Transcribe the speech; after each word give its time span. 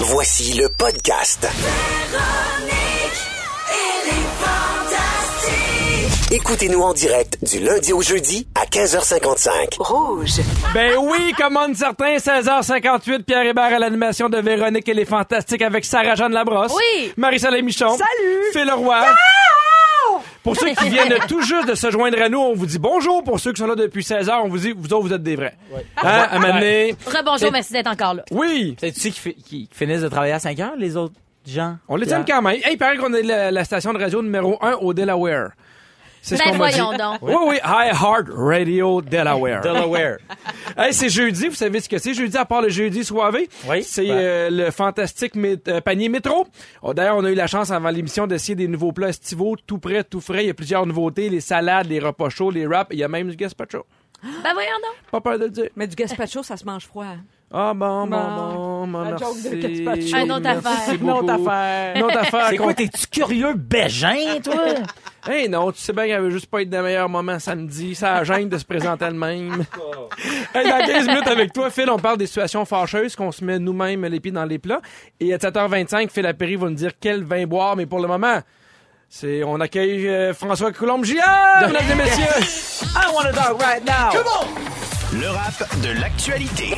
Voici 0.00 0.54
le 0.54 0.68
podcast. 0.70 1.46
Écoutez-nous 6.32 6.80
en 6.80 6.94
direct 6.94 7.36
du 7.42 7.58
lundi 7.58 7.92
au 7.92 8.00
jeudi 8.00 8.46
à 8.54 8.64
15h55. 8.64 9.76
Rouge. 9.78 10.40
Ben 10.72 10.96
oui, 10.98 11.34
commande 11.36 11.74
certains, 11.74 12.16
16h58, 12.16 13.24
Pierre 13.24 13.42
Hébert 13.44 13.64
à 13.64 13.78
l'animation 13.78 14.28
de 14.28 14.38
Véronique 14.38 14.88
et 14.88 14.94
les 14.94 15.04
Fantastiques 15.04 15.62
avec 15.62 15.84
Sarah-Jeanne 15.84 16.32
Labrosse. 16.32 16.72
Oui. 16.74 17.12
Marie-Soleil 17.16 17.62
Michon. 17.62 17.90
Salut. 17.90 18.52
Phil 18.52 18.64
Leroy. 18.64 19.04
Pour 20.42 20.56
ceux 20.56 20.70
qui 20.70 20.88
viennent 20.88 21.14
tout 21.28 21.42
juste 21.42 21.68
de 21.68 21.74
se 21.74 21.90
joindre 21.90 22.20
à 22.22 22.28
nous, 22.28 22.38
on 22.38 22.54
vous 22.54 22.66
dit 22.66 22.78
bonjour. 22.78 23.22
Pour 23.22 23.38
ceux 23.40 23.52
qui 23.52 23.60
sont 23.60 23.66
là 23.66 23.74
depuis 23.74 24.02
16h, 24.02 24.40
on 24.44 24.48
vous 24.48 24.58
dit, 24.58 24.72
vous 24.76 24.86
autres, 24.92 25.02
vous 25.06 25.12
êtes 25.12 25.22
des 25.22 25.36
vrais. 25.36 25.54
Hein, 25.74 25.80
à 26.02 26.36
un 26.36 26.38
moment 26.38 26.54
donné, 26.54 26.94
Rebonjour, 27.06 27.52
merci 27.52 27.72
d'être 27.72 27.88
encore 27.90 28.14
là. 28.14 28.24
Oui, 28.30 28.76
Tu 28.80 28.90
sais 28.92 29.10
qui, 29.10 29.34
qui 29.34 29.68
finissent 29.72 30.00
de 30.02 30.08
travailler 30.08 30.32
à 30.32 30.38
5 30.38 30.58
heures, 30.60 30.76
les 30.78 30.96
autres 30.96 31.14
gens? 31.46 31.76
on 31.88 31.96
les 31.96 32.12
aime 32.12 32.24
quand 32.26 32.40
même. 32.42 32.54
Hey, 32.54 32.72
il 32.72 32.78
paraît 32.78 32.96
qu'on 32.96 33.12
est 33.14 33.22
la, 33.22 33.50
la 33.50 33.64
station 33.64 33.92
de 33.92 33.98
radio 33.98 34.22
numéro 34.22 34.58
1 34.62 34.74
au 34.76 34.94
Delaware. 34.94 35.50
C'est 36.22 36.36
Ben 36.36 36.50
qu'on 36.52 36.56
m'a 36.58 36.68
dit. 36.70 36.78
voyons 36.78 36.96
donc. 36.98 37.18
Oui, 37.22 37.34
oui, 37.46 37.56
High 37.64 37.92
Heart 37.94 38.26
Radio 38.34 39.00
Delaware. 39.00 39.60
Delaware. 39.62 40.18
Hey, 40.76 40.92
c'est 40.94 41.08
jeudi, 41.08 41.48
vous 41.48 41.54
savez 41.54 41.80
ce 41.80 41.88
que 41.88 41.98
c'est 41.98 42.14
jeudi 42.14 42.36
à 42.36 42.44
part 42.44 42.62
le 42.62 42.68
jeudi 42.68 43.04
soivé? 43.04 43.48
Oui. 43.68 43.82
C'est 43.82 44.06
Ben. 44.06 44.12
euh, 44.12 44.50
le 44.50 44.70
fantastique 44.70 45.34
mé- 45.34 45.58
euh, 45.68 45.80
panier 45.80 46.08
métro. 46.08 46.46
Oh, 46.82 46.94
D'ailleurs, 46.94 47.16
on 47.16 47.24
a 47.24 47.30
eu 47.30 47.34
la 47.34 47.46
chance 47.48 47.70
avant 47.70 47.90
l'émission 47.90 48.26
d'essayer 48.26 48.54
des 48.54 48.68
nouveaux 48.68 48.92
plats 48.92 49.08
estivaux, 49.08 49.56
tout 49.66 49.78
prêt, 49.78 50.04
tout 50.04 50.20
frais. 50.20 50.44
Il 50.44 50.46
y 50.46 50.50
a 50.50 50.54
plusieurs 50.54 50.86
nouveautés, 50.86 51.28
les 51.28 51.40
salades, 51.40 51.86
les 51.88 51.98
repas 51.98 52.28
chauds, 52.28 52.50
les 52.50 52.66
wraps, 52.66 52.90
il 52.92 52.98
y 53.00 53.04
a 53.04 53.08
même 53.08 53.28
du 53.28 53.36
gazpacho. 53.36 53.84
Ben 54.22 54.52
voyons 54.52 54.70
donc. 54.82 55.10
Pas 55.10 55.20
peur 55.20 55.38
de 55.38 55.44
le 55.44 55.50
dire. 55.50 55.68
Mais 55.76 55.86
du 55.86 55.96
gazpacho, 55.96 56.42
ça 56.42 56.56
se 56.56 56.64
mange 56.64 56.86
froid. 56.86 57.14
Ah 57.52 57.72
bon, 57.74 58.06
bon, 58.06 58.16
Bon. 58.16 58.16
bon, 58.16 58.86
bon, 58.86 58.98
Un 59.00 59.04
merci. 59.10 59.24
joke 59.24 59.42
de 59.42 59.56
gazpacho. 59.56 60.16
Un 60.16 60.30
autre 60.30 60.40
Merci 60.42 60.66
affaire. 60.68 60.94
Une 60.94 61.10
autre 61.10 61.20
beaucoup. 61.22 61.48
affaire. 61.48 61.96
Une 61.96 62.02
autre 62.04 62.18
affaire. 62.18 62.46
C'est 62.50 62.56
quoi, 62.58 62.74
t'es-tu 62.74 63.06
curieux 63.08 63.54
bégin, 63.54 64.40
toi? 64.42 64.54
Hey 65.28 65.50
non, 65.50 65.70
tu 65.70 65.78
sais 65.82 65.92
bien 65.92 66.04
qu'il 66.04 66.14
avait 66.14 66.30
juste 66.30 66.46
pas 66.46 66.62
être 66.62 66.70
des 66.70 66.80
meilleurs 66.80 67.10
moments 67.10 67.38
samedi. 67.38 67.94
Ça 67.94 68.24
gêne 68.24 68.48
de 68.48 68.56
se 68.56 68.64
présenter 68.64 69.04
elle-même. 69.04 69.66
hey, 70.54 70.66
dans 70.66 70.78
15 70.86 71.06
minutes 71.08 71.26
avec 71.26 71.52
toi, 71.52 71.68
Phil, 71.68 71.90
on 71.90 71.98
parle 71.98 72.16
des 72.16 72.26
situations 72.26 72.64
fâcheuses 72.64 73.14
qu'on 73.16 73.30
se 73.30 73.44
met 73.44 73.58
nous-mêmes 73.58 74.02
les 74.06 74.18
pieds 74.18 74.32
dans 74.32 74.46
les 74.46 74.58
plats. 74.58 74.80
Et 75.20 75.34
à 75.34 75.36
7h25, 75.36 76.08
Phil 76.08 76.22
Lapéry 76.22 76.56
va 76.56 76.68
nous 76.70 76.74
dire 76.74 76.92
quel 76.98 77.22
vin 77.22 77.44
boire, 77.46 77.76
mais 77.76 77.84
pour 77.84 78.00
le 78.00 78.08
moment, 78.08 78.38
c'est 79.10 79.44
on 79.44 79.60
accueille 79.60 80.08
euh, 80.08 80.32
François 80.32 80.72
Coulombe-Giard, 80.72 81.66
mesdames 81.66 81.82
et 81.92 81.94
messieurs. 81.96 82.86
I 82.96 83.14
wanna 83.14 83.32
talk 83.34 83.60
right 83.62 83.84
now! 83.84 84.89
Le 85.12 85.28
rap 85.28 85.80
de 85.82 86.00
l'actualité. 86.00 86.76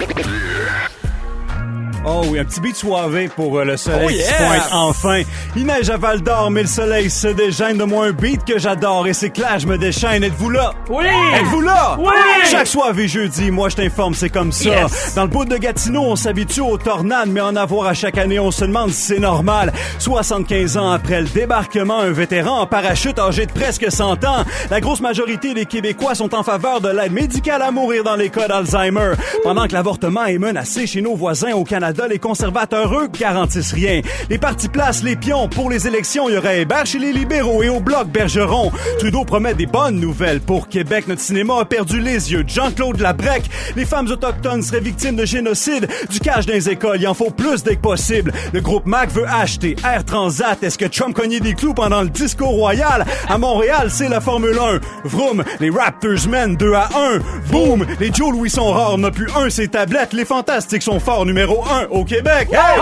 Oh 2.04 2.22
oui, 2.28 2.40
un 2.40 2.44
petit 2.44 2.60
beat 2.60 2.74
soivé 2.74 3.28
pour 3.28 3.56
euh, 3.58 3.64
le 3.64 3.76
soleil 3.76 4.00
Oh 4.04 4.08
qui 4.08 4.18
se 4.18 4.28
yeah! 4.28 4.48
pointe 4.48 4.68
enfin. 4.72 5.22
Il 5.54 5.66
neige 5.66 5.88
à 5.88 5.96
Val 5.96 6.20
d'Or, 6.20 6.50
mais 6.50 6.62
le 6.62 6.66
soleil 6.66 7.08
se 7.08 7.28
dégêne 7.28 7.78
de 7.78 7.84
moi 7.84 8.06
un 8.06 8.10
beat 8.10 8.44
que 8.44 8.58
j'adore 8.58 9.06
et 9.06 9.12
c'est 9.12 9.36
là 9.38 9.58
je 9.58 9.68
me 9.68 9.78
déchaîne. 9.78 10.24
Êtes-vous 10.24 10.50
là? 10.50 10.72
Oui! 10.90 11.04
Êtes-vous 11.36 11.60
là? 11.60 11.96
Oui! 12.00 12.10
Chaque 12.50 12.66
soir 12.66 12.98
et 12.98 13.06
jeudi, 13.06 13.52
moi 13.52 13.68
je 13.68 13.76
t'informe, 13.76 14.14
c'est 14.14 14.30
comme 14.30 14.50
ça. 14.50 14.64
Yes! 14.68 15.14
Dans 15.14 15.22
le 15.22 15.28
bout 15.28 15.44
de 15.44 15.56
Gatineau, 15.56 16.02
on 16.02 16.16
s'habitue 16.16 16.60
aux 16.62 16.76
tornades, 16.76 17.28
mais 17.28 17.40
en 17.40 17.54
avoir 17.54 17.86
à 17.86 17.94
chaque 17.94 18.18
année, 18.18 18.40
on 18.40 18.50
se 18.50 18.64
demande 18.64 18.90
si 18.90 19.00
c'est 19.14 19.20
normal. 19.20 19.72
75 20.00 20.76
ans 20.78 20.90
après 20.90 21.20
le 21.20 21.28
débarquement, 21.28 22.00
un 22.00 22.10
vétéran 22.10 22.62
en 22.62 22.66
parachute 22.66 23.20
âgé 23.20 23.46
de 23.46 23.52
presque 23.52 23.92
100 23.92 24.24
ans. 24.24 24.44
La 24.70 24.80
grosse 24.80 25.00
majorité 25.00 25.54
des 25.54 25.66
Québécois 25.66 26.16
sont 26.16 26.34
en 26.34 26.42
faveur 26.42 26.80
de 26.80 26.88
l'aide 26.88 27.12
médicale 27.12 27.62
à 27.62 27.70
mourir 27.70 28.02
dans 28.02 28.16
les 28.16 28.28
cas 28.28 28.48
d'Alzheimer. 28.48 29.12
Pendant 29.44 29.68
que 29.68 29.72
l'avortement 29.72 30.24
est 30.24 30.38
menacé 30.38 30.88
chez 30.88 31.00
nos 31.00 31.14
voisins 31.14 31.52
au 31.52 31.62
Canada, 31.62 31.91
les 32.08 32.18
conservateurs, 32.18 32.92
eux, 32.94 33.08
garantissent 33.08 33.72
rien. 33.72 34.00
Les 34.30 34.38
partis 34.38 34.68
placent 34.68 35.02
les 35.02 35.16
pions. 35.16 35.48
Pour 35.48 35.70
les 35.70 35.86
élections, 35.86 36.28
il 36.28 36.34
y 36.34 36.38
aurait 36.38 36.62
Hébert 36.62 36.86
chez 36.86 36.98
les 36.98 37.12
libéraux 37.12 37.62
et 37.62 37.68
au 37.68 37.80
bloc 37.80 38.08
Bergeron. 38.08 38.72
Trudeau 38.98 39.24
promet 39.24 39.54
des 39.54 39.66
bonnes 39.66 40.00
nouvelles 40.00 40.40
pour 40.40 40.68
Québec. 40.68 41.06
Notre 41.08 41.20
cinéma 41.20 41.60
a 41.60 41.64
perdu 41.64 42.00
les 42.00 42.32
yeux. 42.32 42.44
Jean-Claude 42.46 43.00
Labrec. 43.00 43.44
Les 43.76 43.84
femmes 43.84 44.08
autochtones 44.08 44.62
seraient 44.62 44.80
victimes 44.80 45.16
de 45.16 45.24
génocide. 45.24 45.88
Du 46.10 46.20
cash 46.20 46.46
dans 46.46 46.54
les 46.54 46.68
écoles, 46.70 46.98
il 47.00 47.08
en 47.08 47.14
faut 47.14 47.30
plus 47.30 47.62
dès 47.62 47.76
que 47.76 47.82
possible. 47.82 48.32
Le 48.52 48.60
groupe 48.60 48.86
Mac 48.86 49.10
veut 49.10 49.26
acheter 49.26 49.76
Air 49.84 50.04
Transat. 50.04 50.62
Est-ce 50.62 50.78
que 50.78 50.86
Trump 50.86 51.14
cognait 51.14 51.40
des 51.40 51.54
clous 51.54 51.74
pendant 51.74 52.02
le 52.02 52.08
discours 52.08 52.50
royal? 52.50 53.04
À 53.28 53.38
Montréal, 53.38 53.88
c'est 53.90 54.08
la 54.08 54.20
Formule 54.20 54.58
1. 54.58 54.80
Vroom, 55.04 55.44
les 55.60 55.70
Raptors 55.70 56.28
mènent 56.28 56.56
2 56.56 56.74
à 56.74 56.88
1. 56.94 57.18
Boom, 57.50 57.84
les 58.00 58.12
Joe 58.12 58.32
Louis 58.32 58.50
sont 58.50 58.70
rares, 58.70 58.98
n'a 58.98 59.10
plus 59.10 59.28
un, 59.36 59.50
ces 59.50 59.68
tablettes. 59.68 60.12
Les 60.12 60.24
Fantastiques 60.24 60.82
sont 60.82 61.00
forts, 61.00 61.26
numéro 61.26 61.64
1 61.64 61.81
au 61.90 62.04
Québec. 62.04 62.48
Hey! 62.52 62.80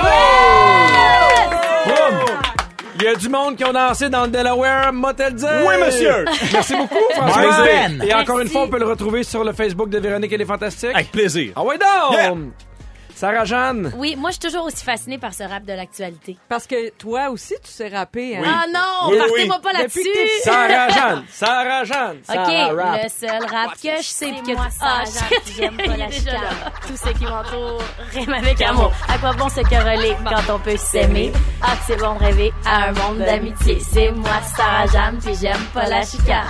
Boum! 1.87 2.19
Il 2.97 3.05
y 3.05 3.09
a 3.09 3.15
du 3.15 3.28
monde 3.31 3.56
qui 3.56 3.65
ont 3.65 3.72
dansé 3.72 4.11
dans 4.11 4.25
le 4.25 4.28
Delaware, 4.28 4.93
moi 4.93 5.15
te 5.15 5.22
le 5.22 5.31
dire. 5.33 5.49
Oui, 5.66 5.75
monsieur. 5.83 6.27
Merci 6.53 6.77
beaucoup, 6.77 6.99
François. 7.15 7.65
Ben. 7.65 8.03
Et 8.06 8.12
encore 8.12 8.41
une 8.41 8.49
fois, 8.49 8.62
on 8.62 8.69
peut 8.69 8.78
le 8.78 8.87
retrouver 8.87 9.22
sur 9.22 9.43
le 9.43 9.55
Facebook 9.55 9.89
de 9.89 9.99
Véronique 9.99 10.33
et 10.33 10.37
les 10.37 10.44
Fantastiques. 10.44 10.91
Avec 10.94 11.10
plaisir. 11.10 11.53
Ah 11.56 11.62
ouais 11.62 11.78
donc! 11.78 12.12
Yeah. 12.12 12.34
Sarah-Jeanne. 13.20 13.92
Oui, 13.98 14.16
moi, 14.16 14.31
je 14.31 14.36
suis 14.41 14.48
toujours 14.48 14.64
aussi 14.64 14.82
fascinée 14.82 15.19
par 15.19 15.34
ce 15.34 15.42
rap 15.42 15.62
de 15.64 15.75
l'actualité. 15.75 16.38
Parce 16.48 16.66
que 16.66 16.88
toi 16.92 17.28
aussi, 17.28 17.54
tu 17.62 17.70
sais 17.70 17.88
rapper. 17.88 18.38
Hein? 18.38 18.42
Ah 18.47 18.64
non, 18.72 19.10
Oui, 19.12 19.19
partez-moi 19.19 19.56
oui. 19.56 19.62
pas 19.62 19.78
là-dessus. 19.78 20.08
Sarah-Jeanne. 20.42 21.25
Sarah-Jeanne. 21.30 22.16
OK, 22.16 22.34
Sarah 22.34 22.98
le 23.03 23.09
seul 23.10 23.44
rap 23.44 23.72
que 23.75 23.97
je 23.98 24.03
sais 24.03 24.30
que 24.30 24.54
moi, 24.54 24.69
Ah, 24.80 25.04
Sarah, 25.04 25.28
shit, 25.28 25.54
j'aime 25.54 25.76
pas 25.76 25.97
la 25.98 26.10
chicane. 26.10 26.41
Tout 26.86 26.97
ce 26.97 27.10
qui 27.10 27.25
m'entoure 27.25 27.82
rime 28.14 28.32
avec 28.32 28.62
amour. 28.62 28.91
À 29.06 29.19
quoi 29.19 29.32
bon 29.34 29.50
se 29.50 29.60
quereller 29.69 30.16
quand 30.25 30.54
on 30.54 30.59
peut 30.59 30.78
s'aimer? 30.78 31.30
Ah, 31.60 31.75
c'est 31.86 31.97
bon 31.98 32.14
de 32.14 32.20
rêver 32.20 32.53
à 32.64 32.88
un 32.88 32.92
monde 32.92 33.19
d'amitié. 33.19 33.80
C'est 33.80 34.12
moi, 34.12 34.41
Sarah 34.56 34.86
Jeanne, 34.86 35.19
pis 35.19 35.38
j'aime 35.38 35.62
pas 35.75 35.86
la 35.88 36.03
chicane. 36.06 36.47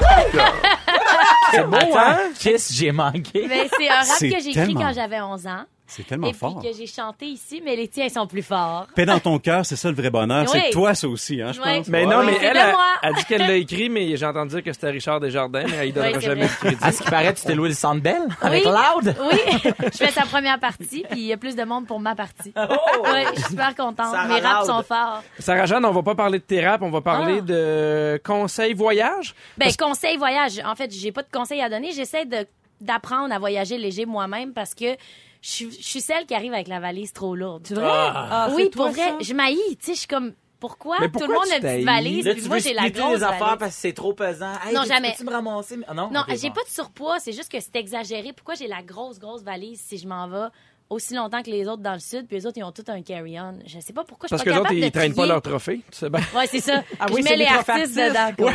C'est 1.50 1.64
beau, 1.64 1.74
Attends. 1.76 1.98
hein? 1.98 2.18
Kiss, 2.38 2.72
j'ai 2.72 2.92
manqué. 2.92 3.46
Mais 3.48 3.68
c'est 3.76 3.88
un 3.88 3.96
rap 3.96 4.04
C'est 4.04 4.28
que 4.28 4.36
j'ai 4.40 4.50
écrit 4.50 4.52
tellement- 4.54 4.80
quand 4.82 4.92
j'avais 4.94 5.20
11 5.20 5.46
ans. 5.48 5.64
C'est 5.90 6.06
tellement 6.06 6.28
Et 6.28 6.30
puis 6.30 6.38
fort. 6.38 6.62
que 6.62 6.68
j'ai 6.72 6.86
chanté 6.86 7.26
ici, 7.26 7.60
mais 7.64 7.74
les 7.74 7.88
tiens 7.88 8.08
sont 8.08 8.26
plus 8.26 8.42
forts. 8.42 8.86
Paix 8.94 9.04
dans 9.06 9.18
ton 9.18 9.38
cœur, 9.40 9.66
c'est 9.66 9.74
ça 9.76 9.88
le 9.88 9.94
vrai 9.96 10.08
bonheur. 10.10 10.46
Oui. 10.52 10.60
C'est 10.66 10.70
toi, 10.70 10.94
ça 10.94 11.08
aussi, 11.08 11.42
hein, 11.42 11.50
je 11.52 11.60
Oui. 11.60 11.78
pense. 11.78 11.88
Mais 11.88 12.06
Ouais. 12.06 12.14
non, 12.16 12.22
mais 12.24 12.36
elle 12.40 12.56
a, 12.56 13.12
dit 13.12 13.24
qu'elle 13.24 13.40
l'a 13.40 13.54
écrit, 13.56 13.88
mais 13.88 14.16
j'ai 14.16 14.24
entendu 14.24 14.54
dire 14.54 14.62
que 14.62 14.72
c'était 14.72 14.90
Richard 14.90 15.18
Desjardins, 15.20 15.64
mais 15.68 15.88
il 15.88 15.92
donnera 15.92 16.12
Oui, 16.18 16.20
jamais 16.24 16.46
vrai. 16.46 16.70
de 16.70 16.76
crédit. 16.76 16.84
À 16.84 16.92
ce 16.92 17.02
qui 17.02 17.10
paraît, 17.10 17.34
tu 17.34 17.42
t'es 17.42 17.54
loué 17.54 17.68
le 17.70 17.74
Centre 17.74 18.00
Bell 18.00 18.22
avec 18.40 18.64
Oui. 18.64 18.70
Loud? 18.70 19.16
Oui, 19.32 19.70
je 19.92 19.96
fais 19.96 20.12
sa 20.12 20.22
première 20.22 20.60
partie, 20.60 21.04
puis 21.10 21.20
il 21.20 21.26
y 21.26 21.32
a 21.32 21.36
plus 21.36 21.56
de 21.56 21.64
monde 21.64 21.86
pour 21.86 21.98
ma 22.00 22.14
partie. 22.14 22.52
Oh! 22.56 22.62
Oui, 23.04 23.20
je 23.34 23.40
suis 23.40 23.50
super 23.50 23.74
contente. 23.74 24.12
Sarah 24.12 24.28
Mes 24.28 24.40
raps 24.40 24.66
Loud. 24.68 24.76
sont 24.76 24.82
forts. 24.84 25.22
Sarah-Jeanne, 25.38 25.84
on 25.84 25.90
va 25.92 26.02
pas 26.02 26.14
parler 26.14 26.38
de 26.38 26.44
tes 26.44 26.64
raps, 26.64 26.84
on 26.84 26.90
va 26.90 27.00
parler 27.00 27.38
Ah. 27.38 27.42
de 27.42 28.20
conseils 28.24 28.74
voyage. 28.74 29.34
Ben, 29.58 29.70
conseil 29.78 30.16
voyage. 30.16 30.60
En 30.64 30.74
fait, 30.76 30.90
j'ai 30.92 31.10
pas 31.12 31.22
de 31.22 31.28
conseils 31.32 31.60
à 31.60 31.68
donner. 31.68 31.90
J'essaie 31.92 32.24
de 32.26 32.46
d'apprendre 32.80 33.34
à 33.34 33.38
voyager 33.38 33.76
léger 33.76 34.06
moi-même 34.06 34.54
parce 34.54 34.74
que 34.74 34.96
je 35.42 35.48
suis 35.48 35.70
je 35.70 35.82
suis 35.86 36.00
celle 36.00 36.26
qui 36.26 36.34
arrive 36.34 36.52
avec 36.52 36.68
la 36.68 36.80
valise 36.80 37.12
trop 37.12 37.34
lourde. 37.34 37.64
C'est 37.66 37.74
vrai? 37.74 37.86
Ah, 37.88 38.48
oui, 38.54 38.70
toi, 38.70 38.86
pour 38.86 38.94
vrai, 38.94 39.08
ça? 39.10 39.16
je 39.20 39.34
m'haïs. 39.34 39.58
Tu 39.78 39.86
sais, 39.86 39.94
je 39.94 39.98
suis 40.00 40.06
comme 40.08 40.32
pourquoi, 40.58 40.98
Mais 41.00 41.08
tout 41.10 41.20
le 41.26 41.28
monde 41.32 41.44
tu 41.46 41.52
a 41.52 41.56
une 41.56 41.62
petite 41.62 41.84
valise, 41.86 42.26
Là, 42.26 42.32
puis 42.34 42.42
tu 42.42 42.48
moi 42.48 42.56
veux 42.58 42.62
j'ai 42.62 42.74
la 42.74 42.90
grosse 42.90 43.16
les 43.16 43.22
affaires 43.22 43.38
valise. 43.38 43.58
parce 43.58 43.74
que 43.74 43.80
c'est 43.80 43.92
trop 43.94 44.12
pesant. 44.12 44.52
Hey, 44.66 44.74
Non, 44.74 44.84
jamais. 44.84 45.12
Peux-tu 45.12 45.24
me 45.24 45.30
ramasser? 45.32 45.78
Ah, 45.88 45.94
non? 45.94 46.10
Non, 46.12 46.22
j'ai 46.28 46.48
bon. 46.48 46.54
pas 46.56 46.64
de 46.64 46.68
surpoids, 46.68 47.18
c'est 47.18 47.32
juste 47.32 47.50
que 47.50 47.58
c'est 47.60 47.76
exagéré. 47.76 48.32
Pourquoi 48.34 48.56
j'ai 48.56 48.68
la 48.68 48.82
grosse, 48.82 49.18
grosse 49.18 49.42
valise 49.42 49.80
si 49.80 49.96
je 49.96 50.06
m'en 50.06 50.28
vais 50.28 50.48
aussi 50.90 51.14
longtemps 51.14 51.40
que 51.40 51.50
les 51.50 51.66
autres 51.68 51.80
dans 51.82 51.92
le 51.94 52.00
sud, 52.00 52.26
puis 52.26 52.36
les 52.36 52.46
autres, 52.46 52.58
ils 52.58 52.64
ont 52.64 52.72
tout 52.72 52.84
un 52.88 53.00
carry-on? 53.00 53.60
Je 53.64 53.78
sais 53.80 53.92
pas 53.94 54.04
pourquoi 54.04 54.26
je 54.26 54.30
Parce 54.34 54.42
suis 54.42 54.50
que 54.50 54.54
pas 54.54 54.68
les 54.70 54.76
autres, 54.80 54.86
ils 54.86 54.90
traînent 54.92 55.12
pas 55.14 55.22
trier. 55.22 55.28
leur 55.32 55.40
trophée. 55.40 55.80
Tu 55.90 55.96
sais 55.98 56.10
bien. 56.10 56.20
Ouais, 56.36 56.46
c'est 56.46 56.60
ça. 56.60 56.82
Ah 57.00 57.06
je 57.08 57.22
mets 57.22 57.36
les 57.36 57.46
trophées 57.46 57.72
artistes 57.72 57.94
dedans. 57.96 58.50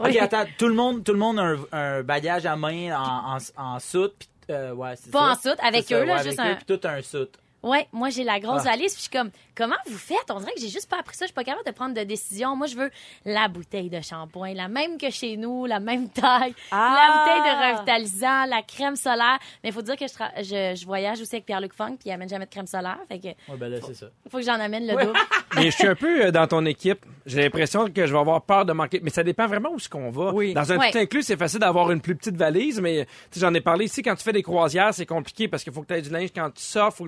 OK, 0.00 0.16
attends. 0.16 0.44
Tout 0.56 0.68
le 0.68 0.74
monde, 0.74 1.04
tout 1.04 1.12
le 1.12 1.18
monde 1.18 1.38
a 1.38 1.42
un, 1.42 1.58
un 1.72 2.02
bagage 2.02 2.46
à 2.46 2.56
main 2.56 2.96
en, 2.98 3.36
en, 3.36 3.38
en 3.74 3.78
soute. 3.80 4.14
Puis, 4.18 4.28
euh, 4.50 4.72
ouais, 4.74 4.94
Pas 5.12 5.18
ça. 5.18 5.30
en 5.32 5.34
soute, 5.52 5.58
avec 5.62 5.84
ça, 5.86 5.94
eux, 6.00 6.04
là, 6.04 6.16
ouais, 6.16 6.22
juste 6.24 6.38
avec 6.38 6.52
un- 6.52 6.54
eux, 6.54 6.58
Puis 6.66 6.76
tout 6.78 6.88
un 6.88 7.02
soute. 7.02 7.38
Ouais, 7.62 7.88
moi 7.92 8.10
j'ai 8.10 8.24
la 8.24 8.40
grosse 8.40 8.60
Ah. 8.66 8.70
valise, 8.72 8.92
puis 8.92 8.96
je 9.04 9.08
suis 9.08 9.10
comme 9.10 9.30
comment 9.54 9.76
vous 9.86 9.96
faites? 9.98 10.30
On 10.30 10.38
dirait 10.40 10.52
que 10.54 10.60
j'ai 10.60 10.68
juste 10.68 10.88
pas 10.90 10.98
appris 11.00 11.16
ça, 11.16 11.24
je 11.24 11.28
suis 11.28 11.34
pas 11.34 11.44
capable 11.44 11.64
de 11.66 11.70
prendre 11.72 11.94
de 11.94 12.02
décision. 12.02 12.56
Moi 12.56 12.66
je 12.66 12.76
veux 12.76 12.90
la 13.24 13.48
bouteille 13.48 13.90
de 13.90 14.00
shampoing, 14.00 14.54
la 14.54 14.68
même 14.68 14.98
que 14.98 15.10
chez 15.10 15.36
nous, 15.36 15.66
la 15.66 15.80
même 15.80 16.08
taille, 16.08 16.54
Ah! 16.70 16.96
la 16.96 17.18
bouteille 17.18 17.52
de 17.52 17.72
revitalisant, 17.76 18.46
la 18.46 18.62
crème 18.62 18.96
solaire. 18.96 19.38
Mais 19.62 19.70
il 19.70 19.72
faut 19.72 19.82
dire 19.82 19.96
que 19.96 20.06
je, 20.06 20.12
tra- 20.12 20.32
je, 20.38 20.78
je 20.80 20.84
voyage 20.86 21.20
aussi 21.20 21.36
avec 21.36 21.46
Pierre-Luc 21.46 21.72
Funk, 21.74 21.96
puis 22.00 22.08
il 22.08 22.12
amène 22.12 22.28
jamais 22.28 22.46
de 22.46 22.50
crème 22.50 22.66
solaire, 22.66 22.98
fait 23.08 23.18
que 23.18 23.28
Ouais, 23.28 23.56
ben 23.58 23.68
là, 23.70 23.78
c'est 23.86 23.94
ça. 23.94 24.06
faut 24.30 24.38
que 24.38 24.44
j'en 24.44 24.60
amène 24.60 24.86
le 24.86 24.92
double. 24.94 25.18
Mais 25.56 25.66
je 25.70 25.76
suis 25.76 25.86
un 25.86 25.94
peu 25.94 26.26
euh, 26.26 26.30
dans 26.32 26.46
ton 26.48 26.64
équipe. 26.66 27.04
J'ai 27.26 27.42
l'impression 27.42 27.86
que 27.88 28.06
je 28.06 28.12
vais 28.12 28.18
avoir 28.18 28.42
peur 28.42 28.64
de 28.64 28.72
manquer. 28.72 28.98
Mais 29.02 29.10
ça 29.10 29.22
dépend 29.22 29.46
vraiment 29.46 29.70
où 29.70 29.76
est-ce 29.76 29.88
qu'on 29.88 30.10
va. 30.10 30.32
Oui. 30.34 30.52
Dans 30.52 30.72
un 30.72 30.78
Ouais. 30.78 30.90
tout 30.90 30.98
inclus, 30.98 31.22
c'est 31.22 31.36
facile 31.36 31.60
d'avoir 31.60 31.92
une 31.92 32.00
plus 32.00 32.16
petite 32.16 32.36
valise, 32.36 32.80
mais 32.80 33.06
j'en 33.36 33.54
ai 33.54 33.60
parlé 33.60 33.84
ici. 33.84 34.02
Quand 34.02 34.16
tu 34.16 34.24
fais 34.24 34.32
des 34.32 34.42
croisières, 34.42 34.92
c'est 34.92 35.06
compliqué 35.06 35.46
parce 35.46 35.62
qu'il 35.62 35.72
faut 35.72 35.82
que 35.82 35.86
tu 35.86 35.94
aies 35.94 36.02
du 36.02 36.10
linge 36.10 36.30
quand 36.34 36.50
tu 36.50 36.62
sors. 36.62 36.92
Faut 36.92 37.06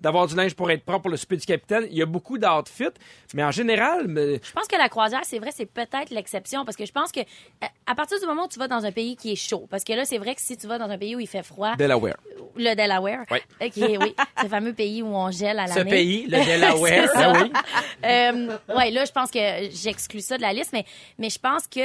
d'avoir 0.00 0.28
du 0.28 0.36
linge 0.36 0.54
pour 0.54 0.70
être 0.70 0.84
propre 0.84 1.02
pour 1.02 1.10
le 1.10 1.16
souper 1.16 1.36
du 1.38 1.44
capitaine. 1.46 1.87
Il 1.90 1.96
y 1.96 2.02
a 2.02 2.06
beaucoup 2.06 2.38
d'outfits, 2.38 2.84
mais 3.34 3.44
en 3.44 3.50
général, 3.50 4.06
mais- 4.08 4.40
Je 4.42 4.52
pense 4.52 4.66
que 4.68 4.76
la 4.76 4.88
croisière, 4.88 5.20
c'est 5.24 5.38
vrai, 5.38 5.50
c'est 5.54 5.66
peut-être 5.66 6.10
l'exception 6.10 6.64
parce 6.64 6.76
que 6.76 6.86
je 6.86 6.92
pense 6.92 7.12
que 7.12 7.20
à 7.86 7.94
partir 7.94 8.18
du 8.20 8.26
moment 8.26 8.44
où 8.44 8.48
tu 8.48 8.58
vas 8.58 8.68
dans 8.68 8.84
un 8.84 8.92
pays 8.92 9.16
qui 9.16 9.32
est 9.32 9.36
chaud, 9.36 9.66
parce 9.70 9.84
que 9.84 9.92
là, 9.92 10.04
c'est 10.04 10.18
vrai 10.18 10.34
que 10.34 10.40
si 10.40 10.56
tu 10.56 10.66
vas 10.66 10.78
dans 10.78 10.88
un 10.90 10.98
pays 10.98 11.16
où 11.16 11.20
il 11.20 11.26
fait 11.28 11.42
froid, 11.42 11.74
Delaware. 11.76 12.16
le 12.56 12.74
Delaware, 12.74 13.24
Oui. 13.30 13.38
ok, 13.60 13.72
oui, 14.00 14.14
ce 14.42 14.48
fameux 14.48 14.72
pays 14.72 15.02
où 15.02 15.06
on 15.08 15.30
gèle 15.30 15.58
à 15.58 15.66
Ce 15.66 15.78
l'année. 15.78 15.90
pays, 15.90 16.26
le 16.26 16.38
Delaware. 16.44 17.10
Ah 17.14 17.32
oui. 17.42 17.52
Euh, 18.04 18.56
ouais, 18.76 18.90
là, 18.90 19.04
je 19.04 19.12
pense 19.12 19.30
que 19.30 19.38
j'exclus 19.72 20.20
ça 20.20 20.36
de 20.36 20.42
la 20.42 20.52
liste, 20.52 20.72
mais, 20.72 20.84
mais 21.18 21.30
je 21.30 21.38
pense 21.38 21.66
que 21.66 21.80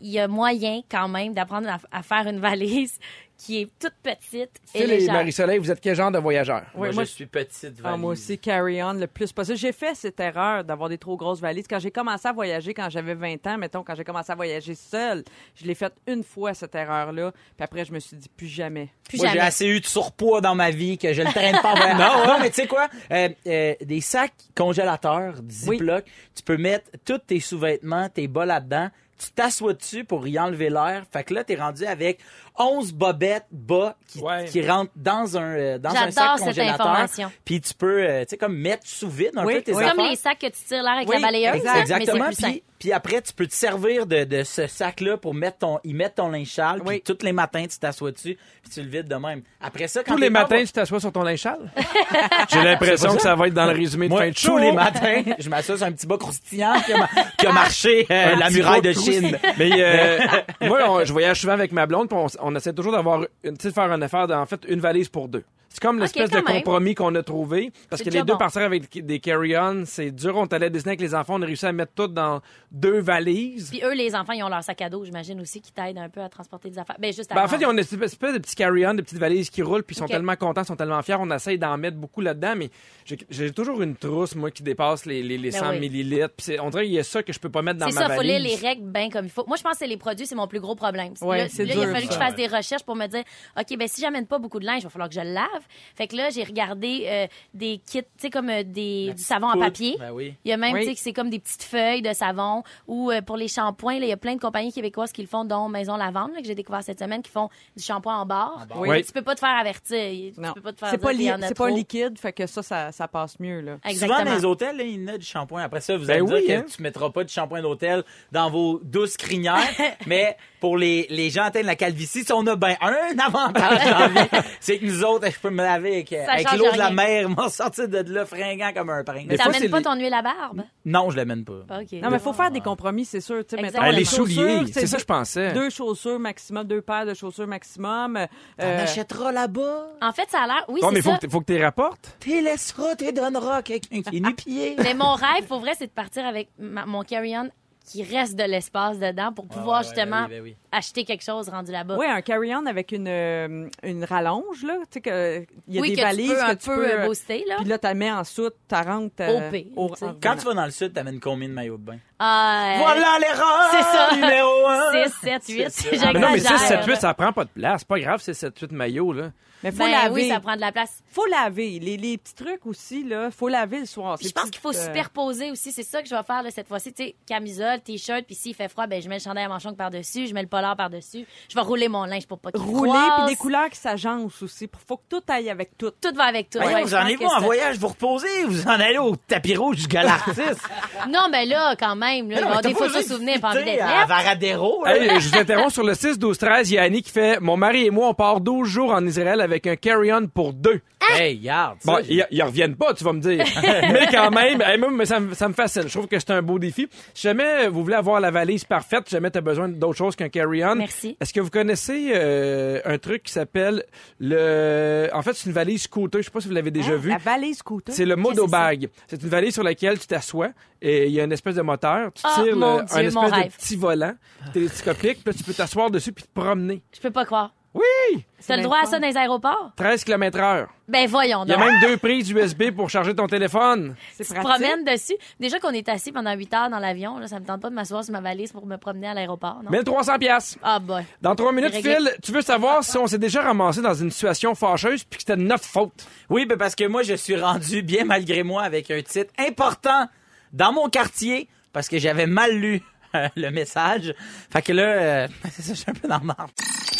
il 0.00 0.10
y 0.10 0.18
a 0.18 0.28
moyen 0.28 0.82
quand 0.90 1.08
même 1.08 1.32
d'apprendre 1.32 1.68
à, 1.68 1.78
à 1.90 2.02
faire 2.02 2.26
une 2.28 2.38
valise 2.40 2.98
qui 3.36 3.62
est 3.62 3.68
toute 3.78 3.94
petite 4.02 4.50
et 4.74 4.78
Phil 4.78 4.82
et 4.82 4.86
légère. 4.86 5.14
Marie-Soleil, 5.14 5.58
vous 5.58 5.70
êtes 5.70 5.80
quel 5.80 5.94
genre 5.96 6.10
de 6.10 6.18
voyageurs? 6.18 6.64
Moi, 6.74 6.92
moi, 6.92 7.04
je 7.04 7.10
suis 7.10 7.26
petite 7.26 7.74
Ah, 7.80 7.82
valise. 7.90 8.00
moi 8.00 8.12
aussi, 8.12 8.38
carry-on 8.38 8.92
le 8.94 9.06
plus 9.06 9.32
possible. 9.32 9.58
J'ai 9.58 9.72
fait 9.72 9.94
cette 9.94 10.18
erreur 10.20 10.64
d'avoir 10.64 10.88
des 10.88 10.98
trop 10.98 11.16
grosses 11.16 11.40
valises. 11.40 11.66
Quand 11.68 11.78
j'ai 11.78 11.90
commencé 11.90 12.28
à 12.28 12.32
voyager, 12.32 12.72
quand 12.74 12.88
j'avais 12.90 13.14
20 13.14 13.46
ans, 13.46 13.58
mettons, 13.58 13.82
quand 13.82 13.94
j'ai 13.94 14.04
commencé 14.04 14.30
à 14.32 14.34
voyager 14.34 14.74
seule, 14.74 15.24
je 15.56 15.66
l'ai 15.66 15.74
faite 15.74 15.94
une 16.06 16.22
fois, 16.22 16.54
cette 16.54 16.74
erreur-là. 16.74 17.32
Puis 17.32 17.64
après, 17.64 17.84
je 17.84 17.92
me 17.92 17.98
suis 17.98 18.16
dit, 18.16 18.28
plus 18.28 18.46
jamais. 18.46 18.88
Plus 19.08 19.18
Moi, 19.18 19.28
j'ai 19.32 19.40
assez 19.40 19.66
eu 19.66 19.80
de 19.80 19.86
surpoids 19.86 20.40
dans 20.40 20.54
ma 20.54 20.70
vie 20.70 20.96
que 20.96 21.12
je 21.12 21.22
le 21.22 21.30
traîne 21.30 21.58
pas 21.60 21.72
en 21.72 21.76
voyage. 21.76 21.98
non, 21.98 22.26
non, 22.26 22.38
mais 22.40 22.50
tu 22.50 22.56
sais 22.62 22.66
quoi? 22.66 22.88
Euh, 23.10 23.28
euh, 23.46 23.74
des 23.82 24.00
sacs 24.00 24.32
congélateurs, 24.56 25.34
Ziploc, 25.50 26.04
tu 26.34 26.42
peux 26.42 26.56
mettre 26.56 26.90
tous 27.04 27.18
tes 27.18 27.40
sous-vêtements, 27.40 28.08
tes 28.08 28.28
bas 28.28 28.46
là-dedans. 28.46 28.88
Tu 29.18 29.30
t'assois 29.30 29.74
dessus 29.74 30.04
pour 30.04 30.26
y 30.26 30.38
enlever 30.38 30.70
l'air? 30.70 31.04
Fait 31.12 31.22
que 31.24 31.34
là, 31.34 31.44
t'es 31.44 31.54
rendu 31.54 31.84
avec 31.86 32.18
11 32.58 32.92
bobettes 32.92 33.46
bas 33.50 33.96
qui, 34.08 34.20
Ouais. 34.20 34.44
qui 34.46 34.66
rentrent 34.66 34.92
dans 34.96 35.36
un, 35.36 35.42
euh, 35.56 35.78
dans 35.78 35.90
un 35.90 35.94
J'adore 35.94 36.12
sac 36.12 36.38
cette 36.38 36.46
congélateur. 36.48 36.86
information. 36.86 37.32
Puis 37.44 37.60
tu 37.60 37.74
peux, 37.74 38.02
euh, 38.02 38.20
tu 38.24 38.30
sais, 38.30 38.36
comme 38.36 38.56
mettre 38.56 38.86
sous 38.86 39.08
vide 39.08 39.30
un 39.36 39.44
Oui, 39.44 39.54
peu 39.54 39.62
tes 39.62 39.72
oui. 39.72 39.78
C'est 39.78 39.84
affaires. 39.84 39.96
comme 39.96 40.06
les 40.10 40.16
sacs 40.16 40.38
que 40.38 40.46
tu 40.46 40.64
tires 40.66 40.82
l'air 40.82 40.92
avec 40.94 41.08
Oui, 41.08 41.16
la 41.16 41.26
balayeuse, 41.26 41.54
exact. 41.56 41.98
mais 42.40 42.62
Puis, 42.84 42.92
après, 42.92 43.22
tu 43.22 43.32
peux 43.32 43.46
te 43.46 43.54
servir 43.54 44.04
de, 44.04 44.24
de 44.24 44.42
ce 44.44 44.66
sac-là 44.66 45.16
pour 45.16 45.32
mettre 45.32 45.56
ton, 45.56 45.78
y 45.84 45.94
mettre 45.94 46.16
ton 46.16 46.28
linge 46.28 46.48
sale. 46.48 46.80
Puis 46.80 46.88
Oui. 46.96 47.02
tous 47.02 47.24
les 47.24 47.32
matins, 47.32 47.64
tu 47.66 47.78
t'assois 47.78 48.10
dessus, 48.12 48.36
puis 48.62 48.70
tu 48.70 48.82
le 48.82 48.88
vides 48.90 49.08
de 49.08 49.14
même. 49.14 49.40
Après 49.58 49.88
ça, 49.88 50.02
quand 50.04 50.12
Tous 50.16 50.20
les 50.20 50.28
matins, 50.28 50.62
tu 50.62 50.70
t'assois 50.70 51.00
sur 51.00 51.10
ton 51.10 51.22
linge 51.22 51.38
sale? 51.40 51.70
J'ai 52.52 52.62
l'impression 52.62 53.14
que 53.16 53.22
ça 53.22 53.34
va 53.34 53.46
être 53.46 53.54
dans 53.54 53.64
le 53.64 53.72
résumé 53.72 54.06
de 54.08 54.10
Moi, 54.12 54.20
fin 54.20 54.28
de 54.28 54.36
show. 54.36 54.48
tous 54.50 54.58
les 54.58 54.72
matins, 54.72 55.22
je 55.38 55.48
m'assois 55.48 55.78
sur 55.78 55.86
un 55.86 55.92
petit 55.92 56.06
bas 56.06 56.18
croustillant 56.18 56.74
qui 56.84 56.92
a, 56.92 56.98
ma- 56.98 57.08
qui 57.38 57.46
a 57.46 57.52
marché 57.52 58.06
euh, 58.10 58.36
la 58.36 58.50
muraille 58.50 58.82
de 58.82 58.92
Chine. 58.92 59.38
Mais 59.56 59.70
euh, 59.78 60.18
moi, 60.68 60.80
on- 60.90 61.04
je 61.06 61.12
voyage 61.12 61.40
souvent 61.40 61.54
avec 61.54 61.72
ma 61.72 61.86
blonde, 61.86 62.08
puis 62.10 62.18
on, 62.18 62.26
on 62.42 62.54
essaie 62.54 62.74
toujours 62.74 62.92
d'avoir, 62.92 63.22
une- 63.44 63.56
tu 63.56 63.62
sais, 63.62 63.68
de 63.70 63.74
faire 63.74 63.90
une 63.90 64.02
affaire, 64.02 64.26
de- 64.28 64.34
en 64.34 64.44
fait, 64.44 64.60
une 64.68 64.80
valise 64.80 65.08
pour 65.08 65.28
deux. 65.28 65.44
C'est 65.74 65.82
comme 65.82 65.98
l'espèce 65.98 66.30
de 66.30 66.36
même. 66.36 66.44
compromis 66.44 66.94
qu'on 66.94 67.12
a 67.16 67.22
trouvé. 67.24 67.72
Parce 67.90 68.00
C'est 68.00 68.08
que 68.08 68.14
les 68.14 68.20
deux 68.22 68.34
bon. 68.34 68.38
partir 68.38 68.62
avec 68.62 69.04
des 69.04 69.18
carry-on, 69.18 69.82
c'est 69.86 70.12
dur. 70.12 70.36
On 70.36 70.46
allait 70.46 70.70
dessiner 70.70 70.90
avec 70.90 71.00
les 71.00 71.16
enfants, 71.16 71.34
on 71.34 71.42
a 71.42 71.46
réussi 71.46 71.66
à 71.66 71.72
mettre 71.72 71.92
tout 71.94 72.06
dans 72.06 72.40
deux 72.70 73.00
valises. 73.00 73.70
Puis 73.70 73.82
eux, 73.84 73.92
les 73.94 74.14
enfants, 74.14 74.34
ils 74.34 74.44
ont 74.44 74.48
leur 74.48 74.62
sac 74.62 74.80
à 74.82 74.88
dos, 74.88 75.04
j'imagine 75.04 75.40
aussi, 75.40 75.60
qui 75.60 75.72
t'aident 75.72 75.98
un 75.98 76.08
peu 76.08 76.20
à 76.20 76.28
transporter 76.28 76.70
des 76.70 76.78
affaires. 76.78 76.94
Ben, 77.00 77.12
juste 77.12 77.32
à 77.32 77.34
Ben, 77.34 77.42
en 77.42 77.48
fait, 77.48 77.56
ils 77.60 77.66
ont 77.66 77.72
une 77.72 77.80
espèce 77.80 78.00
de 78.34 78.38
petits 78.38 78.54
carry-on, 78.54 78.94
de 78.94 79.02
petites 79.02 79.18
valises 79.18 79.50
qui 79.50 79.62
roulent, 79.62 79.82
puis 79.82 79.96
ils 79.96 79.98
sont 79.98 80.06
tellement 80.06 80.36
contents, 80.36 80.62
ils 80.62 80.66
sont 80.66 80.76
tellement 80.76 81.02
fiers. 81.02 81.16
On 81.18 81.28
essaye 81.32 81.58
d'en 81.58 81.76
mettre 81.76 81.96
beaucoup 81.96 82.20
là-dedans, 82.20 82.54
mais 82.56 82.70
j'ai- 83.04 83.50
toujours 83.50 83.82
une 83.82 83.96
trousse, 83.96 84.36
moi, 84.36 84.52
qui 84.52 84.62
dépasse 84.62 85.06
les, 85.06 85.24
les, 85.24 85.38
les 85.38 85.50
Ben 85.50 85.58
100 85.58 85.70
oui. 85.70 85.80
millilitres. 85.80 86.28
Puis 86.36 86.44
c'est- 86.44 86.60
on 86.60 86.70
dirait 86.70 86.84
qu'il 86.84 86.94
y 86.94 86.98
a 87.00 87.04
ça 87.04 87.24
que 87.24 87.32
je 87.32 87.40
peux 87.40 87.50
pas 87.50 87.62
mettre 87.62 87.80
dans 87.80 87.88
C'est 87.88 87.94
ma 87.96 88.02
ça, 88.02 88.08
valise. 88.08 88.16
faut 88.16 88.26
lire 88.26 88.38
les 88.40 88.54
règles 88.68 88.84
bien 88.92 89.10
comme 89.10 89.24
il 89.24 89.30
faut. 89.30 89.44
Moi, 89.48 89.56
je 89.56 89.62
pense 89.64 89.72
que 89.72 89.78
c'est 89.78 89.86
les 89.88 89.96
produits, 89.96 90.26
c'est 90.26 90.36
mon 90.36 90.46
plus 90.46 90.60
gros 90.60 90.76
problème. 90.76 91.14
Ouais, 91.20 91.38
là, 91.38 91.48
c'est 91.48 91.64
il 91.64 91.72
a 91.72 91.86
fallu 91.88 92.06
que 92.06 92.12
je 92.14 92.18
ça. 92.18 92.26
fasse 92.26 92.36
des 92.36 92.46
recherches 92.46 92.84
pour 92.84 92.94
me 92.94 93.06
dire, 93.08 93.24
OK, 93.58 93.76
ben 93.76 93.88
si 93.88 94.00
j'amène 94.00 94.26
pas 94.26 94.38
beaucoup 94.38 94.60
de 94.60 94.66
linge, 94.66 94.80
il 94.80 94.84
va 94.84 94.90
falloir 94.90 95.08
que 95.08 95.14
je 95.16 95.20
le 95.20 95.32
lave. 95.64 95.94
Fait 95.96 96.06
que 96.08 96.16
là, 96.16 96.30
j'ai 96.30 96.44
regardé 96.44 97.04
euh, 97.06 97.26
des 97.54 97.80
kits, 97.84 98.02
tu 98.02 98.06
sais, 98.18 98.30
comme 98.30 98.50
euh, 98.50 98.62
des, 98.64 99.12
du 99.14 99.22
savon 99.22 99.48
en 99.48 99.58
papier. 99.58 99.96
Ben 99.98 100.10
oui. 100.12 100.34
Il 100.44 100.50
y 100.50 100.52
a 100.52 100.56
même, 100.56 100.74
Oui. 100.74 100.80
tu 100.80 100.88
sais, 100.88 100.94
que 100.94 101.00
c'est 101.00 101.12
comme 101.12 101.30
des 101.30 101.38
petites 101.38 101.62
feuilles 101.62 102.02
de 102.02 102.12
savon 102.12 102.62
ou 102.86 103.10
euh, 103.10 103.20
pour 103.22 103.36
les 103.36 103.48
shampoings, 103.48 103.98
là, 103.98 104.06
il 104.06 104.08
y 104.08 104.12
a 104.12 104.16
plein 104.16 104.34
de 104.34 104.40
compagnies 104.40 104.72
québécoises 104.72 105.12
qui 105.12 105.22
le 105.22 105.28
font, 105.28 105.44
dont 105.44 105.68
Maison 105.68 105.96
Lavande, 105.96 106.32
là, 106.34 106.40
que 106.40 106.46
j'ai 106.46 106.54
découvert 106.54 106.82
cette 106.82 106.98
semaine, 106.98 107.22
qui 107.22 107.30
font 107.30 107.48
du 107.76 107.82
shampoing 107.82 108.16
en 108.16 108.26
barre. 108.26 108.66
Oui. 108.76 108.88
Oui. 108.88 109.04
Tu 109.04 109.12
peux 109.12 109.22
pas 109.22 109.34
te 109.34 109.40
faire 109.40 109.56
avertir. 109.58 110.32
Tu 110.34 110.52
peux 110.54 110.60
pas 110.60 110.72
te 110.72 110.78
faire 110.78 110.90
C'est 110.90 110.98
pas, 110.98 111.12
li- 111.12 111.30
pas 111.56 111.70
liquide, 111.70 112.18
fait 112.18 112.32
que 112.32 112.46
ça, 112.46 112.62
ça, 112.62 112.92
ça 112.92 113.08
passe 113.08 113.38
mieux, 113.40 113.60
là. 113.60 113.76
Exactement. 113.84 114.18
Souvent, 114.18 114.30
dans 114.30 114.36
les 114.36 114.44
hôtels, 114.44 114.76
là, 114.76 114.84
il 114.84 115.00
y 115.02 115.04
en 115.04 115.14
a 115.14 115.18
du 115.18 115.24
shampoing. 115.26 115.62
Après 115.62 115.80
ça, 115.80 115.96
vous 115.96 116.06
Ben 116.06 116.14
allez 116.14 116.22
me 116.22 116.34
oui, 116.34 116.46
dire 116.46 116.58
hein. 116.58 116.62
que 116.62 116.70
tu 116.70 116.82
mettras 116.82 117.10
pas 117.10 117.24
de 117.24 117.28
shampoing 117.28 117.62
d'hôtel 117.62 118.04
dans 118.32 118.50
vos 118.50 118.80
douces 118.82 119.16
crinières. 119.16 119.58
mais 120.06 120.36
pour 120.60 120.76
les, 120.76 121.06
les 121.10 121.30
gens 121.30 121.44
atteints 121.44 121.60
de 121.62 121.66
la 121.66 121.76
calvitie, 121.76 122.24
si 122.24 122.32
on 122.32 122.46
a 122.46 122.56
ben 122.56 122.74
un 122.80 123.18
avantage 123.18 123.84
dans 123.90 123.98
la 123.98 124.08
vie, 124.08 124.28
c'est 124.60 124.78
que 124.78 124.84
nous 124.86 125.04
autres, 125.04 125.30
je 125.30 125.38
peux 125.38 125.50
me 125.54 125.62
laver 125.62 125.94
avec, 125.94 126.10
l'eau 126.58 126.70
de 126.72 126.78
la 126.78 126.90
mer, 126.90 127.28
m'en 127.30 127.48
sortir 127.48 127.88
de 127.88 127.98
là 128.12 128.26
fringant 128.26 128.72
comme 128.74 128.90
un 128.90 129.02
prince. 129.04 129.26
Des 129.26 129.36
fois, 129.36 129.52
c'est 129.52 129.52
T'amènes 129.60 129.70
pas 129.70 129.82
ton 129.82 129.94
huile 129.96 130.12
à 130.14 130.22
barbe? 130.22 130.62
Non, 130.84 131.10
je 131.10 131.16
l'amène 131.16 131.44
pas. 131.44 131.52
Non, 131.70 132.10
mais 132.10 132.16
il 132.16 132.18
faut 132.20 132.32
faire 132.32 132.50
des 132.50 132.60
compromis, 132.60 133.04
c'est 133.04 133.20
sûr. 133.20 133.42
Mettons. 133.60 133.78
Ah, 133.80 133.90
les 133.92 134.04
chaussures, 134.04 134.26
souliers, 134.26 134.72
c'est 134.72 134.86
ça 134.86 134.96
que 134.96 135.02
je 135.02 135.06
pensais. 135.06 135.52
Deux 135.52 135.70
chaussures 135.70 136.18
maximum, 136.18 136.66
deux 136.66 136.82
paires 136.82 137.06
de 137.06 137.14
chaussures 137.14 137.46
maximum. 137.46 138.16
euh, 138.16 138.26
T'en 138.58 138.64
euh, 138.66 138.82
achèteras 138.84 139.32
là-bas. 139.32 139.86
En 140.02 140.12
fait, 140.12 140.28
ça 140.30 140.42
a 140.42 140.46
l'air. 140.46 140.64
Oui, 140.68 140.80
c'est 140.82 140.90
mais 140.90 141.00
faut 141.02 141.10
ça. 141.10 141.16
que, 141.16 141.20
t- 141.22 141.28
faut 141.30 141.40
que 141.40 141.46
tu 141.46 141.52
les 141.54 141.64
rapportes. 141.64 142.16
T'es 142.20 142.40
laisseras, 142.40 142.96
t'es 142.96 143.12
donneras 143.12 143.62
quelqu'un 143.62 144.02
qui 144.02 144.16
est 144.16 144.20
nu-pied. 144.20 144.76
Mais 144.82 144.94
mon 144.94 145.14
rêve, 145.14 145.46
pour 145.48 145.60
vrai, 145.60 145.72
c'est 145.78 145.86
de 145.86 145.92
partir 145.92 146.26
avec 146.26 146.48
ma- 146.58 146.86
mon 146.86 147.02
carry-on 147.02 147.48
qui 147.84 148.02
reste 148.02 148.34
de 148.36 148.44
l'espace 148.44 148.98
dedans 148.98 149.32
pour 149.32 149.46
pouvoir 149.46 149.80
ouais, 149.80 149.84
justement 149.84 150.22
ben 150.22 150.28
oui, 150.30 150.36
ben 150.36 150.42
oui. 150.42 150.56
acheter 150.72 151.04
quelque 151.04 151.22
chose 151.22 151.48
rendu 151.50 151.70
là-bas. 151.70 151.96
Oui, 151.98 152.06
un 152.06 152.22
carry-on 152.22 152.64
avec 152.66 152.92
une, 152.92 153.06
euh, 153.08 153.68
une 153.82 154.04
rallonge, 154.04 154.62
là. 154.62 154.76
Tu 154.90 154.94
sais, 154.94 155.00
que 155.02 155.46
il 155.68 155.74
y 155.74 155.78
a 155.78 155.80
Oui, 155.82 155.88
des 155.90 155.94
que 155.96 156.00
tu 156.00 156.06
valises 156.06 156.30
peux 156.32 156.42
un 156.42 156.54
que 156.54 156.60
tu 156.62 156.68
peu, 156.70 156.76
peux. 156.76 156.90
euh, 156.90 156.98
euh, 157.02 157.06
booster, 157.06 157.44
là. 157.46 157.56
Puis 157.58 157.66
là, 157.68 157.78
tu 157.78 157.86
la 157.86 157.94
mets 157.94 158.10
en 158.10 158.24
soute, 158.24 158.54
tu 158.68 158.74
rentres. 158.74 159.14
euh, 159.20 159.50
Au 159.76 159.86
au- 159.88 159.94
tu 159.96 160.04
Quand 160.22 160.36
tu 160.36 160.44
vas 160.46 160.54
dans 160.54 160.64
le 160.64 160.70
sud, 160.70 160.92
t'amènes 160.94 161.20
combien 161.20 161.48
de 161.48 161.52
maillots 161.54 161.76
de 161.76 161.82
bain? 161.84 161.98
Ah, 162.18 162.74
euh, 162.74 162.78
Voilà 162.78 163.18
l'erreur! 163.20 163.68
c'est 163.70 163.82
ça. 163.82 164.14
Numéro 164.14 164.66
un! 164.66 165.06
6, 165.08 165.14
7, 165.22 165.42
8. 165.48 165.66
C'est 165.70 165.96
ça. 165.96 166.06
Ah, 166.08 166.12
mais 166.14 166.20
non, 166.20 166.28
mais 166.32 166.38
6, 166.38 166.48
J'exagère. 166.48 166.84
7, 166.84 166.86
8, 166.86 166.96
ça 167.00 167.12
prend 167.14 167.32
pas 167.32 167.44
de 167.44 167.50
place. 167.50 167.80
C'est 167.80 167.88
pas 167.88 168.00
grave, 168.00 168.20
c'est 168.22 168.34
7, 168.34 168.58
8 168.58 168.72
maillots, 168.72 169.12
là. 169.12 169.30
Mais 169.62 169.70
faut 169.72 169.78
Ben 169.78 169.90
laver. 169.92 170.10
oui, 170.14 170.28
ça 170.28 170.40
prend 170.40 170.56
de 170.56 170.60
la 170.60 170.72
place. 170.72 171.02
Faut 171.10 171.24
laver. 171.24 171.78
Les, 171.80 171.96
les 171.96 172.18
petits 172.18 172.34
trucs 172.34 172.66
aussi, 172.66 173.02
là, 173.02 173.30
faut 173.30 173.48
laver 173.48 173.78
le 173.80 173.86
soir. 173.86 174.18
Je 174.20 174.28
pense 174.28 174.50
qu'il 174.50 174.60
faut 174.60 174.76
euh, 174.76 174.84
superposer 174.84 175.50
aussi. 175.50 175.72
C'est 175.72 175.82
ça 175.82 176.02
que 176.02 176.08
je 176.08 176.14
vais 176.14 176.22
faire 176.22 176.42
là, 176.42 176.50
cette 176.50 176.68
fois-ci. 176.68 176.92
Tu 176.92 177.02
sais, 177.02 177.14
camisole, 177.26 177.73
t-shirt, 177.82 178.24
puis 178.24 178.34
s'il 178.34 178.54
fait 178.54 178.68
froid, 178.68 178.86
ben 178.86 179.00
je 179.02 179.08
mets 179.08 179.16
le 179.16 179.22
chandail 179.22 179.44
à 179.44 179.48
manchon 179.48 179.74
par-dessus, 179.74 180.26
je 180.26 180.34
mets 180.34 180.42
le 180.42 180.48
polar 180.48 180.76
par-dessus. 180.76 181.26
Je 181.48 181.54
vais 181.54 181.60
rouler 181.60 181.88
mon 181.88 182.04
linge 182.04 182.26
pour 182.26 182.38
pas 182.38 182.52
qu'il 182.52 182.60
rouler 182.60 182.92
puis 183.18 183.26
des 183.34 183.36
couleurs 183.36 183.70
qui 183.70 183.78
s'agencent 183.78 184.42
aussi. 184.42 184.68
Faut 184.86 184.96
que 184.96 185.02
tout 185.08 185.22
aille 185.28 185.50
avec 185.50 185.76
tout. 185.76 185.90
Tout 186.00 186.14
va 186.14 186.24
avec 186.24 186.50
tout. 186.50 186.58
Ouais, 186.58 186.82
vous 186.82 186.94
en 186.94 186.98
allez 186.98 187.16
pas 187.16 187.36
en 187.38 187.40
voyage, 187.40 187.78
vous 187.78 187.88
reposez, 187.88 188.44
vous 188.44 188.64
en 188.66 188.70
allez 188.80 188.98
au 188.98 189.16
tapis 189.16 189.56
rouge 189.56 189.76
du 189.78 189.86
gala 189.86 190.14
artiste. 190.14 190.60
Non, 191.08 191.28
mais 191.30 191.44
là, 191.44 191.74
quand 191.76 191.96
même, 191.96 192.30
là, 192.30 192.60
des 192.62 192.72
photos 192.72 193.06
souvenirs, 193.06 193.40
pas 193.40 193.50
envie 193.50 193.64
d'être 193.64 193.84
à. 193.84 194.06
Varadero. 194.06 194.86
Hey, 194.86 195.20
je 195.20 195.28
vous 195.28 195.36
interromps 195.36 195.72
sur 195.72 195.84
le 195.84 195.94
6, 195.94 196.18
12, 196.18 196.38
13. 196.38 196.70
Il 196.70 196.74
y 196.74 196.78
a 196.78 196.82
Annie 196.82 197.02
qui 197.02 197.10
fait 197.10 197.40
Mon 197.40 197.56
mari 197.56 197.86
et 197.86 197.90
moi, 197.90 198.08
on 198.08 198.14
part 198.14 198.40
12 198.40 198.66
jours 198.68 198.90
en 198.92 199.04
Israël 199.06 199.40
avec 199.40 199.66
un 199.66 199.76
carry-on 199.76 200.26
pour 200.28 200.52
deux. 200.52 200.80
Hey, 201.12 201.36
regarde. 201.38 201.78
ça, 201.80 201.92
Bon, 201.92 201.98
ils, 202.08 202.26
ils 202.30 202.42
reviennent 202.42 202.76
pas, 202.76 202.94
tu 202.94 203.04
vas 203.04 203.12
me 203.12 203.20
dire. 203.20 203.44
mais 203.62 204.06
quand 204.10 204.30
même, 204.30 204.60
hey, 204.62 204.78
moi, 204.78 205.04
ça, 205.06 205.20
me- 205.20 205.34
ça 205.34 205.48
me 205.48 205.54
fascine. 205.54 205.82
Je 205.86 205.92
trouve 205.92 206.06
que 206.08 206.18
c'est 206.18 206.30
un 206.30 206.42
beau 206.42 206.58
défi. 206.58 206.88
Si 207.14 207.22
jamais 207.22 207.68
vous 207.68 207.82
voulez 207.82 207.94
avoir 207.96 208.20
la 208.20 208.30
valise 208.30 208.64
parfaite, 208.64 209.04
si 209.08 209.12
jamais 209.12 209.30
tu 209.30 209.38
as 209.38 209.42
besoin 209.42 209.68
d'autre 209.68 209.96
chose 209.98 210.16
qu'un 210.16 210.28
carry-on, 210.28 210.76
Merci. 210.76 211.16
est-ce 211.20 211.32
que 211.32 211.40
vous 211.40 211.50
connaissez 211.50 212.12
euh, 212.14 212.80
un 212.84 212.98
truc 212.98 213.22
qui 213.24 213.32
s'appelle 213.32 213.84
le. 214.20 215.08
En 215.12 215.22
fait, 215.22 215.34
c'est 215.34 215.46
une 215.48 215.54
valise 215.54 215.82
scooter. 215.82 216.20
Je 216.20 216.26
sais 216.26 216.30
pas 216.30 216.40
si 216.40 216.48
vous 216.48 216.54
l'avez 216.54 216.70
déjà 216.70 216.96
vu. 216.96 217.10
La 217.10 217.18
valise 217.18 217.58
scooter. 217.58 217.94
C'est 217.94 218.04
le 218.04 218.16
Modo 218.16 218.44
c'est 218.46 218.50
Bag. 218.50 218.88
C'est 219.06 219.22
une 219.22 219.28
valise 219.28 219.54
sur 219.54 219.62
laquelle 219.62 219.98
tu 219.98 220.06
t'assois 220.06 220.50
et 220.82 221.06
il 221.06 221.12
y 221.12 221.20
a 221.20 221.24
une 221.24 221.32
espèce 221.32 221.54
de 221.54 221.62
moteur. 221.62 222.12
Tu 222.14 222.22
Ah, 222.24 222.40
tires 222.42 222.56
mon 222.56 222.78
le- 222.78 222.84
Dieu, 222.84 222.96
un 222.96 223.02
mon 223.02 223.08
espèce 223.08 223.30
de 223.30 223.34
rêve. 223.44 223.56
petit 223.56 223.76
volant 223.76 224.14
télescopique, 224.52 225.24
puis 225.24 225.26
là, 225.26 225.32
tu 225.32 225.44
peux 225.44 225.54
t'asseoir 225.54 225.90
dessus 225.90 226.12
puis 226.12 226.24
te 226.24 226.28
promener. 226.40 226.82
Je 226.94 227.00
peux 227.00 227.10
pas 227.10 227.24
croire. 227.24 227.52
Oui! 227.74 228.24
T'as 228.46 228.56
le 228.56 228.62
droit 228.62 228.78
à 228.82 228.86
ça 228.86 229.00
dans 229.00 229.06
les 229.08 229.16
aéroports? 229.16 229.72
13 229.76 230.04
km 230.04 230.38
heure. 230.38 230.68
Ben 230.86 231.08
voyons 231.08 231.44
Il 231.44 231.48
y 231.50 231.52
a 231.54 231.56
donc. 231.56 231.64
même 231.66 231.80
deux 231.80 231.96
prises 231.96 232.30
USB 232.30 232.70
pour 232.70 232.88
charger 232.88 233.14
ton 233.14 233.26
téléphone. 233.26 233.96
C'est 234.12 234.24
Tu 234.28 234.32
te 234.34 234.38
promènes 234.38 234.84
dessus. 234.84 235.14
Déjà 235.40 235.58
qu'on 235.58 235.70
est 235.70 235.88
assis 235.88 236.12
pendant 236.12 236.32
8 236.34 236.54
heures 236.54 236.70
dans 236.70 236.78
l'avion, 236.78 237.18
là, 237.18 237.26
ça 237.26 237.40
me 237.40 237.44
tente 237.46 237.60
pas 237.62 237.70
de 237.70 237.74
m'asseoir 237.74 238.04
sur 238.04 238.12
ma 238.12 238.20
valise 238.20 238.52
pour 238.52 238.64
me 238.66 238.76
promener 238.76 239.08
à 239.08 239.14
l'aéroport, 239.14 239.60
non? 239.64 239.70
1300 239.70 240.18
pièces. 240.18 240.58
Ah, 240.62 240.78
boy. 240.78 241.02
Dans 241.20 241.34
trois 241.34 241.52
minutes, 241.52 241.70
C'est 241.72 241.78
réglé. 241.78 242.10
Phil, 242.10 242.18
tu 242.22 242.32
veux 242.32 242.42
savoir 242.42 242.84
si 242.84 242.96
on 242.96 243.06
s'est 243.06 243.18
déjà 243.18 243.42
ramassé 243.42 243.80
dans 243.82 243.94
une 243.94 244.10
situation 244.10 244.54
fâcheuse 244.54 245.02
puis 245.04 245.16
que 245.16 245.22
c'était 245.22 245.36
de 245.36 245.42
notre 245.42 245.64
faute? 245.64 246.06
Oui, 246.30 246.46
ben 246.46 246.56
parce 246.56 246.74
que 246.76 246.86
moi, 246.86 247.02
je 247.02 247.14
suis 247.14 247.36
rendu 247.36 247.82
bien 247.82 248.04
malgré 248.04 248.42
moi 248.44 248.62
avec 248.62 248.90
un 248.90 249.02
titre 249.02 249.32
important 249.38 250.06
dans 250.52 250.72
mon 250.72 250.88
quartier 250.88 251.48
parce 251.72 251.88
que 251.88 251.98
j'avais 251.98 252.26
mal 252.26 252.52
lu 252.52 252.82
euh, 253.14 253.28
le 253.36 253.50
message. 253.50 254.14
Fait 254.50 254.62
que 254.62 254.72
là, 254.72 254.82
euh, 254.82 255.28
c'est 255.50 255.62
ça, 255.62 255.74
je 255.74 255.78
suis 255.80 255.90
un 255.90 255.94
peu 255.94 256.06
dans 256.06 256.18
le. 256.18 256.93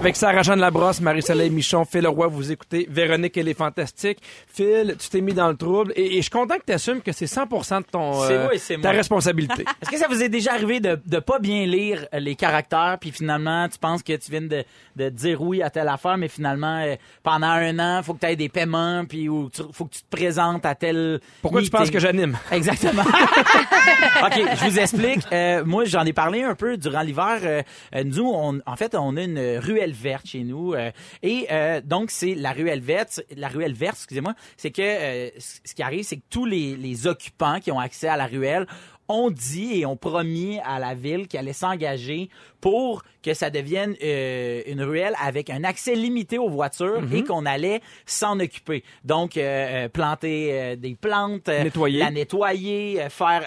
Avec 0.00 0.16
Sarah-Jeanne 0.16 0.60
Labrosse, 0.60 1.00
Marie-Soleil 1.00 1.48
Michon, 1.48 1.86
Phil 1.86 2.06
Roy, 2.06 2.26
vous 2.26 2.52
écoutez. 2.52 2.86
Véronique, 2.90 3.38
elle 3.38 3.48
est 3.48 3.54
fantastique. 3.56 4.18
Phil, 4.46 4.96
tu 4.98 5.08
t'es 5.08 5.22
mis 5.22 5.32
dans 5.32 5.48
le 5.48 5.56
trouble. 5.56 5.94
Et, 5.96 6.14
et 6.14 6.16
je 6.16 6.22
suis 6.22 6.30
content 6.30 6.56
que 6.56 6.64
tu 6.66 6.74
assumes 6.74 7.00
que 7.00 7.10
c'est 7.10 7.26
100 7.26 7.44
de 7.46 7.84
ton, 7.90 8.20
C'est 8.26 8.34
euh, 8.34 8.42
moi 8.44 8.54
et 8.54 8.58
c'est 8.58 8.74
ta 8.74 8.80
moi. 8.88 8.90
responsabilité. 8.90 9.62
Est-ce 9.82 9.90
que 9.90 9.96
ça 9.96 10.06
vous 10.06 10.22
est 10.22 10.28
déjà 10.28 10.52
arrivé 10.52 10.78
de 10.80 11.00
de 11.06 11.18
pas 11.20 11.38
bien 11.38 11.64
lire 11.64 12.06
euh, 12.12 12.18
les 12.18 12.34
caractères 12.34 12.98
puis 13.00 13.12
finalement 13.12 13.66
tu 13.70 13.78
penses 13.78 14.02
que 14.02 14.12
tu 14.14 14.30
viens 14.30 14.42
de, 14.42 14.62
de 14.96 15.08
dire 15.08 15.40
oui 15.40 15.62
à 15.62 15.70
telle 15.70 15.88
affaire 15.88 16.18
mais 16.18 16.28
finalement 16.28 16.82
euh, 16.84 16.96
pendant 17.22 17.46
un 17.46 17.78
an 17.78 18.02
faut 18.02 18.12
que 18.14 18.20
tu 18.20 18.26
aies 18.26 18.36
des 18.36 18.50
paiements 18.50 19.04
puis 19.08 19.28
ou 19.30 19.48
tu- 19.48 19.62
faut 19.72 19.86
que 19.86 19.94
tu 19.94 20.02
te 20.02 20.10
présentes 20.14 20.66
à 20.66 20.74
tel 20.74 21.18
Pourquoi 21.40 21.62
tu 21.62 21.70
penses 21.70 21.90
que 21.90 21.98
j'anime? 22.00 22.36
Exactement. 22.52 23.02
OK, 24.22 24.34
je 24.60 24.64
vous 24.68 24.78
explique. 24.78 25.20
Euh, 25.32 25.64
moi, 25.64 25.84
j'en 25.86 26.04
ai 26.04 26.12
parlé 26.12 26.42
un 26.42 26.54
peu 26.54 26.76
durant 26.76 27.00
l'hiver. 27.00 27.62
Nous, 28.04 28.30
on, 28.32 28.60
en 28.66 28.76
fait, 28.76 28.94
on 28.94 29.16
a 29.16 29.22
une 29.22 29.58
ruelle 29.58 29.83
verte 29.92 30.26
chez 30.26 30.44
nous. 30.44 30.74
euh, 30.74 30.90
et 31.22 31.46
euh, 31.50 31.80
donc, 31.80 32.10
c'est 32.10 32.34
la 32.34 32.52
ruelle 32.52 32.80
verte. 32.80 33.22
La 33.36 33.48
ruelle 33.48 33.74
verte, 33.74 33.96
excusez-moi, 33.96 34.34
c'est 34.56 34.70
que 34.70 34.82
euh, 34.82 35.30
ce 35.38 35.74
qui 35.74 35.82
arrive, 35.82 36.04
c'est 36.04 36.16
que 36.16 36.24
tous 36.30 36.46
les, 36.46 36.76
les 36.76 37.06
occupants 37.06 37.60
qui 37.60 37.70
ont 37.70 37.78
accès 37.78 38.08
à 38.08 38.16
la 38.16 38.26
ruelle 38.26 38.66
ont 39.08 39.30
dit 39.30 39.80
et 39.80 39.86
ont 39.86 39.96
promis 39.96 40.58
à 40.60 40.78
la 40.78 40.94
ville 40.94 41.28
qu'elle 41.28 41.40
allait 41.40 41.52
s'engager 41.52 42.30
pour 42.64 43.02
que 43.22 43.34
ça 43.34 43.50
devienne 43.50 43.94
euh, 44.02 44.62
une 44.66 44.82
ruelle 44.82 45.12
avec 45.22 45.50
un 45.50 45.64
accès 45.64 45.94
limité 45.94 46.38
aux 46.38 46.48
voitures 46.48 47.02
Mhm. 47.02 47.14
et 47.14 47.22
qu'on 47.24 47.44
allait 47.44 47.82
s'en 48.06 48.40
occuper. 48.40 48.82
Donc, 49.04 49.36
euh, 49.36 49.40
euh, 49.84 49.88
planter 49.88 50.48
euh, 50.52 50.76
des 50.76 50.94
plantes, 50.94 51.48
euh, 51.50 51.64
Nettoyer. 51.64 51.98
la 51.98 52.10
nettoyer, 52.10 53.02
euh, 53.02 53.08
faire 53.10 53.42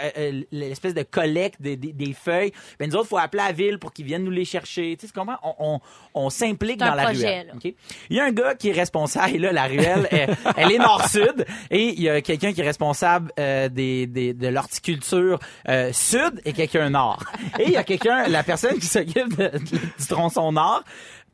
l'espèce 0.52 0.94
de 0.94 1.02
collecte 1.04 1.60
des, 1.62 1.76
des- 1.78 1.94
des 1.94 2.14
feuilles. 2.14 2.52
Ben, 2.80 2.88
nous 2.90 2.96
autres, 2.96 3.08
faut 3.10 3.18
appeler 3.18 3.42
la 3.48 3.52
ville 3.54 3.80
pour 3.80 3.92
qu'ils 3.92 4.06
viennent 4.06 4.24
nous 4.24 4.32
les 4.32 4.46
chercher. 4.46 4.96
Tu 4.98 5.02
sais, 5.02 5.08
c'est 5.08 5.14
comment 5.14 5.38
on, 5.44 5.54
on, 5.60 5.80
on 6.26 6.30
s'implique 6.30 6.78
dans 6.78 6.94
la 6.94 7.06
projet, 7.06 7.28
ruelle. 7.28 7.48
là. 7.48 7.54
OK? 7.56 7.74
Il 8.12 8.18
y 8.18 8.20
a 8.20 8.26
un 8.26 8.32
gars 8.32 8.54
qui 8.54 8.70
est 8.70 8.74
responsable, 8.74 9.36
et 9.36 9.40
là, 9.40 9.52
la 9.52 9.66
ruelle, 9.66 10.08
elle, 10.12 10.36
elle 10.58 10.72
est 10.74 10.78
nord-sud, 10.80 11.46
et 11.72 11.86
il 11.90 12.02
y 12.02 12.10
a 12.10 12.22
quelqu'un 12.22 12.54
qui 12.54 12.62
est 12.62 12.66
responsable 12.66 13.32
euh, 13.40 13.68
des, 13.70 14.06
des, 14.06 14.34
de 14.34 14.48
l'horticulture 14.48 15.40
euh, 15.70 15.92
sud 15.92 16.40
et 16.46 16.54
quelqu'un 16.54 16.90
nord. 16.92 17.24
Et 17.60 17.64
il 17.66 17.72
y 17.72 17.78
a 17.78 17.84
quelqu'un, 17.84 18.28
la 18.28 18.44
personne 18.44 18.78
qui 18.80 18.86
s'occupe 19.12 19.64
du 19.66 20.06
tronçon 20.08 20.52
nord, 20.52 20.84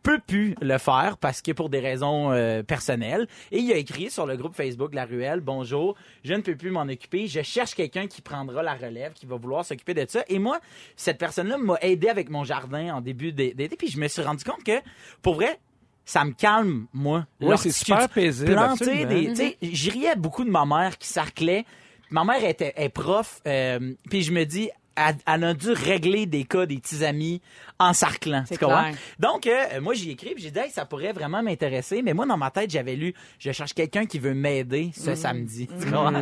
peut 0.01 0.19
plus 0.25 0.53
le 0.61 0.77
faire 0.77 1.17
parce 1.17 1.41
que 1.41 1.53
pour 1.53 1.69
des 1.69 1.79
raisons 1.79 2.31
euh, 2.33 2.61
personnelles. 2.61 3.25
Et 3.51 3.59
il 3.59 3.71
a 3.71 3.77
écrit 3.77 4.09
sur 4.09 4.25
le 4.25 4.35
groupe 4.35 4.53
Facebook 4.53 4.93
La 4.93 5.05
Ruelle, 5.05 5.39
bonjour, 5.39 5.95
je 6.25 6.33
ne 6.33 6.41
peux 6.41 6.57
plus 6.57 6.71
m'en 6.71 6.81
occuper, 6.81 7.27
je 7.27 7.41
cherche 7.41 7.73
quelqu'un 7.73 8.07
qui 8.07 8.21
prendra 8.21 8.61
la 8.63 8.73
relève, 8.73 9.13
qui 9.13 9.25
va 9.25 9.37
vouloir 9.37 9.63
s'occuper 9.63 9.93
de 9.93 10.05
ça. 10.07 10.23
Et 10.27 10.39
moi, 10.39 10.59
cette 10.97 11.17
personne-là 11.17 11.57
m'a 11.57 11.77
aidé 11.81 12.09
avec 12.09 12.29
mon 12.29 12.43
jardin 12.43 12.93
en 12.95 12.99
début 13.01 13.31
d'é- 13.31 13.53
d'été, 13.53 13.77
puis 13.77 13.87
je 13.87 13.97
me 13.97 14.07
suis 14.09 14.21
rendu 14.21 14.43
compte 14.43 14.63
que, 14.65 14.81
pour 15.21 15.35
vrai, 15.35 15.57
ça 16.03 16.25
me 16.25 16.33
calme, 16.33 16.87
moi. 16.91 17.25
Ouais, 17.39 17.55
c'est 17.55 17.71
super 17.71 18.09
paisible, 18.09 18.51
Planter 18.51 19.05
des, 19.05 19.27
tu 19.29 19.35
sais, 19.37 19.57
j'y 19.61 19.89
riais 19.89 20.17
beaucoup 20.17 20.43
de 20.43 20.49
ma 20.49 20.65
mère 20.65 20.97
qui 20.97 21.07
sarclait. 21.07 21.63
Ma 22.09 22.25
mère 22.25 22.43
était 22.43 22.73
est 22.75 22.89
prof, 22.89 23.39
euh, 23.47 23.93
puis 24.09 24.21
je 24.21 24.33
me 24.33 24.43
dis, 24.43 24.69
elle, 24.95 25.15
elle 25.25 25.43
a 25.43 25.53
dû 25.53 25.71
régler 25.71 26.25
des 26.25 26.43
cas 26.43 26.65
des 26.65 26.77
petits 26.77 27.03
amis 27.03 27.41
en 27.79 27.93
sarclant. 27.93 28.43
Tu 28.49 28.57
comprends? 28.57 28.91
Donc, 29.19 29.47
euh, 29.47 29.81
moi, 29.81 29.93
j'y 29.93 30.11
écris, 30.11 30.33
puis 30.35 30.43
j'ai 30.43 30.51
dit, 30.51 30.59
Hey, 30.59 30.69
ça 30.71 30.85
pourrait 30.85 31.11
vraiment 31.13 31.41
m'intéresser. 31.43 32.01
Mais 32.01 32.13
moi, 32.13 32.25
dans 32.25 32.37
ma 32.37 32.51
tête, 32.51 32.69
j'avais 32.69 32.95
lu, 32.95 33.13
je 33.39 33.51
cherche 33.51 33.73
quelqu'un 33.73 34.05
qui 34.05 34.19
veut 34.19 34.33
m'aider 34.33 34.91
ce 34.95 35.15
samedi. 35.15 35.67
Tu 35.79 35.85
comprends? 35.91 36.13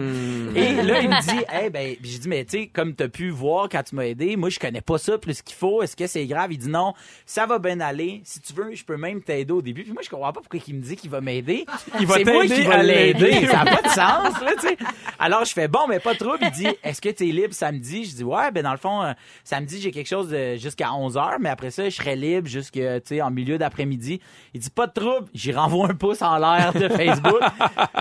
Et 0.56 0.74
là, 0.82 1.00
il 1.02 1.10
me 1.10 1.22
dit, 1.22 1.46
hey, 1.50 1.70
ben, 1.70 1.96
j'ai 2.02 2.18
dit, 2.20 2.28
mais 2.30 2.46
tu 2.46 2.60
sais, 2.60 2.68
comme 2.68 2.96
tu 2.96 3.04
as 3.04 3.10
pu 3.10 3.30
voir 3.30 3.68
quand 3.70 3.84
tu 3.84 3.96
m'as 3.96 4.06
aidé, 4.06 4.36
moi, 4.36 4.50
je 4.50 4.60
connais 4.60 4.82
pas 4.82 4.98
ça 4.98 5.18
plus 5.18 5.42
qu'il 5.42 5.56
faut. 5.56 5.82
Est-ce 5.84 5.96
que 5.96 6.08
c'est 6.08 6.26
grave? 6.26 6.52
Il 6.54 6.58
dit, 6.58 6.70
non, 6.70 6.94
ça 7.26 7.46
va 7.46 7.60
bien 7.60 7.80
aller. 7.82 8.22
Si 8.24 8.40
tu 8.42 8.54
veux, 8.54 8.74
je 8.74 8.84
peux 8.84 8.98
même 8.98 9.22
t'aider 9.22 9.52
au 9.54 9.62
début. 9.62 9.84
Puis 9.84 9.92
moi, 9.94 10.02
je 10.04 10.10
comprends 10.10 10.32
pas 10.34 10.42
pourquoi 10.42 10.60
il 10.68 10.76
me 10.76 10.82
dit 10.82 10.96
qu'il 10.96 11.10
va 11.10 11.22
m'aider. 11.22 11.66
Il 12.00 12.08
va 12.08 12.16
C'est 12.16 12.24
moi 12.24 12.44
t'aider 12.44 12.56
qui 12.56 12.62
va 12.68 12.76
à 12.76 12.84
l'aider. 12.84 13.20
l'aider. 13.32 13.48
Ça 13.48 13.64
n'a 13.64 13.76
pas 13.76 13.82
de 13.82 13.88
sens, 13.94 14.42
là, 14.42 14.52
tu 14.60 14.68
sais. 14.68 14.78
Alors, 15.20 15.46
je 15.46 15.54
fais, 15.54 15.68
bon, 15.68 15.88
mais 15.90 16.00
pas 16.00 16.16
trop. 16.16 16.36
Il 16.42 16.50
dit, 16.52 16.68
est-ce 16.84 17.02
que 17.02 17.10
tu 17.10 17.28
es 17.28 17.32
libre 17.32 17.54
samedi? 17.54 18.06
Je 18.06 18.16
dis, 18.16 18.24
ouais, 18.24 18.50
ben, 18.52 18.61
dans 18.62 18.72
le 18.72 18.78
fond, 18.78 19.04
euh, 19.04 19.14
samedi, 19.44 19.82
j'ai 19.82 19.92
quelque 19.92 20.08
chose 20.08 20.36
jusqu'à 20.58 20.94
11 20.94 21.16
h 21.16 21.36
mais 21.40 21.50
après 21.50 21.72
ça, 21.72 21.86
je 21.90 21.96
serai 21.96 22.16
libre 22.16 22.48
jusqu'à, 22.48 23.00
tu 23.00 23.16
sais, 23.16 23.22
en 23.22 23.32
milieu 23.32 23.58
d'après-midi. 23.58 24.20
Il 24.54 24.60
dit, 24.60 24.70
pas 24.70 24.88
de 24.88 24.94
trouble. 24.94 25.28
J'y 25.34 25.52
renvoie 25.52 25.90
un 25.90 25.96
pouce 25.96 26.22
en 26.22 26.38
l'air 26.38 26.74
de 26.74 26.88
Facebook. 26.90 27.42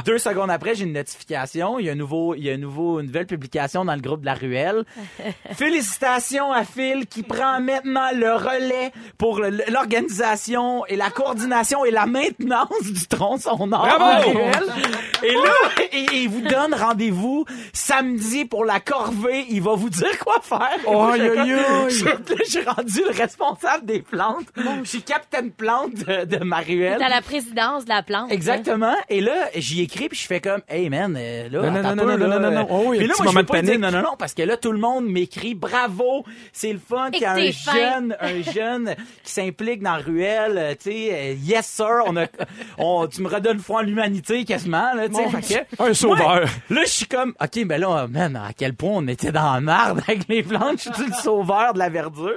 Deux 0.04 0.18
secondes 0.18 0.50
après, 0.50 0.74
j'ai 0.74 0.84
une 0.84 0.92
notification. 0.92 1.78
Il 1.78 1.86
y 1.86 1.88
a 1.88 1.92
un 1.92 1.96
nouveau, 1.96 2.34
il 2.34 2.44
y 2.44 2.50
a 2.50 2.54
un 2.54 2.58
nouveau, 2.58 3.00
une 3.00 3.06
nouvelle 3.06 3.26
publication 3.26 3.84
dans 3.84 3.94
le 3.94 4.00
groupe 4.00 4.20
de 4.20 4.26
la 4.26 4.34
ruelle. 4.34 4.84
Félicitations 5.52 6.52
à 6.52 6.64
Phil 6.64 7.06
qui 7.06 7.22
prend 7.22 7.60
maintenant 7.60 8.08
le 8.14 8.34
relais 8.34 8.92
pour 9.18 9.40
l'organisation 9.40 10.84
et 10.86 10.96
la 10.96 11.10
coordination 11.10 11.84
et 11.84 11.90
la 11.90 12.06
maintenance 12.06 12.82
du 12.82 13.06
tronçon 13.06 13.66
la 13.66 13.98
Bravo! 13.98 14.38
Et 15.22 15.34
là, 15.34 15.52
il, 15.92 16.12
il 16.12 16.28
vous 16.28 16.40
donne 16.40 16.74
rendez-vous 16.74 17.44
samedi 17.72 18.44
pour 18.44 18.64
la 18.64 18.80
corvée. 18.80 19.46
Il 19.50 19.62
va 19.62 19.74
vous 19.74 19.90
dire 19.90 20.18
quoi 20.18 20.40
Et 20.86 20.90
moi, 20.90 21.12
Aïe, 21.14 21.20
je- 21.88 22.44
suis 22.44 22.62
rendu 22.62 23.00
le 23.08 23.16
responsable 23.16 23.86
des 23.86 24.02
plantes. 24.02 24.46
Je 24.82 24.88
suis 24.88 25.02
capitaine 25.02 25.50
plante 25.50 25.94
de, 25.94 26.24
de 26.24 26.44
ma 26.44 26.58
ruelle. 26.60 26.96
T'as 26.98 27.08
la 27.08 27.20
présidence 27.22 27.84
de 27.84 27.90
la 27.90 28.02
plante. 28.02 28.30
Exactement. 28.32 28.94
Et 29.08 29.20
là, 29.20 29.48
j'y 29.56 29.82
écris 29.82 30.08
puis 30.08 30.18
je 30.18 30.26
fais 30.26 30.40
comme, 30.40 30.60
hey 30.68 30.88
man, 30.90 31.16
euh, 31.18 31.48
là, 31.48 31.70
Non, 31.70 31.82
non, 31.82 31.94
non, 31.94 32.06
non, 32.06 32.28
non, 32.28 32.40
non, 32.40 32.50
non. 32.50 32.66
Oh 32.70 32.82
oui, 32.86 32.98
Puis 32.98 33.06
là, 33.06 33.14
moi, 33.18 33.26
je 33.26 33.30
moment 33.30 33.40
veux 33.40 33.44
de 33.44 33.48
pas 33.48 33.62
dire 33.62 33.78
non, 33.78 33.90
non, 33.90 34.02
non, 34.02 34.16
parce 34.18 34.34
que 34.34 34.42
là, 34.42 34.56
tout 34.56 34.72
le 34.72 34.78
monde 34.78 35.06
m'écrit 35.06 35.54
bravo, 35.54 36.24
c'est 36.52 36.72
le 36.72 36.78
fun 36.78 37.10
qu'il 37.10 37.22
y 37.22 37.24
a 37.24 37.32
un 37.32 37.50
jeune, 37.50 38.16
un 38.20 38.42
jeune 38.52 38.94
qui 39.24 39.32
s'implique 39.32 39.82
dans 39.82 39.96
la 39.96 40.02
ruelle, 40.02 40.58
euh, 40.58 40.72
tu 40.74 40.90
sais, 40.90 41.10
euh, 41.12 41.34
yes 41.42 41.66
sir, 41.66 42.02
on 42.06 42.16
a, 42.16 42.26
on, 42.78 43.06
tu 43.06 43.22
me 43.22 43.28
redonnes 43.28 43.58
foi 43.60 43.80
en 43.80 43.82
l'humanité 43.82 44.44
quasiment, 44.44 44.92
là, 44.94 45.08
tu 45.08 45.14
sais. 45.42 45.66
Un 45.78 45.94
sauveur. 45.94 46.42
Ouais. 46.42 46.74
Là, 46.76 46.80
je 46.84 46.90
suis 46.90 47.06
comme, 47.06 47.34
OK, 47.40 47.64
ben 47.64 47.80
là, 47.80 48.06
man, 48.08 48.36
à 48.36 48.52
quel 48.56 48.74
point 48.74 48.90
on 48.94 49.06
était 49.08 49.32
dans 49.32 49.52
la 49.54 49.60
merde 49.60 50.00
avec 50.06 50.28
les 50.28 50.39
Je 50.42 51.04
le 51.06 51.12
sauveur 51.12 51.72
de 51.74 51.78
la 51.78 51.88
verdure. 51.88 52.34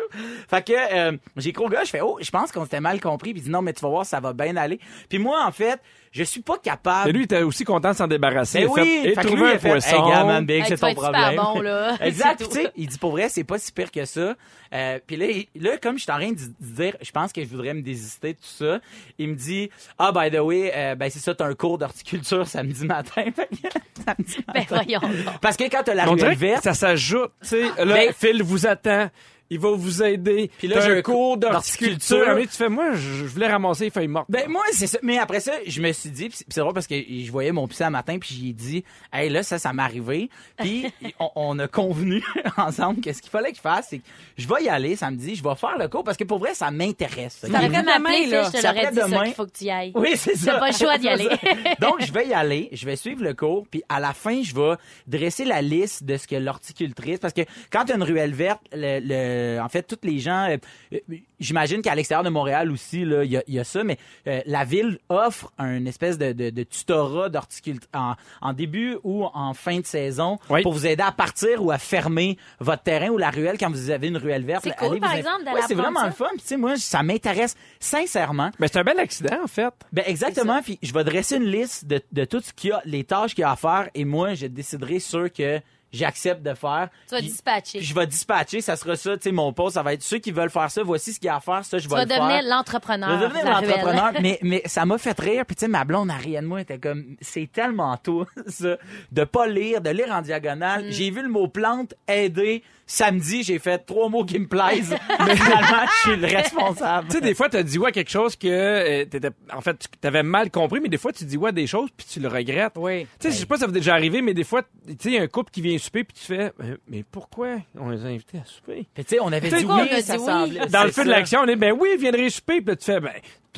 Fait 0.49 0.65
que 0.65 0.73
euh, 0.73 1.17
j'ai 1.37 1.53
au 1.57 1.69
gars, 1.69 1.83
je 1.83 1.89
fais, 1.89 2.01
oh, 2.01 2.17
je 2.21 2.29
pense 2.31 2.51
qu'on 2.51 2.63
s'était 2.63 2.81
mal 2.81 2.99
compris. 2.99 3.33
Puis 3.33 3.41
dit, 3.41 3.49
non, 3.49 3.61
mais 3.61 3.73
tu 3.73 3.81
vas 3.81 3.89
voir, 3.89 4.05
ça 4.05 4.19
va 4.19 4.33
bien 4.33 4.55
aller. 4.55 4.79
Puis 5.09 5.19
moi, 5.19 5.45
en 5.45 5.51
fait, 5.51 5.79
je 6.13 6.23
suis 6.23 6.41
pas 6.41 6.57
capable. 6.59 7.09
Et 7.09 7.11
lui, 7.11 7.21
il 7.21 7.23
était 7.25 7.41
aussi 7.41 7.63
content 7.65 7.89
de 7.91 7.95
s'en 7.95 8.07
débarrasser. 8.07 8.59
Ben 8.59 8.63
Il 8.65 8.69
oui, 8.69 9.01
fait, 9.03 9.09
et 9.09 9.13
trouver 9.15 9.35
lui, 9.35 9.41
il 9.49 9.55
un 9.55 9.59
fait, 9.59 9.69
poisson. 9.69 10.05
Hey, 10.05 10.11
gars, 10.11 10.23
man, 10.23 10.45
big, 10.45 10.61
Hey, 10.61 10.65
c'est 10.67 10.77
ton 10.77 10.93
problème. 10.93 11.35
bon, 11.35 11.59
là. 11.61 11.97
exact. 12.01 12.43
Tu 12.47 12.51
sais, 12.51 12.71
il 12.77 12.87
dit 12.87 12.97
pour 12.99 13.11
vrai, 13.11 13.27
c'est 13.29 13.43
pas 13.43 13.57
si 13.57 13.71
pire 13.71 13.89
que 13.91 14.05
ça. 14.05 14.35
Euh, 14.73 14.99
puis 15.05 15.15
là, 15.17 15.25
il- 15.25 15.47
là, 15.61 15.77
comme 15.81 15.97
je 15.97 16.03
suis 16.03 16.11
en 16.11 16.15
train 16.17 16.31
de 16.31 16.37
dire, 16.59 16.95
je 17.01 17.11
pense 17.11 17.33
que 17.33 17.43
je 17.43 17.47
voudrais 17.49 17.73
me 17.73 17.81
désister 17.81 18.33
de 18.33 18.37
tout 18.37 18.45
ça. 18.65 18.79
Il 19.17 19.29
me 19.29 19.35
dit, 19.35 19.69
ah, 19.97 20.11
by 20.11 20.29
the 20.35 20.39
way, 20.39 20.71
euh, 20.75 20.95
ben 20.95 21.09
c'est 21.09 21.19
ça, 21.19 21.33
t'as 21.35 21.45
un 21.47 21.55
cours 21.55 21.77
d'horticulture 21.79 22.47
samedi 22.47 22.85
matin. 22.85 23.23
Samedi 24.05 24.37
Ben 24.47 24.53
matin. 24.53 24.65
voyons 24.83 24.99
donc. 24.99 25.39
Parce 25.41 25.57
que 25.57 25.63
quand 25.65 25.81
t'as 25.83 25.93
la 25.93 26.05
ruelle 26.05 26.35
verte, 26.37 26.63
ça 26.63 26.73
s'ajoute. 26.73 27.31
Tu 27.41 27.47
sais, 27.49 27.61
là, 27.77 27.85
Ben- 27.95 28.13
Phil 28.13 28.43
vous 28.43 28.65
attend. 28.67 29.09
Il 29.49 29.59
va 29.59 29.71
vous 29.71 30.01
aider. 30.01 30.49
Puis 30.57 30.67
là, 30.67 30.79
j'ai 30.81 30.97
un 30.97 31.01
cours 31.01 31.37
d'horticulture. 31.37 32.33
Mais 32.35 32.43
tu 32.47 32.53
fais, 32.55 32.69
moi, 32.69 32.93
je 32.93 32.99
je 33.23 33.25
voulais 33.25 33.47
ramasser 33.47 33.85
les 33.85 33.89
feuilles 33.89 34.07
mortes. 34.07 34.25
Ben 34.29 34.47
moi 34.49 34.63
c'est 34.71 34.87
ça. 34.87 34.97
Mais 35.03 35.17
après 35.17 35.39
ça, 35.39 35.51
je 35.65 35.81
me 35.81 35.91
suis 35.91 36.09
dit, 36.09 36.29
puis 36.29 36.37
c'est- 36.49 36.59
drôle 36.59 36.73
parce 36.73 36.87
que 36.87 36.95
je 36.95 37.31
voyais 37.31 37.51
mon 37.51 37.67
petit 37.67 37.83
un 37.83 37.89
matin, 37.89 38.17
puis 38.19 38.35
j'ai 38.41 38.53
dit, 38.53 38.83
hey 39.11 39.29
là 39.29 39.43
ça, 39.43 39.59
ça 39.59 39.73
m'est 39.73 39.81
arrivé. 39.83 40.29
Puis 40.57 40.85
on, 41.19 41.29
on 41.35 41.59
a 41.59 41.67
convenu 41.67 42.23
ensemble 42.57 43.01
que 43.01 43.11
ce 43.13 43.21
qu'il 43.21 43.29
fallait 43.31 43.51
que 43.51 43.57
je 43.57 43.61
fasse, 43.61 43.87
c'est 43.89 43.97
que 43.99 44.03
je 44.37 44.47
vais 44.47 44.63
y 44.63 44.69
aller 44.69 44.95
samedi, 44.95 45.35
je 45.35 45.43
vais 45.43 45.55
faire 45.55 45.77
le 45.77 45.87
cours 45.87 46.03
parce 46.03 46.17
que 46.17 46.23
pour 46.23 46.39
vrai 46.39 46.53
ça 46.53 46.69
m'intéresse. 46.71 47.39
Pu 47.43 47.47
Après-demain, 47.55 47.99
m'appeler, 47.99 48.27
là. 48.27 48.43
Je 48.53 48.57
te 48.59 48.65
l'aurais 48.65 48.91
dit 48.91 48.99
ça 49.13 49.23
qu'il 49.25 49.33
faut 49.33 49.45
que 49.45 49.51
tu 49.57 49.65
y 49.65 49.69
ailles. 49.71 49.91
Oui, 49.95 50.11
c'est 50.15 50.35
ça. 50.35 50.53
T'as 50.53 50.59
pas 50.59 50.67
le 50.71 50.75
choix 50.77 50.97
d'y 50.97 51.07
aller. 51.09 51.29
ça. 51.29 51.75
Donc, 51.79 51.95
je 52.01 52.11
vais 52.13 52.27
y 52.27 52.33
aller, 52.33 52.69
je 52.71 52.85
vais 52.85 52.95
suivre 52.95 53.23
le 53.23 53.33
cours, 53.33 53.65
puis 53.69 53.83
à 53.89 53.99
la 53.99 54.13
fin, 54.13 54.41
je 54.43 54.53
vais 54.55 54.75
dresser 55.07 55.45
la 55.45 55.61
liste 55.61 56.03
de 56.03 56.17
ce 56.17 56.27
que 56.27 56.35
l'horticultrice, 56.35 57.19
parce 57.19 57.33
que 57.33 57.41
quand 57.71 57.85
tu 57.85 57.91
as 57.93 57.95
une 57.95 58.03
ruelle 58.03 58.33
verte, 58.33 58.61
le, 58.71 58.99
le- 58.99 59.32
en 59.61 59.69
fait, 59.69 59.83
tous 59.83 59.99
les 60.07 60.19
gens, 60.19 60.47
euh, 60.49 60.57
euh, 60.93 60.99
j'imagine 61.39 61.81
qu'à 61.81 61.95
l'extérieur 61.95 62.23
de 62.23 62.29
Montréal 62.29 62.71
aussi, 62.71 63.05
là, 63.05 63.23
il 63.23 63.31
y 63.31 63.37
a, 63.37 63.43
il 63.47 63.53
y 63.53 63.59
a 63.59 63.63
ça, 63.63 63.83
mais 63.83 63.97
euh, 64.27 64.41
la 64.45 64.63
ville 64.65 64.99
offre 65.09 65.51
un 65.57 65.85
espèce 65.85 66.17
de, 66.17 66.31
de, 66.33 66.49
de 66.49 66.63
tutorat 66.63 67.29
d'horticulture 67.29 67.87
en, 67.93 68.15
en 68.41 68.53
début 68.53 68.97
ou 69.03 69.25
en 69.25 69.53
fin 69.53 69.79
de 69.79 69.85
saison 69.85 70.39
Oui. 70.49 70.61
pour 70.63 70.73
vous 70.73 70.85
aider 70.87 71.03
à 71.03 71.11
partir 71.11 71.63
ou 71.63 71.71
à 71.71 71.77
fermer 71.77 72.37
votre 72.59 72.83
terrain 72.83 73.09
ou 73.09 73.17
la 73.17 73.29
ruelle 73.29 73.57
quand 73.57 73.69
vous 73.69 73.89
avez 73.89 74.07
une 74.07 74.17
ruelle 74.17 74.45
verte. 74.45 74.63
C'est 74.63 74.75
cool, 74.75 74.87
Allez 74.91 74.99
par 74.99 75.09
vous 75.09 75.15
in- 75.15 75.19
exemple, 75.19 75.43
d'aller 75.45 75.57
Ouais, 75.59 75.65
c'est 75.67 75.73
vraiment 75.75 75.99
ça. 76.01 76.05
le 76.07 76.11
fun. 76.13 76.27
Puis, 76.31 76.41
tu 76.41 76.47
sais, 76.47 76.57
moi, 76.57 76.75
ça 76.77 77.03
m'intéresse 77.03 77.55
sincèrement. 77.79 78.51
C'est 78.59 78.77
un 78.77 78.83
bel 78.83 78.99
accident, 78.99 79.37
en 79.43 79.47
fait. 79.47 79.73
Ben 79.91 80.03
exactement. 80.07 80.61
Puis 80.61 80.79
je 80.81 80.93
vais 80.93 81.03
dresser 81.03 81.35
une 81.37 81.43
liste 81.45 81.85
de, 81.85 82.01
de 82.11 82.25
tout 82.25 82.39
ce 82.41 82.53
qu'il 82.53 82.69
y 82.71 82.73
a, 82.73 82.81
les 82.85 83.03
tâches 83.03 83.35
qu'il 83.35 83.41
y 83.41 83.45
a 83.45 83.51
à 83.51 83.55
faire, 83.55 83.89
et 83.93 84.05
moi 84.05 84.33
je 84.33 84.47
déciderai 84.47 84.99
sur 84.99 85.31
que 85.31 85.59
j'accepte 85.93 86.41
de 86.43 86.53
faire. 86.53 86.89
Tu 87.07 87.15
vas 87.15 87.19
Puis- 87.21 87.27
dispatcher. 87.29 87.77
Puis 87.79 87.87
je 87.87 87.95
vais 87.95 88.07
dispatcher, 88.07 88.59
ça 88.61 88.75
sera 88.75 88.95
ça. 88.95 89.13
Tu 89.13 89.19
tu 89.19 89.29
sais, 89.29 89.31
mon 89.31 89.53
post, 89.53 89.75
ça 89.75 89.83
va 89.83 89.93
être 89.93 90.03
ceux 90.03 90.17
qui 90.17 90.31
veulent 90.31 90.49
faire 90.49 90.69
ça, 90.69 90.83
voici 90.83 91.13
ce 91.13 91.19
qu'il 91.19 91.27
y 91.27 91.29
a 91.29 91.37
à 91.37 91.39
faire, 91.39 91.63
ça, 91.63 91.77
je 91.77 91.83
Tu 91.83 91.89
vais 91.89 91.95
vas 91.95 92.03
le 92.03 92.09
faire. 92.09 92.21
devenir 92.21 92.41
Je 92.43 92.49
l'entrepreneur. 92.49 93.17
vais 93.19 93.27
devenir 93.27 93.45
l'entrepreneur, 93.45 94.11
mais, 94.21 94.39
mais 94.41 94.61
ça 94.65 94.85
m'a 94.85 94.97
fait 94.97 95.17
rire. 95.19 95.45
Puis 95.45 95.55
tu 95.55 95.61
sais, 95.61 95.67
ma 95.69 95.85
blonde 95.85 96.09
de 96.09 96.45
moi, 96.45 96.61
était 96.61 96.79
comme, 96.79 97.15
c'est 97.21 97.49
tellement 97.51 97.95
tôt, 98.03 98.25
ça, 98.47 98.77
de 99.11 99.23
pas 99.23 99.47
lire, 99.47 99.79
de 99.81 99.89
lire 99.91 100.11
en 100.11 100.19
Mm. 100.19 100.23
diagonale. 100.23 100.85
J'ai 100.91 101.09
vu 101.11 101.21
le 101.21 101.29
mot 101.29 101.47
plante, 101.47 101.93
aider. 102.07 102.63
Samedi, 102.85 103.43
j'ai 103.43 103.59
fait 103.59 103.77
trois 103.79 104.09
mots 104.09 104.25
qui 104.25 104.37
me 104.39 104.47
plaisent, 104.47 104.95
mais 105.25 105.35
finalement, 105.35 105.85
je 105.87 106.09
suis 106.11 106.19
le 106.19 106.27
responsable. 106.27 107.07
Tu 107.13 107.15
sais, 107.15 107.21
des 107.21 107.33
fois, 107.33 107.47
t'as 107.49 107.63
dit 107.63 107.77
ouais 107.79 107.91
quelque 107.91 108.09
chose 108.09 108.35
que 108.35 108.47
euh, 108.47 109.05
t'étais, 109.05 109.29
en 109.53 109.61
fait, 109.61 109.77
tu 109.79 109.87
t'avais 109.99 110.23
mal 110.23 110.51
compris, 110.51 110.79
mais 110.81 110.89
des 110.89 110.97
fois, 110.97 111.11
tu 111.13 111.23
dis 111.25 111.37
ouais 111.37 111.51
des 111.51 111.65
choses 111.67 111.89
puis 111.95 112.05
tu 112.09 112.19
le 112.19 112.27
regrettes. 112.27 112.73
Oui. 112.75 113.07
Tu 113.19 113.27
sais, 113.27 113.31
je 113.31 113.39
sais 113.39 113.45
pas 113.45 113.55
si 113.55 113.61
ça 113.61 113.67
vous 113.67 113.73
est 113.73 113.75
déjà 113.79 113.93
arrivé, 113.93 114.21
mais 114.21 114.33
des 114.33 114.43
fois, 114.43 114.63
tu 114.63 114.93
sais, 114.99 115.09
il 115.09 115.13
y 115.13 115.17
a 115.17 115.21
un 115.21 115.27
couple 115.27 115.51
qui 115.51 115.61
vient 115.61 115.77
souper 115.77 116.03
puis 116.03 116.15
tu 116.19 116.25
fais, 116.25 116.51
euh, 116.61 116.77
mais 116.87 117.03
pourquoi 117.09 117.57
on 117.79 117.89
les 117.89 118.03
a 118.05 118.09
invités 118.09 118.37
à 118.39 118.45
souper? 118.45 118.85
Puis 118.93 119.05
tu 119.05 119.15
sais, 119.15 119.19
on 119.21 119.31
avait 119.31 119.49
Tu 119.49 119.55
dit 119.57 119.63
pourquoi 119.63 119.83
oui, 119.83 119.89
on 119.93 119.97
a 119.97 120.01
ça 120.01 120.17
dit 120.17 120.23
oui? 120.23 120.25
semblait. 120.27 120.65
Dans 120.67 120.83
le 120.83 120.91
feu 120.91 121.03
de 121.05 121.09
l'action, 121.09 121.39
on 121.43 121.47
est, 121.47 121.55
ben 121.55 121.73
oui, 121.79 121.89
viendrez 121.97 122.29
souper, 122.29 122.57
puis 122.61 122.67
là, 122.71 122.75
tu 122.75 122.85
fais, 122.85 122.99
ben, 122.99 123.13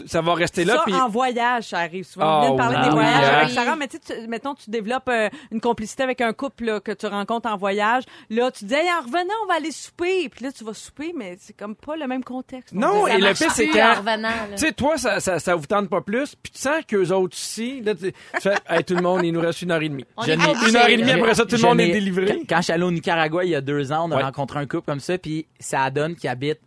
ça 0.05 0.21
va 0.21 0.33
rester 0.33 0.65
là, 0.65 0.83
ça, 0.87 1.05
en 1.05 1.09
voyage, 1.09 1.65
ça 1.69 1.79
arrive 1.79 2.03
souvent. 2.05 2.25
Ah 2.25 2.37
On 2.37 2.41
vient 2.41 2.51
de 2.51 2.57
parler 2.57 2.77
oui, 2.77 2.83
des 2.85 2.89
voyages 2.89 3.23
hein. 3.23 3.37
avec 3.37 3.49
Sarah, 3.51 3.75
mais 3.75 3.87
tu 3.87 3.97
sais, 4.03 4.21
tu- 4.21 4.27
mettons, 4.27 4.53
tu 4.55 4.69
développes 4.69 5.07
euh, 5.09 5.29
une 5.51 5.61
complicité 5.61 6.03
avec 6.03 6.21
un 6.21 6.33
couple 6.33 6.65
là, 6.65 6.79
que 6.79 6.91
tu 6.91 7.05
rencontres 7.07 7.49
en 7.49 7.57
voyage. 7.57 8.03
Là, 8.29 8.51
tu 8.51 8.65
dis, 8.65 8.73
hey, 8.73 8.87
en 8.89 9.01
revenant, 9.05 9.33
on 9.43 9.47
va 9.47 9.55
aller 9.55 9.71
souper. 9.71 10.29
Puis 10.29 10.43
là, 10.45 10.51
tu 10.51 10.63
vas 10.63 10.73
souper, 10.73 11.13
mais 11.15 11.37
c'est 11.39 11.55
comme 11.55 11.75
pas 11.75 11.95
le 11.95 12.07
même 12.07 12.23
contexte. 12.23 12.73
Non, 12.73 13.03
On 13.03 13.07
et 13.07 13.17
le 13.17 13.33
pire, 13.33 13.51
c'est 13.51 13.67
quand-. 13.67 14.03
Tu 14.51 14.57
sais, 14.57 14.71
toi, 14.73 14.97
ça, 14.97 15.19
ça, 15.19 15.39
ça 15.39 15.55
vous 15.55 15.65
tente 15.65 15.89
pas 15.89 16.01
plus, 16.01 16.35
puis 16.35 16.51
tu 16.51 16.59
sens 16.59 16.83
qu'eux 16.87 17.09
autres 17.11 17.35
aussi, 17.35 17.81
là, 17.81 17.95
tu 17.95 18.11
tu 18.11 18.41
fais, 18.41 18.55
hey, 18.69 18.83
tout 18.83 18.95
le 18.95 19.01
monde, 19.01 19.23
il 19.23 19.31
nous 19.31 19.41
reste 19.41 19.61
une 19.61 19.71
heure 19.71 19.81
et 19.81 19.89
demie. 19.89 20.05
Une 20.27 20.41
heure 20.75 20.89
et 20.89 20.97
demie 20.97 21.11
après 21.11 21.35
ça, 21.35 21.45
tout 21.45 21.55
le 21.55 21.61
monde 21.61 21.79
est 21.79 21.91
délivré. 21.91 22.25
Quand, 22.27 22.41
quand 22.49 22.57
je 22.57 22.61
suis 22.63 22.73
allé 22.73 22.83
au 22.83 22.91
Nicaragua 22.91 23.43
il 23.45 23.51
y 23.51 23.55
a 23.55 23.61
deux 23.61 23.91
ans, 23.91 24.07
on 24.09 24.11
a 24.11 24.15
Ouais. 24.17 24.23
rencontré 24.23 24.59
un 24.59 24.65
couple 24.65 24.85
comme 24.85 24.99
ça, 24.99 25.17
puis 25.17 25.45
ça 25.59 25.89
donne 25.89 26.15
qui 26.15 26.27
habite 26.27 26.59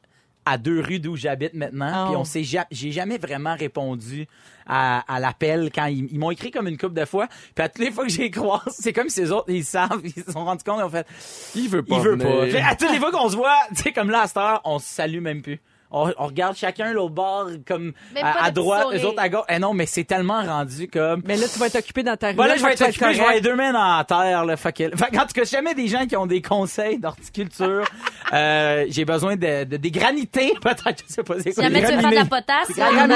à 0.48 0.58
deux 0.58 0.80
rues 0.80 0.98
d'où 1.00 1.16
j'habite 1.16 1.54
maintenant. 1.54 2.04
Oh. 2.04 2.08
Puis 2.08 2.16
on 2.16 2.24
s'est 2.24 2.44
ja- 2.44 2.66
j'ai 2.70 2.92
jamais 2.92 3.18
vraiment 3.18 3.54
répondu 3.56 4.26
à, 4.66 5.00
à 5.12 5.18
l'appel 5.20 5.70
quand 5.74 5.86
ils, 5.86 6.08
ils 6.12 6.18
m'ont 6.18 6.30
écrit 6.30 6.50
comme 6.50 6.68
une 6.68 6.76
couple 6.76 6.94
de 6.94 7.04
fois. 7.04 7.26
Puis 7.54 7.64
à 7.64 7.68
toutes 7.68 7.84
les 7.84 7.90
fois 7.90 8.04
que 8.04 8.10
j'ai 8.10 8.30
croisé, 8.30 8.64
c'est 8.70 8.92
comme 8.92 9.08
si 9.08 9.20
les 9.20 9.32
autres 9.32 9.50
ils 9.50 9.64
savent, 9.64 10.00
ils 10.04 10.12
se 10.24 10.30
sont 10.32 10.44
rendus 10.44 10.64
compte, 10.64 10.78
ils 10.80 10.84
ont 10.84 10.90
fait, 10.90 11.06
Il 11.54 11.68
veut 11.68 11.82
pas. 11.82 11.96
il 11.96 12.02
veut 12.02 12.18
pas. 12.18 12.46
Fait, 12.46 12.60
à 12.60 12.74
toutes 12.74 12.90
les 12.92 12.98
fois 12.98 13.10
qu'on 13.10 13.28
se 13.28 13.36
voit, 13.36 13.56
tu 13.74 13.82
sais 13.82 13.92
comme 13.92 14.10
là 14.10 14.22
à 14.22 14.26
cette 14.26 14.36
heure, 14.36 14.60
on 14.64 14.78
se 14.78 14.86
salue 14.86 15.20
même 15.20 15.42
plus. 15.42 15.60
On, 15.90 16.12
on 16.18 16.26
regarde 16.26 16.54
chacun 16.54 16.92
l'autre 16.92 17.14
bord 17.14 17.48
comme 17.66 17.94
à, 18.20 18.50
droite, 18.50 18.88
les 18.92 19.06
autres 19.06 19.22
à 19.22 19.30
gauche. 19.30 19.44
Eh 19.48 19.58
non, 19.58 19.72
mais 19.72 19.86
c'est 19.86 20.04
tellement 20.04 20.42
rendu 20.42 20.86
comme 20.86 21.22
Mais 21.24 21.38
là, 21.38 21.46
tu 21.50 21.58
vas 21.58 21.68
être 21.68 21.78
occupé 21.78 22.02
dans 22.02 22.14
ta 22.14 22.28
rue. 22.28 22.34
Bon, 22.34 22.42
là, 22.44 22.56
je 22.58 22.62
vais 22.62 22.76
fait 22.76 22.84
être 22.84 22.90
que 22.90 22.92
tu 22.92 23.00
vas 23.00 23.06
occupé, 23.06 23.22
je 23.24 23.26
vais 23.26 23.34
les 23.36 23.40
deux 23.40 23.56
mains 23.56 23.72
dans 23.72 23.96
la 23.96 24.04
terre, 24.04 24.44
là. 24.44 24.58
Fait 24.58 24.72
que, 24.74 24.94
fait 24.94 25.18
en 25.18 25.22
tout 25.22 25.32
cas, 25.34 25.44
jamais 25.44 25.74
des 25.74 25.88
gens 25.88 26.06
qui 26.06 26.14
ont 26.14 26.26
des 26.26 26.42
conseils 26.42 26.98
d'horticulture, 26.98 27.86
euh, 28.32 28.84
j'ai 28.88 29.04
besoin 29.04 29.36
de, 29.36 29.64
de, 29.64 29.76
des 29.76 29.90
granités, 29.90 30.54
peut-être, 30.62 31.04
je 31.08 31.14
sais 31.14 31.22
pas 31.22 31.34
c'est 31.38 31.50
Si 31.50 31.54
quoi. 31.54 31.64
jamais 31.64 31.80
tu 31.82 31.92
veux 31.92 32.00
faire 32.00 32.10
de 32.10 32.14
la 32.14 32.24
potasse. 32.24 32.70
Un 32.78 33.06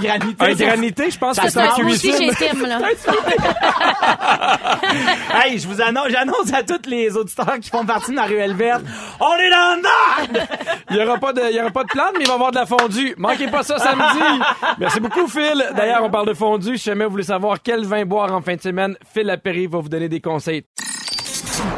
granité. 0.00 0.44
Un 0.44 0.52
granité, 0.54 1.10
je 1.10 1.18
pense 1.18 1.38
que 1.38 1.48
C'est 1.48 1.60
un 1.60 1.68
cuisine. 1.74 2.14
chez 2.32 2.50
Tim, 2.50 2.66
là. 2.66 2.78
Hey, 5.34 5.58
je 5.58 5.66
vous 5.66 5.80
annonce, 5.80 6.08
j'annonce 6.10 6.52
à 6.52 6.62
tous 6.62 6.88
les 6.88 7.16
auditeurs 7.16 7.58
qui 7.60 7.68
font 7.70 7.84
partie 7.84 8.12
de 8.12 8.16
la 8.16 8.24
ruelle 8.24 8.54
verte. 8.54 8.82
On 9.20 9.34
est 9.36 9.50
dans 9.50 9.76
le 9.76 9.82
Nord! 9.82 10.44
Il 10.90 10.96
y 10.96 11.02
aura 11.02 11.18
pas 11.18 11.32
de, 11.32 11.42
il 11.50 11.56
y 11.56 11.60
aura 11.60 11.70
pas 11.70 11.82
de 11.82 11.88
plante, 11.88 12.12
mais 12.16 12.20
il 12.24 12.26
va 12.26 12.32
y 12.32 12.36
avoir 12.36 12.50
de 12.52 12.56
la 12.56 12.66
fondue. 12.66 13.14
Manquez 13.18 13.48
pas 13.48 13.62
ça 13.62 13.78
samedi. 13.78 14.42
Merci 14.78 15.00
beaucoup, 15.00 15.26
Phil. 15.26 15.64
D'ailleurs, 15.76 16.02
on 16.04 16.10
parle 16.10 16.28
de 16.28 16.34
fondue. 16.34 16.78
Si 16.78 16.84
jamais 16.84 17.04
vous 17.04 17.10
voulez 17.12 17.24
savoir 17.24 17.58
quel 17.62 17.84
vin 17.84 18.04
boire 18.04 18.32
en 18.32 18.40
fin 18.42 18.54
de 18.56 18.60
semaine, 18.60 18.96
Phil 19.12 19.24
Lapéry 19.26 19.66
va 19.66 19.78
vous 19.80 19.88
donner 19.88 20.08
des 20.08 20.20
conseils. 20.20 20.64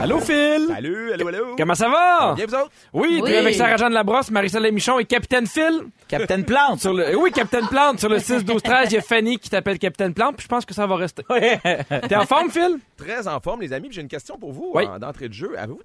Allô, 0.00 0.20
Phil? 0.20 0.66
Salut, 0.68 1.12
allô, 1.12 1.28
allô? 1.28 1.56
Comment 1.56 1.74
ça 1.74 1.88
va? 1.88 2.34
Bien, 2.34 2.46
vous 2.46 2.54
autres? 2.54 2.70
Oui, 2.92 3.20
Oui. 3.22 3.30
t'es 3.30 3.36
avec 3.38 3.54
Sarah-Jeanne 3.54 3.92
Labrosse, 3.92 4.30
Marie-Soleil 4.30 4.72
Michon 4.72 4.98
et 4.98 5.04
Capitaine 5.04 5.46
Phil. 5.46 5.82
Capitaine 6.08 6.44
Plante. 6.44 6.80
Sur 6.80 6.94
le, 6.94 7.14
oui, 7.18 7.30
Capitaine 7.30 7.66
Plante. 7.68 7.98
Sur 8.00 8.08
le 8.08 8.18
6-12-13, 8.18 8.86
il 8.86 8.92
y 8.92 8.96
a 8.96 9.02
Fanny 9.02 9.38
qui 9.38 9.50
t'appelle 9.50 9.78
Capitaine 9.78 10.14
Plante, 10.14 10.36
puis 10.36 10.44
je 10.44 10.48
pense 10.48 10.64
que 10.64 10.72
ça 10.72 10.86
va 10.86 10.96
rester. 10.96 11.22
T'es 12.08 12.16
en 12.16 12.24
forme, 12.26 12.50
Phil? 12.50 12.78
Très 12.96 13.28
en 13.28 13.38
forme, 13.40 13.60
les 13.60 13.72
amis. 13.72 13.88
Puis 13.88 13.96
J'ai 13.96 14.02
une 14.02 14.08
question 14.08 14.38
pour 14.38 14.52
vous 14.52 14.70
Oui. 14.74 14.86
en- 14.86 14.98
d'entrée 14.98 15.28
de 15.28 15.34
jeu. 15.34 15.52
Avez-vous 15.58 15.80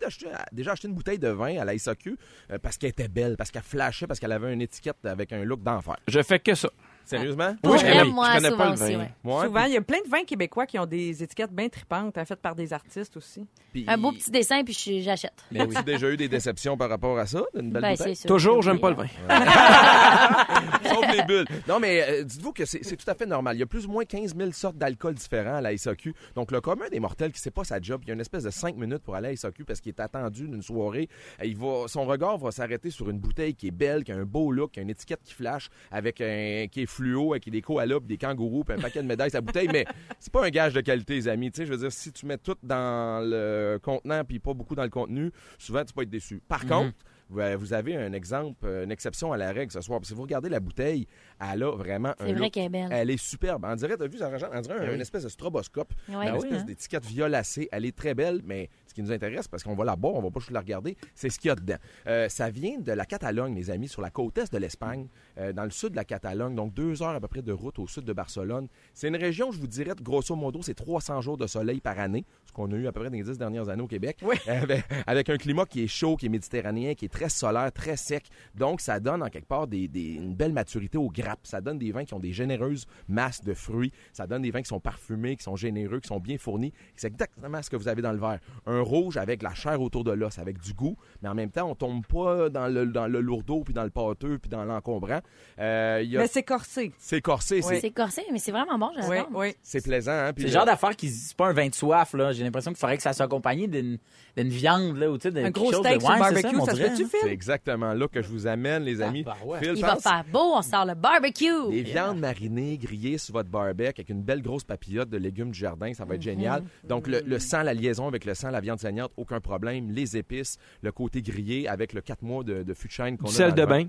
déjà 0.51 0.71
acheté 0.71 0.87
une 0.87 0.93
bouteille 0.93 1.19
de 1.19 1.29
vin 1.29 1.57
à 1.59 1.65
la 1.65 1.73
SAQ 1.77 2.17
euh, 2.51 2.57
parce 2.61 2.77
qu'elle 2.77 2.91
était 2.91 3.07
belle, 3.09 3.35
parce 3.37 3.51
qu'elle 3.51 3.61
flashait, 3.63 4.07
parce 4.07 4.19
qu'elle 4.19 4.31
avait 4.31 4.53
une 4.53 4.61
étiquette 4.61 4.97
avec 5.05 5.33
un 5.33 5.43
look 5.43 5.63
d'enfer? 5.63 5.95
Je 6.07 6.21
fais 6.21 6.39
que 6.39 6.55
ça. 6.55 6.69
Sérieusement? 7.17 7.55
Oui, 7.63 7.77
je 7.77 7.81
connais- 7.83 8.03
moi, 8.05 8.27
je 8.31 8.35
connais 8.37 8.49
souvent 8.49 8.57
pas 8.57 8.65
le 8.67 8.73
aussi, 8.73 8.93
vin. 8.93 8.99
ouais. 8.99 9.11
Ouais, 9.33 9.45
Souvent, 9.45 9.63
il 9.65 9.73
y 9.73 9.77
a 9.77 9.81
plein 9.81 9.99
de 10.03 10.09
vins 10.09 10.23
québécois 10.23 10.65
qui 10.65 10.79
ont 10.79 10.85
des 10.85 11.23
étiquettes 11.23 11.51
bien 11.51 11.69
tripantes, 11.69 12.17
hein, 12.17 12.25
faites 12.25 12.41
par 12.41 12.55
des 12.55 12.73
artistes 12.73 13.15
aussi. 13.17 13.45
puis- 13.71 13.85
Un 13.87 13.97
beau 13.97 14.11
petit 14.11 14.31
dessin, 14.31 14.63
puis 14.63 14.73
je- 14.73 15.01
j'achète. 15.01 15.33
Mais 15.51 15.61
as-tu 15.61 15.83
déjà 15.83 16.09
eu 16.09 16.17
des 16.17 16.27
déceptions 16.27 16.75
par 16.77 16.89
rapport 16.89 17.17
à 17.17 17.25
ça? 17.25 17.41
D'une 17.55 17.69
belle 17.71 17.81
Ben, 17.81 18.15
sûr. 18.15 18.27
Toujours, 18.27 18.61
j'aime 18.61 18.79
pas 18.79 18.89
le 18.89 18.95
vin. 18.95 19.07
Sauf 20.83 21.05
les 21.15 21.23
bulles. 21.23 21.45
Non, 21.67 21.79
mais 21.79 22.03
euh, 22.07 22.23
dites-vous 22.23 22.51
que 22.53 22.65
c'est 22.65 22.95
tout 22.95 23.09
à 23.09 23.15
fait 23.15 23.25
normal. 23.25 23.55
Il 23.55 23.59
y 23.59 23.63
a 23.63 23.65
plus 23.65 23.85
ou 23.85 23.91
moins 23.91 24.03
15 24.05 24.35
000 24.35 24.51
sortes 24.51 24.77
d'alcool 24.77 25.13
différents 25.13 25.55
à 25.55 25.61
la 25.61 25.75
SAQ. 25.77 26.13
Donc, 26.35 26.51
le 26.51 26.61
commun 26.61 26.85
des 26.91 26.99
mortels 26.99 27.31
qui 27.31 27.39
sait 27.39 27.51
pas 27.51 27.63
sa 27.63 27.79
job, 27.81 28.01
il 28.03 28.07
y 28.09 28.11
a 28.11 28.13
une 28.13 28.19
espèce 28.21 28.43
de 28.43 28.49
5 28.49 28.75
minutes 28.75 28.99
pour 29.03 29.15
aller 29.15 29.27
à 29.27 29.31
la 29.31 29.37
SAQ 29.37 29.63
parce 29.63 29.79
qu'il 29.79 29.91
est 29.91 29.99
attendu 29.99 30.47
d'une 30.47 30.61
soirée. 30.61 31.07
Euh, 31.41 31.45
Il 31.45 31.55
va, 31.57 31.87
son 31.87 32.05
regard 32.05 32.37
va 32.37 32.51
s'arrêter 32.51 32.89
sur 32.89 33.09
une 33.09 33.19
bouteille 33.19 33.55
qui 33.55 33.67
est 33.67 33.71
belle, 33.71 34.03
qui 34.03 34.11
a 34.11 34.15
un 34.15 34.25
beau 34.25 34.51
look, 34.51 34.71
qui 34.71 34.79
a 34.79 34.83
une 34.83 34.89
étiquette 34.89 35.21
qui 35.23 35.33
flash, 35.33 35.69
avec 35.91 36.19
un 36.21 36.67
qui 36.71 36.81
est 36.81 36.85
fluo, 37.01 37.33
avec 37.33 37.49
des 37.49 37.61
koalas, 37.61 37.99
des 38.01 38.17
kangourous, 38.17 38.63
puis 38.63 38.77
un 38.77 38.81
paquet 38.81 39.01
de 39.01 39.07
médailles 39.07 39.31
sa 39.31 39.41
bouteille. 39.41 39.69
Mais 39.71 39.85
c'est 40.19 40.31
pas 40.31 40.45
un 40.45 40.49
gage 40.49 40.73
de 40.73 40.81
qualité, 40.81 41.15
les 41.15 41.27
amis. 41.27 41.51
Tu 41.51 41.57
sais, 41.57 41.65
je 41.65 41.71
veux 41.71 41.77
dire, 41.77 41.91
si 41.91 42.11
tu 42.11 42.25
mets 42.25 42.37
tout 42.37 42.55
dans 42.63 43.21
le 43.27 43.79
contenant 43.81 44.23
puis 44.23 44.39
pas 44.39 44.53
beaucoup 44.53 44.75
dans 44.75 44.83
le 44.83 44.89
contenu, 44.89 45.31
souvent 45.57 45.83
tu 45.83 45.93
peux 45.93 46.03
être 46.03 46.09
déçu. 46.09 46.41
Par 46.47 46.65
contre, 46.65 46.93
vous 47.31 47.73
avez 47.73 47.95
un 47.95 48.13
exemple, 48.13 48.65
euh, 48.65 48.83
une 48.83 48.91
exception 48.91 49.31
à 49.31 49.37
la 49.37 49.51
règle 49.51 49.71
ce 49.71 49.81
soir. 49.81 49.99
Si 50.03 50.13
vous 50.13 50.21
regardez 50.23 50.49
la 50.49 50.59
bouteille, 50.59 51.07
elle 51.39 51.63
a 51.63 51.71
vraiment 51.71 52.09
un 52.09 52.15
C'est 52.19 52.33
vrai 52.33 52.33
look- 52.43 52.51
qu'elle 52.51 52.63
est 52.65 52.69
belle. 52.69 52.89
Elle 52.91 53.09
est 53.09 53.17
superbe. 53.21 53.65
On 53.67 53.75
dirait, 53.75 53.97
t'as 53.97 54.07
vu, 54.07 54.17
Sarah? 54.17 54.37
On 54.53 54.61
dirait 54.61 54.93
une 54.95 55.01
espèce 55.01 55.23
de 55.23 55.29
stroboscope. 55.29 55.93
Ouais. 56.09 56.15
une 56.15 56.21
Ah 56.21 56.35
espèce 56.37 56.61
hein? 56.61 56.65
d'étiquette 56.65 57.05
violacée. 57.05 57.69
Elle 57.71 57.85
est 57.85 57.95
très 57.95 58.13
belle, 58.13 58.41
mais 58.43 58.69
ce 58.85 58.93
qui 58.93 59.01
nous 59.01 59.11
intéresse, 59.11 59.47
parce 59.47 59.63
qu'on 59.63 59.75
va 59.75 59.85
la 59.85 59.95
boire, 59.95 60.15
on 60.15 60.21
va 60.21 60.29
pas 60.31 60.39
juste 60.39 60.51
la 60.51 60.59
regarder, 60.59 60.97
c'est 61.15 61.29
ce 61.29 61.39
qu'il 61.39 61.47
y 61.47 61.51
a 61.51 61.55
dedans. 61.55 61.77
Euh, 62.07 62.27
ça 62.29 62.49
vient 62.49 62.77
de 62.79 62.91
la 62.91 63.05
Catalogne, 63.05 63.55
les 63.55 63.69
amis, 63.69 63.87
sur 63.87 64.01
la 64.01 64.09
côte 64.09 64.37
est 64.37 64.51
de 64.51 64.57
l'Espagne, 64.57 65.07
euh, 65.37 65.53
dans 65.53 65.63
le 65.63 65.69
sud 65.71 65.91
de 65.91 65.95
la 65.95 66.03
Catalogne, 66.05 66.55
donc 66.55 66.73
deux 66.73 67.01
heures 67.01 67.09
à 67.15 67.19
peu 67.21 67.27
près 67.29 67.41
de 67.41 67.51
route 67.53 67.79
au 67.79 67.87
sud 67.87 68.03
de 68.03 68.13
Barcelone. 68.13 68.67
C'est 68.93 69.07
une 69.07 69.15
région, 69.15 69.51
je 69.51 69.59
vous 69.59 69.67
dirais, 69.67 69.91
grosso 70.01 70.35
modo, 70.35 70.61
c'est 70.61 70.73
300 70.73 71.21
jours 71.21 71.37
de 71.37 71.47
soleil 71.47 71.79
par 71.79 71.97
année, 71.99 72.25
ce 72.51 72.55
qu'on 72.55 72.69
a 72.71 72.75
eu 72.75 72.85
à 72.87 72.91
peu 72.91 72.99
près 72.99 73.09
dans 73.09 73.15
les 73.15 73.23
dix 73.23 73.37
dernières 73.37 73.69
années 73.69 73.81
au 73.81 73.87
Québec. 73.87 74.17
avec, 74.47 74.83
avec 75.07 75.29
un 75.29 75.37
climat 75.37 75.65
qui 75.65 75.83
est 75.83 75.87
chaud, 75.87 76.17
qui 76.17 76.25
est 76.25 76.29
méditerranéen, 76.29 76.93
qui 76.95 77.05
est 77.05 77.09
très 77.09 77.29
solaire, 77.29 77.71
très 77.71 77.95
sec. 77.95 78.25
Donc, 78.55 78.81
ça 78.81 78.99
donne 78.99 79.23
en 79.23 79.29
quelque 79.29 79.47
part 79.47 79.67
des, 79.67 79.87
des- 79.87 80.15
une 80.15 80.35
belle 80.35 80.51
maturité 80.51 80.97
aux 80.97 81.09
grappes. 81.09 81.39
Ça 81.47 81.61
donne 81.61 81.77
des 81.77 81.91
vins 81.93 82.03
qui 82.03 82.13
ont 82.13 82.19
des 82.19 82.33
généreuses 82.33 82.85
masses 83.07 83.41
de 83.43 83.53
fruits. 83.53 83.91
Ça 84.11 84.27
donne 84.27 84.41
des 84.41 84.51
vins 84.51 84.61
qui 84.61 84.67
sont 84.67 84.81
parfumés, 84.81 85.37
qui 85.37 85.43
sont 85.43 85.55
généreux, 85.55 85.99
qui 86.01 86.07
sont 86.09 86.19
bien 86.19 86.37
fournis. 86.37 86.73
C'est 86.95 87.07
exactement 87.07 87.61
ce 87.61 87.69
que 87.69 87.77
vous 87.77 87.87
avez 87.87 88.01
dans 88.01 88.11
le 88.11 88.19
verre. 88.19 88.39
Un 88.65 88.81
rouge 88.81 89.15
avec 89.17 89.41
la 89.43 89.53
chair 89.53 89.81
autour 89.81 90.03
de 90.03 90.11
l'os, 90.11 90.37
avec 90.37 90.59
du 90.59 90.73
goût, 90.73 90.97
mais 91.21 91.29
en 91.29 91.35
même 91.35 91.51
temps, 91.51 91.69
on 91.69 91.75
tombe 91.75 92.05
pas 92.05 92.49
dans 92.49 92.67
le, 92.67 92.85
dans 92.87 93.07
le 93.07 93.21
lourdeau, 93.21 93.61
puis 93.63 93.73
dans 93.73 93.83
le 93.85 93.89
pâteux, 93.89 94.37
puis 94.39 94.49
dans 94.49 94.65
l'encombrant. 94.65 95.21
Euh, 95.59 96.03
y 96.05 96.17
a- 96.17 96.19
Mais 96.19 96.27
c'est 96.27 96.43
corsé. 96.43 96.91
c'est 96.97 97.21
corsé, 97.21 97.61
c'est- 97.61 97.79
C'est 97.79 97.91
corsé, 97.91 98.23
mais 98.31 98.39
c'est 98.39 98.51
vraiment 98.51 98.77
bon, 98.77 98.91
Oui, 98.97 99.03
j'adore. 99.07 99.29
oui. 99.35 99.55
c'est 99.61 99.81
plaisant. 99.83 100.11
Hein? 100.11 100.33
Puis 100.33 100.43
C'est 100.43 100.49
le 100.49 100.53
genre 100.53 100.65
d'affaire 100.65 100.95
qui 100.95 101.07
c'est 101.09 101.35
pas 101.37 101.47
un 101.47 101.53
vin 101.53 101.67
de 101.69 101.73
soif 101.75 102.13
là. 102.13 102.31
J'ai 102.41 102.45
l'impression 102.45 102.71
qu'il 102.71 102.79
faudrait 102.79 102.97
que 102.97 103.03
ça 103.03 103.13
soit 103.13 103.25
accompagné 103.25 103.67
d'une 103.67 103.99
d'une 104.35 104.49
viande 104.49 104.97
là 104.97 105.11
ou 105.11 105.17
tu 105.17 105.23
sais 105.23 105.31
d'un 105.31 105.45
Un 105.45 105.51
gros 105.51 105.71
steak 105.71 105.99
de... 105.99 106.03
Ouais, 106.05 106.19
barbecue, 106.19 106.59
ça 106.65 106.73
se 106.75 107.03
c'est 107.21 107.29
exactement 107.31 107.93
là 107.93 108.07
que 108.07 108.21
je 108.21 108.27
vous 108.29 108.47
amène, 108.47 108.83
les 108.83 108.99
amis. 109.01 109.23
bah 109.23 109.37
ouais. 109.45 109.59
Phil, 109.59 109.73
Il 109.75 109.81
va 109.81 109.95
faire 109.97 110.23
beau, 110.31 110.53
on 110.55 110.61
sort 110.61 110.85
le 110.85 110.95
barbecue. 110.95 111.69
Des 111.69 111.83
viandes 111.83 112.19
marinées, 112.19 112.77
grillées 112.77 113.17
sur 113.19 113.33
votre 113.33 113.49
barbecue 113.49 113.87
avec 113.89 114.09
une 114.09 114.23
belle 114.23 114.41
grosse 114.41 114.63
papillote 114.63 115.09
de 115.09 115.17
légumes 115.17 115.51
du 115.51 115.59
jardin, 115.59 115.93
ça 115.93 116.05
va 116.05 116.15
être 116.15 116.21
génial. 116.21 116.63
Donc 116.87 117.07
le, 117.07 117.21
le 117.25 117.39
sang, 117.39 117.61
la 117.61 117.73
liaison 117.73 118.07
avec 118.07 118.25
le 118.25 118.33
sang, 118.33 118.49
la 118.49 118.59
viande 118.61 118.79
saignante, 118.79 119.11
aucun 119.17 119.39
problème. 119.39 119.91
Les 119.91 120.17
épices, 120.17 120.57
le 120.81 120.91
côté 120.91 121.21
grillé 121.21 121.67
avec 121.67 121.93
le 121.93 122.01
4 122.01 122.23
mois 122.23 122.43
de, 122.43 122.63
de 122.63 122.73
fût 122.73 122.87
de 122.87 122.93
chêne 122.93 123.17
qu'on 123.17 123.27
a. 123.27 123.31
sel 123.31 123.53
de 123.53 123.65
bain. 123.65 123.85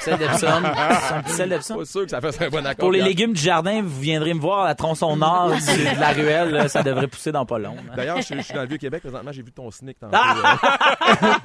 Sel 0.00 0.18
d'Epsom. 0.18 0.62
Petit 1.24 1.32
sel 1.32 1.48
d'Epsom. 1.48 1.76
Pas 1.78 1.84
sûr 1.84 2.02
que 2.04 2.10
ça 2.10 2.20
fasse 2.20 2.40
un 2.40 2.48
bon 2.48 2.64
accord. 2.66 2.76
Pour 2.86 2.92
les 2.92 3.02
légumes 3.02 3.32
du 3.32 3.40
jardin, 3.42 3.82
vous 3.82 4.00
viendrez 4.00 4.34
me 4.34 4.40
voir 4.40 4.60
à 4.60 4.68
la 4.68 4.74
tronçon 4.74 5.16
nord 5.16 5.50
du- 5.54 5.60
de 5.94 6.00
la 6.00 6.10
ruelle. 6.12 6.50
là, 6.50 6.68
ça 6.68 6.82
devrait 6.82 7.08
pousser 7.08 7.32
dans 7.32 7.46
pas 7.46 7.58
long. 7.58 7.74
hein. 7.78 7.92
D'ailleurs, 7.96 8.20
je, 8.20 8.34
je 8.34 8.40
suis 8.40 8.54
dans 8.54 8.62
le 8.62 8.68
Vieux-Québec 8.68 9.00
présentement, 9.02 9.32
j'ai 9.32 9.42
vu 9.42 9.52
ton 9.52 9.70
sneak 9.70 9.98
tantôt. 9.98 10.16
Ah! 10.20 11.38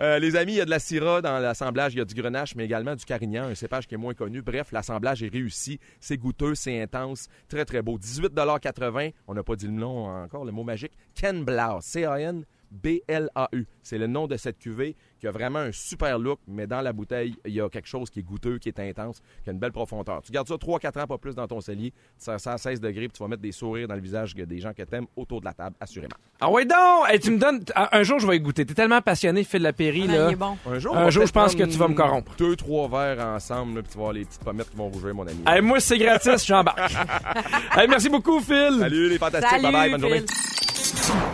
Euh, 0.00 0.18
les 0.18 0.36
amis, 0.36 0.52
il 0.52 0.56
y 0.56 0.60
a 0.60 0.64
de 0.64 0.70
la 0.70 0.78
syrah 0.78 1.20
dans 1.22 1.38
l'assemblage, 1.38 1.94
il 1.94 1.98
y 1.98 2.00
a 2.00 2.04
du 2.04 2.14
grenache, 2.14 2.54
mais 2.54 2.64
également 2.64 2.94
du 2.94 3.04
carignan, 3.04 3.44
un 3.44 3.54
cépage 3.54 3.86
qui 3.86 3.94
est 3.94 3.98
moins 3.98 4.14
connu. 4.14 4.42
Bref, 4.42 4.72
l'assemblage 4.72 5.22
est 5.22 5.28
réussi, 5.32 5.78
c'est 6.00 6.16
goûteux, 6.16 6.54
c'est 6.54 6.80
intense, 6.82 7.28
très 7.48 7.64
très 7.64 7.82
beau. 7.82 7.98
18,80 7.98 9.12
On 9.28 9.34
n'a 9.34 9.42
pas 9.42 9.56
dit 9.56 9.66
le 9.66 9.72
nom 9.72 10.06
encore, 10.06 10.44
le 10.44 10.52
mot 10.52 10.64
magique. 10.64 10.92
Ken 11.14 11.44
Blau, 11.44 11.78
C-A-N 11.80 12.44
B-L-A-U. 12.70 13.66
C'est 13.82 13.98
le 13.98 14.06
nom 14.06 14.26
de 14.26 14.36
cette 14.36 14.58
cuvée 14.58 14.96
qui 15.18 15.26
a 15.26 15.30
vraiment 15.30 15.58
un 15.58 15.72
super 15.72 16.18
look, 16.18 16.38
mais 16.46 16.66
dans 16.66 16.80
la 16.80 16.92
bouteille, 16.92 17.34
il 17.44 17.52
y 17.52 17.60
a 17.60 17.68
quelque 17.68 17.88
chose 17.88 18.08
qui 18.10 18.20
est 18.20 18.22
goûteux, 18.22 18.58
qui 18.58 18.68
est 18.68 18.78
intense, 18.80 19.20
qui 19.44 19.50
a 19.50 19.52
une 19.52 19.58
belle 19.58 19.72
profondeur. 19.72 20.22
Tu 20.22 20.32
gardes 20.32 20.48
ça 20.48 20.54
3-4 20.54 21.02
ans, 21.02 21.06
pas 21.06 21.18
plus 21.18 21.34
dans 21.34 21.46
ton 21.46 21.60
cellier, 21.60 21.90
tu 21.90 21.96
sers 22.18 22.40
ça 22.40 22.52
à 22.54 22.58
16 22.58 22.80
degrés, 22.80 23.08
puis 23.08 23.16
tu 23.16 23.22
vas 23.22 23.28
mettre 23.28 23.42
des 23.42 23.52
sourires 23.52 23.86
dans 23.88 23.94
le 23.94 24.00
visage 24.00 24.34
des 24.34 24.58
gens 24.58 24.72
que 24.72 24.82
t'aimes 24.82 25.06
autour 25.16 25.40
de 25.40 25.44
la 25.46 25.52
table, 25.52 25.76
assurément. 25.80 26.14
Ah 26.40 26.50
ouais 26.50 26.64
donc! 26.64 26.78
Hey, 27.08 27.20
tu 27.20 27.30
me 27.30 27.38
donnes... 27.38 27.62
Un 27.74 28.02
jour, 28.02 28.18
je 28.18 28.26
vais 28.26 28.36
y 28.36 28.40
goûter. 28.40 28.64
T'es 28.64 28.74
tellement 28.74 29.02
passionné, 29.02 29.44
Phil 29.44 29.62
Lapéry, 29.62 30.06
Ah, 30.08 30.12
là. 30.12 30.26
il 30.28 30.32
est 30.32 30.36
bon. 30.36 30.56
Un 30.66 30.78
jour, 30.78 30.96
Un 30.96 31.10
jour, 31.10 31.26
je 31.26 31.32
pense 31.32 31.54
que 31.54 31.64
tu 31.64 31.76
vas 31.76 31.88
me 31.88 31.94
corrompre. 31.94 32.32
Deux, 32.38 32.56
trois 32.56 32.88
verres 32.88 33.24
ensemble, 33.26 33.76
là, 33.76 33.82
puis 33.82 33.90
tu 33.92 33.98
vas 33.98 34.04
voir 34.04 34.12
les 34.14 34.24
petites 34.24 34.42
pommettes 34.42 34.70
qui 34.70 34.76
vont 34.76 34.88
rougir, 34.88 35.14
mon 35.14 35.26
ami. 35.26 35.42
Hey, 35.46 35.60
moi, 35.60 35.80
c'est 35.80 35.98
gratis, 35.98 36.46
j'embarque. 36.46 36.78
hey, 37.76 37.88
merci 37.88 38.08
beaucoup, 38.08 38.40
Phil. 38.40 38.76
Salut 38.78 39.08
les 39.10 39.18
fantastiques, 39.18 39.50
Salut, 39.50 39.62
bye 39.64 39.72
bye, 39.72 39.90
bonne 39.90 40.00
journée. 40.00 40.24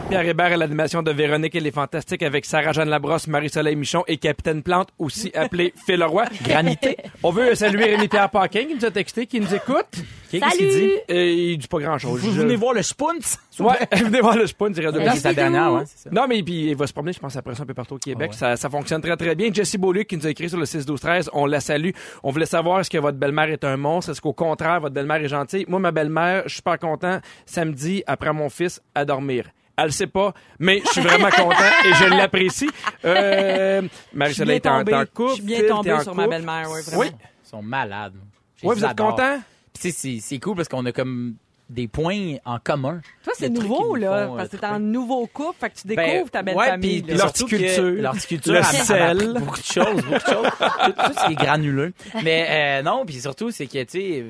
Pierre 0.09 0.25
Hébert 0.25 0.53
à 0.53 0.57
l'animation 0.57 1.03
de 1.03 1.11
Véronique 1.11 1.57
et 1.57 1.61
les 1.61 1.73
Fantastiques 1.73 2.23
avec 2.23 2.45
Sarah-Jeanne 2.45 2.89
Labrosse, 2.89 3.27
Marie-Soleil 3.27 3.75
Michon 3.75 4.05
et 4.07 4.19
Capitaine 4.19 4.63
Plante, 4.63 4.91
aussi 5.01 5.33
appelé 5.35 5.75
Phil 5.87 5.99
Leroy. 5.99 6.27
Granité. 6.45 6.97
On 7.25 7.33
veut 7.33 7.57
saluer 7.57 7.87
Rémi-Pierre 7.97 8.31
Paquin 8.31 8.67
qui 8.67 8.77
nous 8.77 8.85
a 8.85 8.91
texté, 8.93 9.27
qui 9.27 9.41
nous 9.41 9.53
écoute. 9.53 9.85
Qu'est-ce 10.31 10.59
qu'il 10.59 10.69
dit? 10.69 10.91
Et 11.09 11.51
il 11.53 11.59
dit 11.59 11.67
pas 11.67 11.81
grand-chose. 11.81 12.21
Vous 12.21 12.31
Je- 12.33 12.41
venez 12.41 12.55
voir 12.55 12.73
le 12.73 12.83
Spunz? 12.83 13.37
Ouais, 13.59 13.75
venez 13.97 14.21
voir 14.21 14.37
le 14.37 14.47
spawn, 14.47 14.73
dirait 14.73 14.93
de 14.93 15.01
C'est 15.11 15.17
sa 15.17 15.35
dernière, 15.35 15.73
ouais, 15.73 15.83
c'est 15.87 16.05
ça. 16.05 16.11
Non, 16.13 16.27
mais 16.29 16.41
puis 16.43 16.69
il 16.69 16.77
va 16.77 16.87
se 16.87 16.93
promener, 16.93 17.13
je 17.13 17.19
pense, 17.19 17.35
après 17.37 17.57
ça 17.57 17.65
un 17.65 17.67
peu 17.67 17.75
partout 17.75 17.95
au 17.95 17.99
Québec. 17.99 18.31
Ah 18.31 18.35
ouais. 18.35 18.39
ça, 18.39 18.57
ça 18.57 18.71
fonctionne 18.71 19.01
très, 19.01 19.17
très 19.17 19.35
bien. 19.35 19.53
Jessie 19.53 19.77
Beaulieu 19.79 20.05
qui 20.05 20.17
nous 20.17 20.27
a 20.27 20.31
écrit 20.31 20.49
sur 20.49 20.59
le 20.59 20.67
6-12-13, 20.67 21.31
on 21.33 21.47
la 21.47 21.59
salue. 21.61 21.91
On 22.23 22.31
voulait 22.31 22.47
savoir 22.47 22.79
est-ce 22.81 22.91
que 22.91 22.99
votre 22.99 23.19
belle-mère 23.19 23.51
est 23.51 23.65
un 23.65 23.77
monstre, 23.77 24.13
est-ce 24.13 24.21
qu'au 24.21 24.33
contraire, 24.35 24.81
votre 24.81 24.95
belle-mère 24.95 25.17
est 25.23 25.29
gentille? 25.29 25.65
Moi, 25.69 25.81
ma 25.81 25.91
belle-mère, 25.91 26.43
je 26.45 26.51
suis 26.51 26.57
super 26.59 26.79
content, 26.79 27.19
samedi, 27.45 28.05
après 28.07 28.33
mon 28.33 28.49
fils, 28.51 28.81
à 28.95 29.05
dormir. 29.05 29.47
Elle 29.77 29.87
le 29.87 29.91
sait 29.91 30.07
pas, 30.07 30.33
mais 30.59 30.81
je 30.87 30.91
suis 30.91 31.01
vraiment 31.03 31.29
content 31.29 31.71
et 31.85 31.93
je 31.95 32.05
l'apprécie. 32.07 32.71
Euh, 33.05 33.83
Marie-Soleil, 34.15 34.61
t'es 34.61 34.71
bien 34.85 34.99
en, 34.99 35.03
en 35.03 35.07
couple. 35.07 35.31
Je 35.31 35.35
suis 35.35 35.43
bien 35.43 35.71
en 35.71 36.03
sur 36.03 36.15
ma 36.15 36.27
belle-mère, 36.27 36.71
ouais, 36.71 36.81
vraiment. 36.81 37.01
Oui. 37.03 37.09
Ils 37.45 37.49
sont 37.49 37.63
malades. 37.63 38.15
Les 38.63 38.69
vous 38.69 38.85
êtes 38.85 38.97
content? 38.97 39.39
C'est 39.75 40.39
cool 40.41 40.57
parce 40.57 40.69
qu'on 40.69 40.87
a 40.87 40.93
comme 40.93 41.35
des 41.69 41.89
points 41.89 42.37
en 42.45 42.59
commun. 42.59 43.01
Toi, 43.25 43.33
c'est 43.37 43.49
nouveau, 43.49 43.97
là, 43.97 44.27
font, 44.27 44.35
euh, 44.35 44.37
parce 44.37 44.49
que 44.51 44.57
t'es 44.57 44.67
en 44.67 44.79
nouveau 44.79 45.27
couple, 45.27 45.59
fait 45.61 45.71
que 45.71 45.75
tu 45.81 45.89
découvres 45.89 46.25
Ben, 46.25 46.29
ta 46.31 46.43
belle 46.43 46.57
ouais, 46.57 46.67
famille. 46.67 47.03
L'horticulture. 47.09 48.03
L'horticulture. 48.03 48.55
Le 48.55 48.63
sel. 48.63 49.35
Beaucoup 49.39 49.59
de 49.59 49.65
choses, 49.65 50.03
beaucoup 50.03 50.15
de 50.15 50.21
choses. 50.21 50.49
tout, 50.85 50.93
tout 50.93 51.13
ce 51.19 51.27
qui 51.27 51.33
est 51.33 51.37
granuleux. 51.37 51.93
Mais 52.23 52.47
euh, 52.49 52.83
non, 52.83 53.05
puis 53.05 53.21
surtout, 53.21 53.51
c'est 53.51 53.67
que, 53.67 53.83
tu 53.83 53.91
sais, 53.91 54.25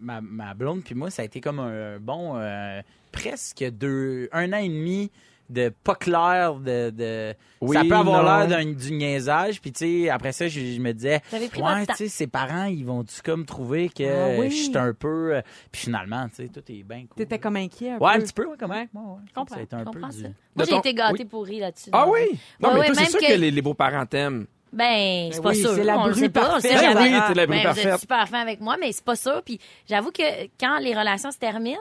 ma, 0.00 0.20
ma 0.20 0.54
blonde 0.54 0.82
puis 0.82 0.94
moi, 0.94 1.10
ça 1.10 1.22
a 1.22 1.24
été 1.26 1.40
comme 1.40 1.60
un 1.60 1.98
bon, 1.98 2.36
euh, 2.36 2.80
presque 3.12 3.64
deux, 3.72 4.28
un 4.32 4.52
an 4.52 4.58
et 4.58 4.68
demi 4.68 5.10
de 5.50 5.72
pas 5.82 5.94
clair 5.94 6.56
de, 6.56 6.90
de 6.90 7.34
Oui, 7.62 7.74
ça 7.74 7.82
peut 7.82 7.94
avoir 7.94 8.22
l'air 8.22 8.48
d'un 8.48 8.70
du 8.70 8.92
niaisage 8.92 9.62
puis 9.62 9.72
tu 9.72 10.02
sais 10.04 10.10
après 10.10 10.32
ça 10.32 10.46
je, 10.46 10.60
je 10.60 10.78
me 10.78 10.92
disais 10.92 11.22
ouais 11.32 11.86
tu 11.86 11.94
sais 11.96 12.08
ses 12.08 12.26
parents 12.26 12.64
ils 12.64 12.84
vont 12.84 13.02
tu 13.02 13.22
comme 13.22 13.46
trouver 13.46 13.88
que 13.88 14.04
Ah 14.36 14.38
oui. 14.38 14.50
je 14.50 14.64
suis 14.64 14.76
un 14.76 14.92
peu 14.92 15.36
euh, 15.36 15.40
puis 15.72 15.80
finalement 15.84 16.28
tu 16.28 16.34
sais 16.44 16.48
tout 16.48 16.60
est 16.70 16.82
bien 16.82 17.06
cool 17.06 17.16
T'étais 17.16 17.38
comme 17.38 17.56
inquiet 17.56 17.92
un 17.92 17.98
ouais 17.98 18.12
peu. 18.12 18.18
un 18.18 18.20
petit 18.20 18.32
peu 18.34 18.44
ouais, 18.46 18.56
comme 18.58 18.72
Ouais. 18.72 18.88
comprends, 19.34 19.54
ça 19.54 19.60
a 19.60 19.62
été 19.62 19.74
un 19.74 19.78
Je 19.78 19.84
peu 19.84 19.90
comprends 19.92 20.08
du 20.08 20.20
ça. 20.20 20.28
De 20.28 20.34
Moi, 20.54 20.64
j'ai 20.66 20.70
ton- 20.72 20.78
été 20.80 20.92
gâtée 20.92 21.14
oui. 21.20 21.24
pourrie 21.24 21.60
là-dessus. 21.60 21.90
Ah 21.94 22.06
oui? 22.06 22.20
Non, 22.60 22.68
Ouais, 22.68 22.74
mais 22.74 22.80
ouais, 22.80 22.86
toi, 22.88 22.94
c'est 22.96 23.00
même 23.00 23.10
sûr 23.10 23.20
que, 23.20 23.26
que- 23.32 23.38
les, 23.38 23.50
les 23.50 23.62
beaux-parents 23.62 24.04
t'aiment. 24.04 24.46
Ben, 24.70 25.30
c'est 25.32 25.38
Ben 25.38 25.42
pas 25.44 25.48
oui, 25.48 25.56
sûr. 25.62 25.70
c'est 25.74 25.84
la 25.84 25.98
on 25.98 26.04
le 26.08 26.10
bru 26.12 26.20
sait 26.20 26.28
pas, 26.28 26.50
on 26.52 26.54
le 26.56 26.60
sait 26.60 26.68
parfaite. 26.74 26.94
Ben 26.94 27.02
oui, 27.02 27.20
t'es 27.28 27.34
la 27.34 27.46
Ben, 27.46 27.56
Vous 27.56 27.62
parfaite. 27.62 27.86
êtes 27.86 28.00
super 28.00 28.28
fin 28.28 28.40
avec 28.40 28.60
moi, 28.60 28.76
mais 28.78 28.92
c'est 28.92 29.04
pas 29.04 29.16
sûr. 29.16 29.40
Puis 29.42 29.58
j'avoue 29.88 30.10
que 30.10 30.22
quand 30.60 30.78
les 30.80 30.94
relations 30.94 31.30
se 31.30 31.38
terminent, 31.38 31.78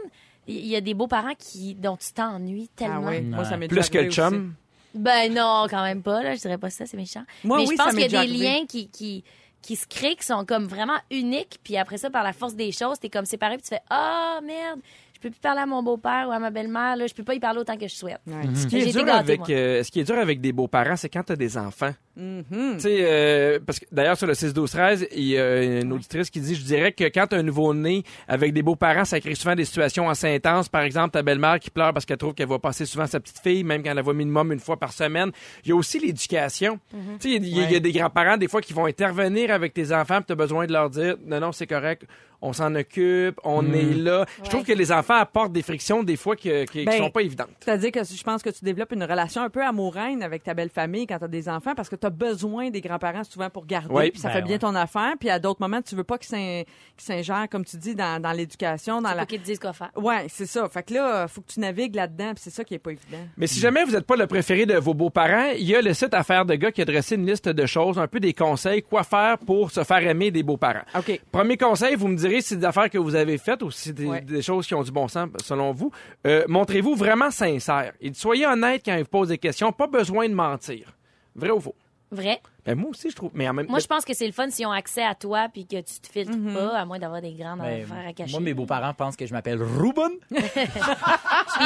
il 0.47 0.65
y 0.67 0.75
a 0.75 0.81
des 0.81 0.93
beaux-parents 0.93 1.35
qui, 1.37 1.75
dont 1.75 1.97
tu 1.97 2.11
t'ennuies 2.13 2.69
Ah 2.73 2.77
tellement. 2.77 3.07
oui, 3.09 3.21
moi, 3.21 3.45
ça 3.45 3.57
m'est 3.57 3.67
Plus 3.67 3.89
que 3.89 3.97
le 3.99 4.09
chum? 4.11 4.53
Ben 4.93 5.31
non, 5.33 5.67
quand 5.69 5.83
même 5.83 6.01
pas. 6.01 6.23
Là, 6.23 6.35
je 6.35 6.39
dirais 6.41 6.57
pas 6.57 6.69
ça, 6.69 6.85
c'est 6.85 6.97
méchant. 6.97 7.23
Moi, 7.43 7.57
mais 7.57 7.67
oui, 7.67 7.75
je 7.77 7.83
pense 7.83 7.93
qu'il 7.93 8.11
y 8.11 8.15
a 8.15 8.25
des 8.25 8.27
liens 8.27 8.65
qui, 8.67 8.87
qui, 8.89 9.23
qui 9.61 9.75
se 9.75 9.85
créent, 9.85 10.15
qui 10.15 10.25
sont 10.25 10.45
comme 10.45 10.65
vraiment 10.65 10.97
uniques. 11.11 11.59
Puis 11.63 11.77
après 11.77 11.97
ça, 11.97 12.09
par 12.09 12.23
la 12.23 12.33
force 12.33 12.55
des 12.55 12.71
choses, 12.71 12.97
t'es 12.99 13.09
comme 13.09 13.25
séparé, 13.25 13.55
puis 13.57 13.63
tu 13.63 13.69
fais 13.69 13.81
ah 13.89 14.39
merde, 14.43 14.79
je 15.17 15.21
peux 15.21 15.31
plus 15.31 15.39
parler 15.39 15.61
à 15.61 15.65
mon 15.65 15.81
beau-père 15.81 16.27
ou 16.29 16.31
à 16.31 16.37
ma 16.39 16.51
belle-mère. 16.51 16.95
Là, 16.95 17.07
je 17.07 17.13
peux 17.15 17.23
pas 17.23 17.33
y 17.33 17.39
parler 17.39 17.59
autant 17.59 17.75
que 17.75 17.87
je 17.87 17.95
souhaite. 17.95 18.19
Ouais. 18.27 18.35
Ce 18.55 18.67
qui, 18.67 18.77
est 18.77 18.91
dur 18.91 19.03
gâtée, 19.03 19.17
avec, 19.17 19.39
moi. 19.39 19.47
euh, 19.49 19.81
ce 19.83 19.89
qui 19.91 19.99
est 19.99 20.03
dur 20.03 20.17
avec 20.17 20.39
des 20.41 20.51
beaux-parents, 20.51 20.95
c'est 20.95 21.09
quand 21.09 21.23
t'as 21.23 21.35
des 21.35 21.57
enfants. 21.57 21.93
Mhm. 22.15 22.43
Tu 22.75 22.79
sais, 22.79 22.97
euh, 23.01 23.59
parce 23.65 23.79
que 23.79 23.85
d'ailleurs, 23.91 24.17
sur 24.17 24.27
le 24.27 24.33
6-12-13, 24.33 25.07
il 25.15 25.23
y 25.23 25.37
a 25.39 25.81
une 25.81 25.91
auditrice 25.93 26.29
qui 26.29 26.39
dit 26.39 26.55
Je 26.55 26.63
dirais 26.63 26.91
que 26.91 27.03
quand 27.05 27.27
t'as 27.27 27.37
un 27.37 27.43
nouveau-né 27.43 28.03
avec 28.27 28.53
des 28.53 28.61
beaux-parents, 28.63 29.05
ça 29.05 29.19
crée 29.19 29.35
souvent 29.35 29.55
des 29.55 29.65
situations 29.65 30.09
assez 30.09 30.27
intenses. 30.33 30.69
Par 30.69 30.81
exemple, 30.81 31.11
ta 31.11 31.23
belle-mère 31.23 31.59
qui 31.59 31.69
pleure 31.69 31.93
parce 31.93 32.05
qu'elle 32.05 32.17
trouve 32.17 32.33
qu'elle 32.33 32.47
voit 32.47 32.61
passer 32.61 32.85
souvent 32.85 33.07
sa 33.07 33.19
petite 33.19 33.39
fille, 33.39 33.63
même 33.63 33.83
quand 33.83 33.89
elle 33.91 33.95
la 33.97 34.01
voit 34.01 34.13
minimum 34.13 34.51
une 34.51 34.59
fois 34.59 34.77
par 34.77 34.93
semaine. 34.93 35.31
Il 35.63 35.69
y 35.69 35.71
a 35.71 35.75
aussi 35.75 35.99
l'éducation. 35.99 36.79
Tu 36.91 36.97
sais, 37.31 37.35
il 37.37 37.47
y, 37.47 37.59
a- 37.59 37.63
il 37.63 37.71
y 37.71 37.75
a 37.75 37.79
des 37.79 37.91
grands-parents, 37.91 38.37
des 38.37 38.47
fois, 38.47 38.61
qui 38.61 38.73
vont 38.73 38.85
intervenir 38.85 39.51
avec 39.51 39.73
tes 39.73 39.91
enfants, 39.93 40.17
puis 40.17 40.25
t'as 40.27 40.35
besoin 40.35 40.65
de 40.65 40.73
leur 40.73 40.89
dire 40.89 41.15
Non, 41.25 41.39
non, 41.39 41.51
c'est 41.51 41.67
correct. 41.67 42.05
On 42.41 42.53
s'en 42.53 42.73
occupe, 42.75 43.39
on 43.43 43.73
est 43.73 43.93
là. 43.95 44.25
Je 44.43 44.49
trouve 44.49 44.63
que 44.63 44.73
les 44.73 44.91
enfants 44.91 45.15
apportent 45.15 45.51
des 45.53 45.61
frictions 45.63 46.03
des 46.03 46.15
fois 46.17 46.35
qui, 46.35 46.49
qui, 46.65 46.79
qui 46.79 46.85
Ben, 46.85 46.97
sont 46.99 47.09
pas 47.09 47.21
évidentes. 47.21 47.49
C'est-à-dire 47.61 47.91
que 47.91 48.03
je 48.03 48.23
pense 48.23 48.43
que 48.43 48.49
tu 48.51 48.63
développes 48.63 48.91
une 48.91 49.03
relation 49.03 49.41
un 49.41 49.49
peu 49.49 49.63
amoureuse 49.63 50.21
avec 50.21 50.43
ta 50.43 50.53
belle 50.53 50.69
famille 50.69 51.07
quand 51.07 51.17
tu 51.17 51.23
as 51.25 51.27
des 51.27 51.49
enfants 51.49 51.73
parce 51.75 51.89
que 51.89 51.95
tu 51.95 52.05
as 52.05 52.09
besoin 52.11 52.69
des 52.69 52.81
grands-parents 52.81 53.23
souvent 53.23 53.49
pour 53.49 53.65
garder, 53.65 53.87
Oui. 53.93 54.11
puis 54.11 54.19
ça 54.19 54.27
Ben 54.29 54.35
fait 54.35 54.41
bien 54.43 54.53
ouais. 54.53 54.59
ton 54.59 54.75
affaire, 54.75 55.13
puis 55.19 55.29
à 55.29 55.39
d'autres 55.39 55.61
moments, 55.61 55.81
tu 55.81 55.95
veux 55.95 56.03
pas 56.03 56.17
qu'ils 56.17 56.27
s'in- 56.29 56.63
qu'ils 56.95 57.05
s'ingèrent, 57.05 57.47
comme 57.49 57.65
tu 57.65 57.77
dis, 57.77 57.95
dans, 57.95 58.21
dans 58.21 58.31
l'éducation, 58.31 59.01
dans 59.01 59.09
Faut 59.09 59.15
la... 59.17 59.25
qu'ils 59.25 59.39
te 59.39 59.45
disent 59.45 59.59
quoi 59.59 59.73
faire. 59.73 59.89
Ouais, 59.95 60.25
c'est 60.29 60.45
ça. 60.45 60.67
Fait 60.69 60.83
que 60.83 60.93
là, 60.93 61.27
faut 61.27 61.41
que 61.41 61.51
tu 61.51 61.59
navigues 61.59 61.95
là-dedans, 61.95 62.33
puis 62.35 62.43
c'est 62.43 62.49
ça 62.51 62.63
qui 62.63 62.75
est 62.75 62.79
pas 62.79 62.91
évident. 62.91 63.17
Mais 63.37 63.47
si 63.47 63.59
jamais 63.59 63.83
vous 63.83 63.91
n'êtes 63.91 64.05
pas 64.05 64.15
le 64.15 64.27
préféré 64.27 64.65
de 64.65 64.75
vos 64.75 64.93
beaux-parents, 64.93 65.53
il 65.57 65.63
y 65.65 65.75
a 65.75 65.81
le 65.81 65.93
site 65.93 66.13
Affaires 66.13 66.45
de 66.45 66.55
gars 66.55 66.71
qui 66.71 66.81
a 66.81 66.85
dressé 66.85 67.15
une 67.15 67.25
liste 67.25 67.49
de 67.49 67.65
choses, 67.65 67.97
un 67.97 68.07
peu 68.07 68.19
des 68.19 68.33
conseils, 68.33 68.83
quoi 68.83 69.03
faire 69.03 69.37
pour 69.39 69.71
se 69.71 69.83
faire 69.83 70.05
aimer 70.07 70.29
des 70.31 70.43
beaux-parents. 70.43 70.83
OK. 70.97 71.19
Premier 71.31 71.57
conseil, 71.57 71.95
vous 71.95 72.07
me 72.07 72.15
direz 72.27 72.41
si 72.41 72.49
c'est 72.49 72.55
des 72.57 72.65
affaires 72.65 72.89
que 72.89 72.97
vous 72.97 73.15
avez 73.15 73.37
faites 73.37 73.61
ou 73.63 73.71
si 73.71 73.89
c'est 73.89 73.93
des, 73.93 74.05
Ouais. 74.05 74.21
des 74.21 74.41
choses 74.41 74.67
qui 74.67 74.75
ont 74.75 74.83
du 74.83 74.91
bon 74.91 75.07
sens 75.07 75.29
selon 75.43 75.71
vous. 75.71 75.91
Euh, 76.25 76.43
Montrez-vous 76.47 76.95
vraiment 76.95 77.31
sincère 77.31 77.93
et 78.01 78.13
soyez 78.13 78.45
honnête 78.45 78.81
quand 78.85 78.95
ils 78.95 79.01
vous 79.03 79.09
posent 79.09 79.29
des 79.29 79.37
questions. 79.37 79.71
Pas 79.71 79.87
besoin 79.87 80.27
de 80.29 80.33
mentir. 80.33 80.93
Vrai 81.35 81.51
ou 81.51 81.59
faux? 81.59 81.75
Vrai. 82.09 82.39
Ben, 82.65 82.73
moi 82.75 82.91
aussi, 82.91 83.09
je 83.09 83.15
trouve. 83.17 83.31
Mais 83.33 83.49
en 83.49 83.53
même 83.53 83.65
Moi, 83.67 83.79
je 83.79 83.85
pense 83.87 84.05
que 84.05 84.13
c'est 84.13 84.25
le 84.25 84.31
fun 84.31 84.49
s'ils 84.49 84.65
ont 84.65 84.71
accès 84.71 85.03
à 85.03 85.13
toi 85.13 85.47
puis 85.51 85.67
que 85.67 85.75
tu 85.75 85.99
te 85.99 86.07
filtres 86.09 86.37
Mhm. 86.37 86.53
pas, 86.53 86.77
à 86.79 86.85
moins 86.85 86.99
d'avoir 86.99 87.21
des 87.21 87.33
grandes 87.33 87.59
Ben, 87.59 87.83
affaires 87.83 88.07
à 88.07 88.13
cacher. 88.13 88.31
moi 88.31 88.39
mes 88.39 88.53
beaux-parents 88.53 88.93
pensent 88.93 89.17
que 89.17 89.25
je 89.25 89.33
m'appelle 89.33 89.61
Ruben 89.61 90.11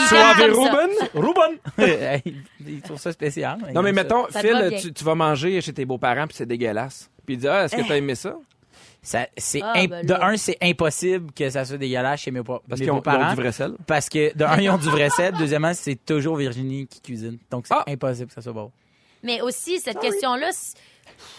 Soave. 0.09 0.37
Ruben. 0.39 0.89
Ruben 1.13 1.59
ils 2.67 2.81
trouvent 2.81 2.99
ça 2.99 3.11
spécial 3.11 3.59
Ils 3.67 3.73
Non, 3.73 3.81
mais 3.83 3.91
mettons, 3.91 4.25
Phil, 4.27 4.77
tu, 4.81 4.93
tu 4.93 5.03
vas 5.03 5.15
manger 5.15 5.61
chez 5.61 5.73
tes 5.73 5.85
beaux-parents 5.85 6.25
puis 6.27 6.35
c'est 6.37 6.45
dégueulasse. 6.45 7.09
Puis 7.25 7.35
il 7.35 7.37
dit, 7.37 7.47
ah, 7.47 7.65
est-ce 7.65 7.75
que 7.75 7.87
t'as 7.87 7.97
aimé 7.97 8.15
ça? 8.15 8.35
Ça, 9.03 9.27
c'est 9.35 9.61
Ah, 9.63 9.73
imp- 9.77 9.89
ben 9.89 10.05
de 10.05 10.13
là. 10.13 10.25
un, 10.27 10.37
c'est 10.37 10.57
impossible 10.61 11.31
que 11.31 11.49
ça 11.49 11.65
soit 11.65 11.77
dégueulasse 11.77 12.19
chez 12.21 12.29
mes, 12.31 12.43
pa- 12.43 12.61
Parce 12.69 12.79
mes 12.79 12.85
qu'ils 12.85 12.91
ont, 12.91 12.95
ils 12.95 12.97
ont 12.97 13.01
beaux-parents. 13.01 13.29
du 13.31 13.35
vrai 13.41 13.51
sel. 13.51 13.73
Parce 13.87 14.09
que, 14.09 14.35
de 14.37 14.43
un, 14.45 14.57
ils 14.61 14.69
ont 14.69 14.77
du 14.77 14.89
vrai 14.89 15.09
sel. 15.15 15.33
Deuxièmement, 15.35 15.73
c'est 15.73 15.95
toujours 16.05 16.35
Virginie 16.35 16.85
qui 16.87 17.01
cuisine. 17.01 17.39
Donc, 17.49 17.65
c'est 17.67 17.73
Ah! 17.73 17.83
impossible 17.87 18.27
que 18.27 18.33
ça 18.35 18.41
soit 18.43 18.53
bon. 18.53 18.71
Mais 19.23 19.41
aussi, 19.41 19.79
cette 19.79 19.99
question-là, 19.99 20.49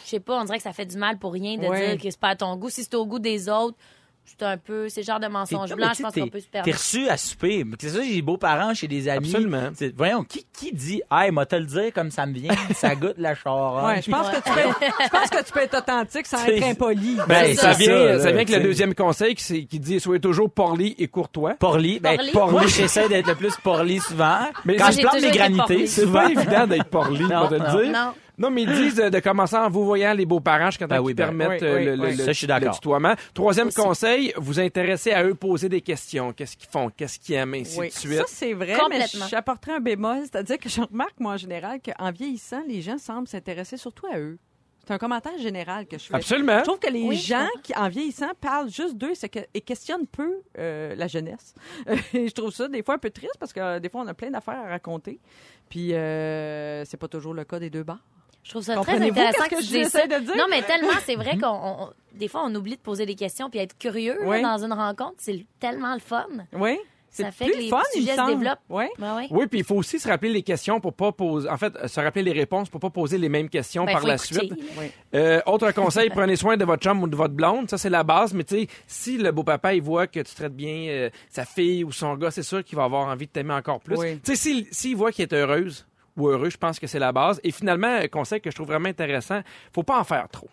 je 0.04 0.08
sais 0.10 0.20
pas, 0.20 0.40
on 0.40 0.44
dirait 0.44 0.58
que 0.58 0.62
ça 0.64 0.72
fait 0.72 0.86
du 0.86 0.96
mal 0.96 1.18
pour 1.18 1.32
rien 1.32 1.56
de 1.56 1.66
Ouais. 1.66 1.90
dire 1.94 2.02
que 2.02 2.10
c'est 2.10 2.18
pas 2.20 2.30
à 2.30 2.36
ton 2.36 2.56
goût. 2.56 2.68
Si 2.68 2.82
c'est 2.82 2.94
au 2.96 3.06
goût 3.06 3.18
des 3.20 3.48
autres, 3.48 3.76
c'est 4.24 4.42
un 4.44 4.56
peu, 4.56 4.88
c'est 4.88 5.00
le 5.02 5.06
genre 5.06 5.20
de 5.20 5.26
mensonge 5.26 5.68
T'es- 5.68 5.74
blanc, 5.74 5.90
je 5.96 6.02
pense 6.02 6.14
qu'on 6.14 6.28
peut 6.28 6.38
se 6.40 6.44
T'es 6.46 6.50
permettre. 6.52 6.76
reçu 6.78 7.08
à 7.08 7.16
souper. 7.16 7.64
C'est 7.80 7.88
ça, 7.90 8.02
j'ai 8.02 8.14
des 8.14 8.22
beaux-parents 8.22 8.72
chez 8.74 8.88
des 8.88 9.08
amis. 9.08 9.28
Absolument. 9.34 9.70
Voyons, 9.96 10.24
qui, 10.24 10.46
qui 10.52 10.72
dit, 10.72 11.02
hey, 11.10 11.30
moi, 11.30 11.44
te 11.44 11.56
le 11.56 11.66
dire 11.66 11.92
comme 11.92 12.10
ça 12.10 12.24
me 12.26 12.32
vient, 12.34 12.54
ça 12.74 12.94
goûte 12.96 13.16
la 13.18 13.34
charogne. 13.34 13.84
Ouais, 13.96 14.02
je 14.02 14.10
pense, 14.10 14.28
que 14.30 14.36
tu 14.36 14.42
peux, 14.52 14.86
je 15.04 15.08
pense 15.10 15.30
que 15.30 15.44
tu 15.44 15.52
peux 15.52 15.60
être 15.60 15.78
authentique 15.78 16.26
sans 16.26 16.44
être 16.46 16.62
impoli. 16.64 17.16
Ben, 17.28 17.46
C'est 17.48 17.54
ça, 17.56 17.72
ça. 17.72 17.78
vient, 17.78 17.88
Ça, 18.18 18.26
vient 18.26 18.34
avec 18.34 18.48
le 18.50 18.60
deuxième 18.60 18.94
conseil 18.94 19.34
qui, 19.34 19.78
dit 19.78 20.00
soyez 20.00 20.20
toujours 20.20 20.50
porli 20.50 20.94
et 20.98 21.08
courtois. 21.08 21.54
Porli. 21.54 22.00
Ben, 22.00 22.18
Porli? 22.32 22.52
moi, 22.52 22.66
j'essaie 22.66 23.08
d'être 23.08 23.26
le 23.28 23.34
plus 23.34 23.56
porli 23.56 23.98
souvent. 24.00 24.38
Mais 24.64 24.76
Quand 24.76 24.90
je 24.92 25.00
plante 25.00 25.20
mes 25.20 25.30
granités. 25.30 25.86
C'est 25.86 26.02
souvent. 26.02 26.20
pas 26.22 26.30
évident 26.30 26.66
d'être 26.66 26.84
porli, 26.88 27.22
va 27.24 27.48
te 27.48 27.54
le 27.54 27.58
non. 27.60 27.80
dire. 27.82 28.14
Non. 28.42 28.50
Mais 28.50 28.62
ils 28.62 28.72
disent 28.72 29.00
euh, 29.00 29.08
de 29.10 29.20
commencer 29.20 29.56
en 29.56 29.70
vous 29.70 29.84
voyant 29.84 30.12
les 30.12 30.26
beaux-parents 30.26 30.66
jusqu'à 30.70 30.86
temps 30.88 30.96
Ben 30.96 31.06
qu'ils 31.06 31.14
ben, 31.14 31.24
permettent 31.36 31.62
oui, 31.62 31.68
euh, 31.68 31.76
oui, 31.78 31.84
le, 31.84 31.96
le- 31.96 32.02
oui. 32.02 32.10
le- 32.16 32.24
Ça, 32.24 32.32
je 32.32 32.38
suis 32.38 32.46
le 32.46 32.70
tutoiement. 32.74 33.14
Troisième 33.32 33.68
Aussi. 33.68 33.76
conseil, 33.76 34.32
vous 34.36 34.60
intéresser 34.60 35.12
à 35.12 35.24
eux, 35.24 35.34
poser 35.34 35.68
des 35.68 35.80
questions. 35.80 36.32
Qu'est-ce 36.32 36.56
qu'ils 36.56 36.68
font? 36.68 36.90
Qu'est-ce 36.90 37.18
qu'ils 37.18 37.36
aiment? 37.36 37.54
Ainsi 37.54 37.78
Oui, 37.78 37.88
de 37.88 37.92
suite. 37.92 38.18
ça 38.18 38.24
c'est 38.26 38.52
vrai, 38.52 38.76
mais 38.90 39.04
j'apporterais 39.30 39.76
un 39.76 39.80
bémol, 39.80 40.18
c'est-à-dire 40.22 40.58
que 40.58 40.68
je 40.68 40.80
remarque 40.80 41.18
moi 41.20 41.32
en 41.34 41.36
général 41.36 41.78
qu'en 41.80 42.10
vieillissant, 42.10 42.62
les 42.68 42.82
gens 42.82 42.98
semblent 42.98 43.28
s'intéresser 43.28 43.76
surtout 43.76 44.06
à 44.12 44.18
eux. 44.18 44.38
C'est 44.84 44.94
un 44.94 44.98
commentaire 44.98 45.38
général 45.38 45.86
que 45.86 45.96
je 45.96 46.06
fais. 46.06 46.14
Absolument. 46.16 46.58
Je 46.58 46.64
trouve 46.64 46.80
que 46.80 46.90
les 46.90 47.02
Oui, 47.04 47.16
gens 47.16 47.46
qui, 47.62 47.72
en 47.76 47.88
vieillissant, 47.88 48.30
parlent 48.40 48.68
juste 48.68 48.96
d'eux 48.98 49.12
que, 49.30 49.38
et 49.54 49.60
questionnent 49.60 50.08
peu 50.08 50.40
euh, 50.58 50.96
la 50.96 51.06
jeunesse. 51.06 51.54
Et 52.12 52.26
je 52.26 52.34
trouve 52.34 52.50
ça 52.50 52.66
des 52.66 52.82
fois 52.82 52.96
un 52.96 52.98
peu 52.98 53.10
triste 53.10 53.36
parce 53.38 53.52
que 53.52 53.60
euh, 53.60 53.78
des 53.78 53.88
fois, 53.88 54.00
on 54.02 54.08
a 54.08 54.14
plein 54.14 54.32
d'affaires 54.32 54.58
à 54.58 54.68
raconter. 54.68 55.20
Puis, 55.68 55.94
euh, 55.94 56.84
c'est 56.84 56.96
pas 56.96 57.06
toujours 57.06 57.32
le 57.32 57.44
cas 57.44 57.60
des 57.60 57.70
deux 57.70 57.84
bars. 57.84 58.02
Je 58.42 58.50
trouve 58.50 58.62
ça 58.62 58.76
très 58.76 59.00
intéressant 59.00 59.44
que 59.44 59.54
que 59.56 59.62
tu 59.62 59.84
ça. 59.88 60.06
de 60.06 60.18
dire? 60.24 60.36
Non, 60.36 60.44
mais 60.50 60.62
tellement, 60.62 60.88
c'est 61.04 61.14
vrai 61.16 61.38
qu'on, 61.38 61.46
on- 61.48 61.88
des 62.14 62.28
fois, 62.28 62.42
on 62.44 62.54
oublie 62.54 62.76
de 62.76 62.80
poser 62.80 63.06
des 63.06 63.14
questions 63.14 63.48
puis 63.50 63.60
être 63.60 63.78
curieux 63.78 64.18
là, 64.22 64.40
dans 64.42 64.64
une 64.64 64.72
rencontre. 64.72 65.14
C'est 65.18 65.46
tellement 65.60 65.94
le 65.94 66.00
fun. 66.00 66.26
Oui? 66.52 66.78
Ça 67.14 67.30
fait 67.30 67.44
plus 67.44 67.52
que 67.52 67.58
les 67.58 67.68
fun, 67.68 67.82
sujets 67.92 68.12
se 68.12 68.16
semble. 68.16 68.30
développent. 68.38 68.58
Ouais. 68.70 68.88
Ben 68.98 69.14
ouais. 69.16 69.26
Oui, 69.30 69.46
puis 69.46 69.58
il 69.60 69.64
faut 69.66 69.74
aussi 69.74 69.98
se 69.98 70.08
rappeler 70.08 70.30
les 70.30 70.42
questions 70.42 70.80
pour 70.80 70.94
pas 70.94 71.12
poser. 71.12 71.46
En 71.48 71.58
fait, 71.58 71.72
se 71.86 72.00
rappeler 72.00 72.22
les 72.22 72.32
réponses 72.32 72.70
pour 72.70 72.80
pas 72.80 72.88
poser 72.88 73.18
les 73.18 73.28
mêmes 73.28 73.50
questions 73.50 73.84
Ben, 73.84 73.92
par 73.92 74.06
la 74.06 74.14
écouter. 74.14 74.34
suite. 74.34 74.54
Oui. 74.78 74.90
Euh, 75.14 75.40
autre 75.44 75.70
conseil, 75.72 76.08
prenez 76.14 76.36
soin 76.36 76.56
de 76.56 76.64
votre 76.64 76.82
chum 76.82 77.02
ou 77.02 77.06
de 77.08 77.14
votre 77.16 77.34
blonde. 77.34 77.68
Ça, 77.68 77.76
c'est 77.76 77.90
la 77.90 78.02
base. 78.02 78.32
Mais 78.32 78.44
tu 78.44 78.60
sais, 78.60 78.68
si 78.86 79.18
le 79.18 79.30
beau-papa, 79.30 79.74
il 79.74 79.82
voit 79.82 80.06
que 80.06 80.20
tu 80.20 80.34
traites 80.34 80.56
bien 80.56 80.86
euh, 80.88 81.10
sa 81.28 81.44
fille 81.44 81.84
ou 81.84 81.92
son 81.92 82.14
gars, 82.16 82.30
c'est 82.30 82.42
sûr 82.42 82.64
qu'il 82.64 82.76
va 82.76 82.84
avoir 82.84 83.06
envie 83.08 83.26
de 83.26 83.30
t'aimer 83.32 83.52
encore 83.54 83.80
plus. 83.80 83.96
Oui. 83.98 84.18
Tu 84.24 84.34
sais, 84.34 84.36
s'il 84.36 84.66
s'il 84.70 84.96
voit 84.96 85.12
qu'il 85.12 85.22
est 85.24 85.34
heureuse 85.34 85.86
ou 86.16 86.28
heureux, 86.28 86.50
je 86.50 86.56
pense 86.56 86.78
que 86.78 86.86
c'est 86.86 86.98
la 86.98 87.12
base. 87.12 87.40
Et 87.44 87.50
finalement, 87.52 87.88
un 87.88 88.08
conseil 88.08 88.40
que 88.40 88.50
je 88.50 88.54
trouve 88.54 88.68
vraiment 88.68 88.88
intéressant, 88.88 89.40
faut 89.74 89.82
pas 89.82 89.98
en 89.98 90.04
faire 90.04 90.28
trop. 90.30 90.48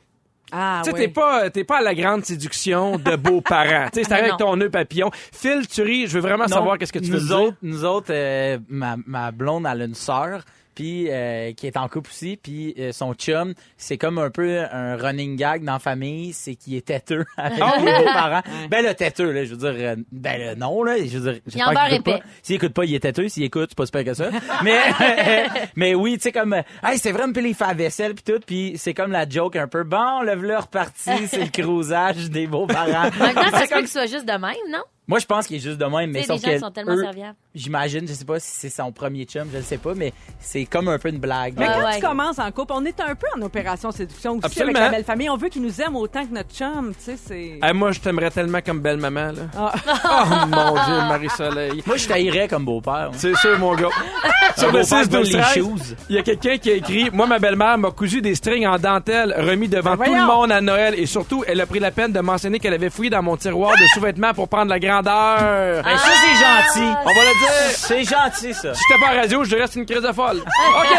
Ah, 0.52 0.82
tu 0.84 0.90
sais, 0.90 0.96
oui. 0.96 1.02
t'es 1.04 1.08
pas, 1.10 1.50
t'es 1.52 1.64
pas 1.64 1.78
à 1.78 1.82
la 1.82 1.94
grande 1.94 2.26
séduction 2.26 2.98
de 2.98 3.16
beaux-parents. 3.16 3.90
tu 3.94 4.04
sais, 4.04 4.12
avec 4.14 4.38
ton 4.38 4.56
nœud 4.56 4.72
papillon. 4.72 5.12
Phil, 5.32 5.68
tu 5.68 5.84
ris, 5.84 6.08
je 6.08 6.14
veux 6.16 6.22
vraiment 6.22 6.46
Non, 6.46 6.56
savoir 6.56 6.78
qu'est-ce 6.80 6.94
que 6.94 6.98
tu 7.00 7.12
veux 7.12 7.20
nous 7.20 7.28
dire. 7.28 7.40
autres, 7.40 7.58
nous 7.62 7.86
autres, 7.86 8.12
euh, 8.12 8.58
ma, 8.68 8.96
ma 9.06 9.32
blonde, 9.32 9.68
elle 9.72 9.82
a 9.84 9.86
une 9.86 9.94
sœur, 9.94 10.44
puis 10.80 11.08
euh, 11.10 11.52
qui 11.52 11.68
est 11.68 11.76
en 11.76 11.90
couple 11.90 12.10
aussi, 12.10 12.40
puis 12.42 12.74
euh, 12.80 12.94
son 12.94 13.14
chum, 13.14 13.54
c'est 13.76 13.98
comme 13.98 14.18
un 14.18 14.30
peu 14.30 14.62
un 14.72 14.96
running 14.96 15.36
gag 15.36 15.66
dans 15.66 15.74
la 15.74 15.80
famille, 15.80 16.32
c'est 16.32 16.56
qu'il 16.56 16.76
est 16.76 16.86
têteux 16.86 17.26
avec 17.38 17.60
Ah 17.62 17.74
les 17.80 17.86
beaux-parents. 17.86 18.42
Ben 18.70 18.86
le 18.86 18.94
têteux, 18.94 19.30
là, 19.32 19.44
je 19.44 19.56
veux 19.56 19.58
dire, 19.58 19.74
euh, 19.90 19.96
ben 20.14 20.40
le 20.40 20.56
non, 20.56 20.82
là, 20.84 20.96
je 21.06 21.18
veux 21.18 21.34
dire, 21.34 21.42
j'espère 21.46 21.86
qu'il 21.88 21.94
écoute 21.96 22.06
pas. 22.06 22.20
S'il 22.42 22.56
écoute 22.56 22.74
pas, 22.74 22.86
il 22.86 22.96
est 22.96 23.02
têteux. 23.02 23.28
S'il 23.28 23.44
écoute, 23.44 23.72
c'est 23.72 23.78
pas 23.78 23.88
super 23.88 24.06
que 24.06 24.14
ça. 24.14 24.30
mais, 24.64 24.80
mais 25.76 25.96
oui, 25.96 26.14
tu 26.16 26.22
sais, 26.22 26.32
comme, 26.32 26.54
hey, 26.54 26.98
c'est 26.98 27.12
vrai, 27.12 27.26
puis 27.34 27.50
il 27.50 27.54
fait 27.54 27.68
la 27.68 27.74
vaisselle, 27.74 28.16
puis 28.16 28.24
tout, 28.24 28.40
puis 28.48 28.76
c'est 28.78 28.94
comme 28.94 29.12
la 29.12 29.28
joke 29.28 29.58
un 29.58 29.68
peu, 29.68 29.84
bon, 29.84 30.22
le 30.22 30.34
v'là 30.36 30.62
reparti, 30.62 31.28
c'est 31.28 31.44
le 31.44 31.50
cruisage 31.52 32.30
des 32.30 32.48
beaux-parents. 32.48 33.10
Maintenant, 33.20 33.52
ça 33.52 33.58
C'est 33.60 33.66
se 33.66 33.70
comme- 33.74 33.82
que 33.82 33.88
ce 33.88 33.94
soit 33.94 34.06
juste 34.06 34.26
de 34.26 34.32
même, 34.32 34.56
non? 34.72 34.84
Moi, 35.10 35.18
je 35.18 35.26
pense 35.26 35.48
qu'il 35.48 35.58
est 35.58 35.60
juste 35.60 35.80
de 35.80 35.86
même, 35.86 36.12
mais 36.12 36.22
sauf 36.22 36.40
les 36.40 36.52
gens 36.52 36.54
que 36.54 36.60
sont 36.60 36.72
tellement 36.72 36.94
eux, 36.94 37.02
serviables. 37.02 37.36
J'imagine, 37.56 38.08
je 38.08 38.14
sais 38.14 38.26
pas 38.26 38.40
si 38.40 38.52
c'est 38.52 38.70
son 38.70 38.92
premier 38.92 39.26
chum, 39.26 39.48
je 39.52 39.58
ne 39.58 39.64
sais 39.64 39.80
pas, 39.80 39.96
mais 39.96 40.14
c'est 40.40 40.66
comme 40.66 40.88
un 40.88 41.00
peu 41.00 41.10
une 41.10 41.18
blague. 41.18 41.56
Mais 41.58 41.66
quand 41.66 41.84
ouais. 41.84 41.96
tu 41.96 42.02
commences 42.06 42.38
en 42.38 42.52
couple, 42.52 42.74
on 42.76 42.86
est 42.86 43.00
un 43.00 43.16
peu 43.16 43.26
en 43.36 43.42
opération 43.42 43.92
séduction 43.92 44.34
aussi 44.34 44.46
Absolument. 44.46 44.78
avec 44.78 44.92
la 44.92 44.98
belle 44.98 45.04
famille. 45.04 45.32
On 45.32 45.38
veut 45.38 45.50
qu'ils 45.50 45.64
nous 45.64 45.82
aiment 45.82 45.96
autant 45.96 46.24
que 46.28 46.32
notre 46.32 46.54
chum, 46.54 46.94
tu 46.94 47.04
sais, 47.06 47.18
c'est... 47.18 47.58
Ah, 47.64 47.74
moi, 47.74 47.92
je 47.92 48.02
t'aimerais 48.02 48.30
tellement 48.30 48.60
comme 48.64 48.82
belle 48.82 48.98
maman, 48.98 49.32
là. 49.32 49.42
Ah. 49.58 49.74
Oh 50.32 50.46
mon 50.48 50.74
Dieu, 50.74 50.96
Marie-Soleil. 51.08 51.84
Moi, 51.86 51.98
je 51.98 52.08
taillerais 52.08 52.48
comme 52.48 52.66
beau-père. 52.66 53.10
C'est 53.14 53.36
sûr, 53.36 53.58
mon 53.58 53.74
gars. 53.74 53.90
Sur 54.58 54.68
le 54.68 54.82
beau-père 54.82 55.04
6 55.04 55.10
vole 55.10 55.24
12 55.24 55.34
les 55.34 55.42
13, 55.42 55.54
shoes. 55.54 55.96
il 56.10 56.16
y 56.16 56.20
a 56.20 56.24
quelqu'un 56.24 56.58
qui 56.58 56.72
a 56.72 56.74
écrit 56.74 57.10
Moi, 57.12 57.26
ma 57.28 57.40
belle-mère 57.40 57.78
m'a 57.78 57.92
cousu 57.92 58.22
des 58.22 58.36
strings 58.36 58.68
en 58.68 58.78
dentelle 58.78 59.34
remis 59.38 59.68
devant 59.68 59.96
Ben 59.96 60.06
tout 60.06 60.14
le 60.14 60.26
monde 60.26 60.52
à 60.52 60.62
Noël. 60.62 60.96
Et 60.98 61.06
surtout, 61.06 61.44
elle 61.48 61.62
a 61.62 61.66
pris 61.66 61.80
la 61.80 61.92
peine 61.92 62.12
de 62.12 62.20
mentionner 62.20 62.60
qu'elle 62.60 62.74
avait 62.74 62.90
fouillé 62.90 63.10
dans 63.10 63.24
mon 63.24 63.38
tiroir 63.38 63.72
de 63.72 63.86
sous-vêtements 63.94 64.34
pour 64.34 64.48
prendre 64.50 64.70
la 64.70 64.80
grandeur. 64.80 65.84
Ben, 65.84 65.98
ça, 65.98 66.12
c'est 66.14 66.34
gentil. 66.36 66.96
On 67.06 67.14
va 67.14 67.24
le 67.24 67.39
dire. 67.40 67.72
C'est 67.76 68.04
gentil, 68.04 68.54
ça. 68.54 68.74
Si 68.74 68.82
j'étais 68.88 69.02
pas 69.02 69.12
à 69.12 69.22
radio, 69.22 69.44
je 69.44 69.50
dirais 69.50 69.66
c'est 69.70 69.80
une 69.80 69.86
crise 69.86 70.02
de 70.02 70.12
folle. 70.12 70.38
OK! 70.40 70.98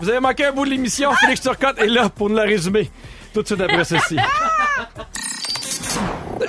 Vous 0.00 0.08
avez 0.08 0.20
manqué 0.20 0.46
un 0.46 0.52
bout 0.52 0.64
de 0.64 0.70
l'émission. 0.70 1.12
Félix 1.14 1.40
Turcotte 1.40 1.78
est 1.78 1.86
là 1.86 2.08
pour 2.08 2.28
nous 2.28 2.36
la 2.36 2.42
résumer. 2.42 2.90
Tout 3.32 3.42
de 3.42 3.46
suite 3.46 3.60
après 3.60 3.84
ceci. 3.84 4.16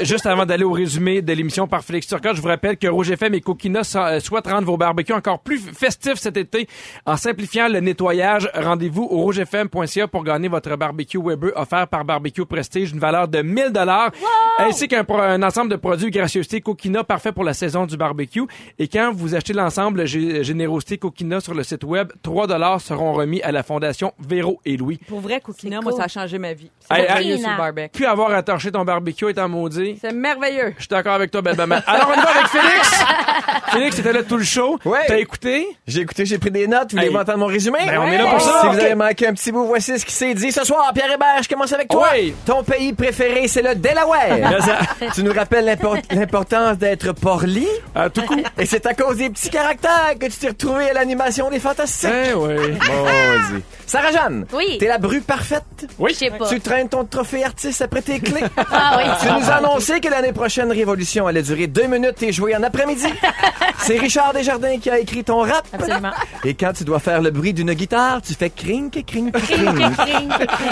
Juste 0.01 0.25
avant 0.27 0.45
d'aller 0.45 0.63
au 0.63 0.71
résumé 0.71 1.21
de 1.21 1.33
l'émission 1.33 1.67
par 1.67 1.83
Félix 1.83 2.07
Turcotte, 2.07 2.35
je 2.35 2.41
vous 2.41 2.47
rappelle 2.47 2.77
que 2.77 2.87
Rouge 2.87 3.11
FM 3.11 3.33
et 3.33 3.41
Coquina 3.41 3.81
euh, 3.95 4.19
souhaitent 4.19 4.47
rendre 4.47 4.65
vos 4.65 4.77
barbecues 4.77 5.13
encore 5.13 5.39
plus 5.39 5.59
festifs 5.59 6.15
cet 6.19 6.37
été 6.37 6.67
en 7.05 7.17
simplifiant 7.17 7.67
le 7.67 7.79
nettoyage. 7.79 8.49
Rendez-vous 8.53 9.03
au 9.03 9.21
rougefm.ca 9.23 10.07
pour 10.07 10.23
gagner 10.23 10.47
votre 10.47 10.75
barbecue 10.77 11.17
Weber 11.21 11.51
offert 11.55 11.87
par 11.87 12.05
Barbecue 12.05 12.45
Prestige 12.45 12.91
d'une 12.91 12.99
valeur 12.99 13.27
de 13.27 13.41
1000 13.41 13.71
dollars 13.71 14.11
ainsi 14.59 14.87
qu'un 14.87 15.03
ensemble 15.43 15.71
de 15.71 15.75
produits 15.75 16.11
gracieuseté 16.11 16.61
Coquina 16.61 17.03
parfait 17.03 17.31
pour 17.31 17.43
la 17.43 17.53
saison 17.53 17.85
du 17.85 17.97
barbecue. 17.97 18.43
Et 18.77 18.87
quand 18.87 19.11
vous 19.13 19.35
achetez 19.35 19.53
l'ensemble 19.53 20.03
Gé- 20.03 20.43
Générosité 20.43 20.97
Coquina 20.97 21.39
sur 21.39 21.53
le 21.53 21.63
site 21.63 21.83
web, 21.83 22.11
3 22.21 22.47
dollars 22.47 22.79
seront 22.81 23.13
remis 23.13 23.41
à 23.41 23.51
la 23.51 23.63
Fondation 23.63 24.13
Véro 24.19 24.59
et 24.65 24.77
Louis. 24.77 24.99
Pour 25.07 25.19
vrai, 25.19 25.41
Coquina, 25.41 25.81
moi, 25.81 25.91
ça 25.93 26.03
a 26.03 26.07
changé 26.07 26.37
ma 26.37 26.53
vie. 26.53 26.69
C'est 26.79 26.99
Hey, 26.99 27.31
hey. 27.31 27.39
sur 27.39 27.49
le 27.49 27.57
barbecue. 27.57 27.89
Puis 27.93 28.05
avoir 28.05 28.31
à 28.31 28.43
torcher 28.43 28.71
ton 28.71 28.83
barbecue 28.85 29.29
étant 29.29 29.49
maudit. 29.49 29.78
C'est 30.01 30.11
merveilleux. 30.13 30.73
Je 30.77 30.81
suis 30.83 30.87
d'accord 30.89 31.13
avec 31.13 31.31
toi, 31.31 31.41
belle 31.41 31.55
maman. 31.57 31.77
Alors, 31.87 32.11
on 32.15 32.19
y 32.19 32.23
va 32.23 32.29
avec 32.29 32.47
Félix. 32.47 33.03
Félix 33.71 33.99
était 33.99 34.13
là 34.13 34.23
tout 34.23 34.37
le 34.37 34.43
show. 34.43 34.79
Ouais. 34.85 34.99
T'as 35.07 35.17
écouté? 35.17 35.67
J'ai 35.87 36.01
écouté, 36.01 36.25
j'ai 36.25 36.37
pris 36.37 36.51
des 36.51 36.67
notes. 36.67 36.91
Voulez-vous 36.91 37.15
Hey. 37.15 37.21
entendre 37.21 37.37
mon 37.39 37.45
résumé? 37.47 37.79
Ben, 37.85 37.99
on 37.99 38.07
est 38.07 38.17
là 38.17 38.25
pour 38.27 38.41
ça. 38.41 38.61
Si 38.61 38.67
vous 38.67 38.79
avez 38.79 38.95
manqué 38.95 39.27
un 39.27 39.33
petit 39.33 39.51
bout, 39.51 39.65
voici 39.65 39.97
ce 39.99 40.05
qui 40.05 40.13
s'est 40.13 40.33
dit 40.33 40.51
ce 40.51 40.63
soir. 40.63 40.91
Pierre 40.93 41.11
Hébert, 41.11 41.41
je 41.43 41.49
commence 41.49 41.71
avec 41.73 41.87
toi. 41.87 42.07
Oui. 42.13 42.33
Ton 42.45 42.63
pays 42.63 42.93
préféré, 42.93 43.47
c'est 43.47 43.61
le 43.61 43.75
Delaware. 43.75 44.61
tu 45.13 45.23
nous 45.23 45.33
rappelles 45.33 45.65
l'impor- 45.65 46.01
l'importance 46.11 46.77
d'être 46.77 47.11
porli. 47.13 47.67
À 47.95 48.09
tout 48.09 48.21
coup. 48.23 48.41
Et 48.57 48.65
c'est 48.65 48.85
à 48.85 48.93
cause 48.93 49.17
des 49.17 49.29
petits 49.29 49.49
caractères 49.49 50.13
que 50.19 50.25
tu 50.25 50.31
t'es 50.37 50.47
retrouvé 50.49 50.89
à 50.89 50.93
l'animation 50.93 51.49
des 51.49 51.59
Fantastiques. 51.59 52.09
Eh 52.29 52.33
oui. 52.33 52.55
Maudit. 52.55 53.63
Sarah 53.85 54.11
Jeanne. 54.11 54.45
Oui. 54.53 54.77
T'es 54.79 54.87
la 54.87 54.97
bru 54.97 55.21
parfaite? 55.21 55.63
Oui. 55.97 56.11
Je 56.13 56.17
sais 56.17 56.31
pas. 56.31 56.47
Tu 56.47 56.59
traînes 56.59 56.89
ton 56.89 57.05
trophée 57.05 57.43
artiste 57.43 57.81
après 57.81 58.01
tes 58.01 58.19
clés? 58.19 58.43
Ah 58.71 58.97
oui. 58.97 59.03
Tu 59.21 59.27
nous 59.27 59.49
as 59.49 59.61
annoncé 59.71 59.99
que 59.99 60.07
l'année 60.09 60.33
prochaine 60.33 60.71
Révolution 60.71 61.27
allait 61.27 61.41
durer 61.41 61.67
deux 61.67 61.87
minutes 61.87 62.21
et 62.23 62.31
jouer 62.31 62.55
en 62.55 62.63
après-midi. 62.63 63.05
C'est 63.79 63.97
Richard 63.97 64.33
Desjardins 64.33 64.77
qui 64.79 64.89
a 64.89 64.99
écrit 64.99 65.23
ton 65.23 65.39
rap. 65.39 65.65
Absolument. 65.73 66.11
Et 66.43 66.53
quand 66.53 66.73
tu 66.73 66.83
dois 66.83 66.99
faire 66.99 67.21
le 67.21 67.31
bruit 67.31 67.53
d'une 67.53 67.73
guitare, 67.73 68.21
tu 68.21 68.33
fais 68.33 68.49
crink, 68.49 68.91
crink, 69.05 69.31
crink. 69.31 69.33
Cring, 69.33 69.95
cring. 69.95 70.29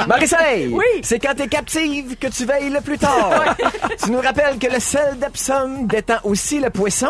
Marie-Soleil, 0.07 0.67
Oui. 0.73 0.83
c'est 1.03 1.19
quand 1.19 1.33
t'es 1.35 1.47
captive 1.47 2.15
que 2.17 2.27
tu 2.27 2.45
veilles 2.45 2.69
le 2.69 2.81
plus 2.81 2.97
tard. 2.97 3.55
tu 4.03 4.11
nous 4.11 4.19
rappelles 4.21 4.57
que 4.59 4.67
le 4.71 4.79
sel 4.79 5.17
d'Epsom 5.19 5.87
détend 5.87 6.17
aussi 6.23 6.59
le 6.59 6.69
poisson. 6.69 7.07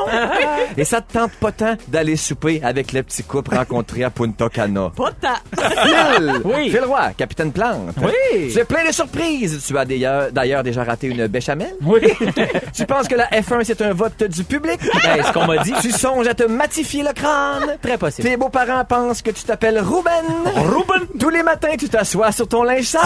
Et 0.77 0.83
ça 0.83 1.01
te 1.01 1.13
tente 1.13 1.31
pas 1.33 1.51
tant 1.51 1.75
d'aller 1.87 2.15
souper 2.15 2.61
avec 2.63 2.93
le 2.93 3.03
petit 3.03 3.23
couple 3.23 3.55
rencontré 3.55 4.03
à 4.03 4.09
Punta 4.09 4.49
Cana. 4.49 4.91
Pas 4.95 5.11
tant. 5.19 5.61
Phil, 5.83 6.41
Oui. 6.45 6.69
Phil 6.69 6.83
Roy, 6.85 7.11
capitaine 7.17 7.51
Plante. 7.51 7.95
Oui. 8.01 8.51
Tu 8.53 8.59
es 8.59 8.65
plein 8.65 8.85
de 8.87 8.91
surprises. 8.93 9.63
Tu 9.65 9.77
as 9.77 9.85
d'ailleurs 9.85 10.31
d'ailleurs 10.31 10.63
déjà 10.63 10.83
raté 10.83 11.07
une 11.07 11.27
béchamel. 11.27 11.75
Oui. 11.83 12.01
Tu 12.73 12.85
penses 12.85 13.07
que 13.07 13.15
la 13.15 13.27
F1 13.27 13.63
c'est 13.63 13.81
un 13.81 13.93
vote 13.93 14.23
du 14.23 14.43
public? 14.43 14.79
Ben, 15.03 15.23
ce 15.23 15.31
qu'on 15.31 15.45
m'a 15.45 15.57
dit. 15.59 15.73
Tu 15.81 15.91
songes 15.91 16.27
à 16.27 16.33
te 16.33 16.43
matifier 16.43 17.03
le 17.03 17.13
crâne? 17.13 17.77
Très 17.81 17.97
possible. 17.97 18.27
Tes 18.27 18.35
beaux-parents 18.37 18.83
pensent 18.85 19.21
que 19.21 19.31
tu 19.31 19.43
t'appelles 19.43 19.79
Ruben. 19.79 20.25
Ruben. 20.55 21.07
Tous 21.19 21.29
les 21.29 21.43
matins, 21.43 21.75
tu 21.77 21.87
t'assois 21.87 22.31
sur 22.31 22.47
ton 22.47 22.63
linge 22.63 22.83
sale. 22.85 23.01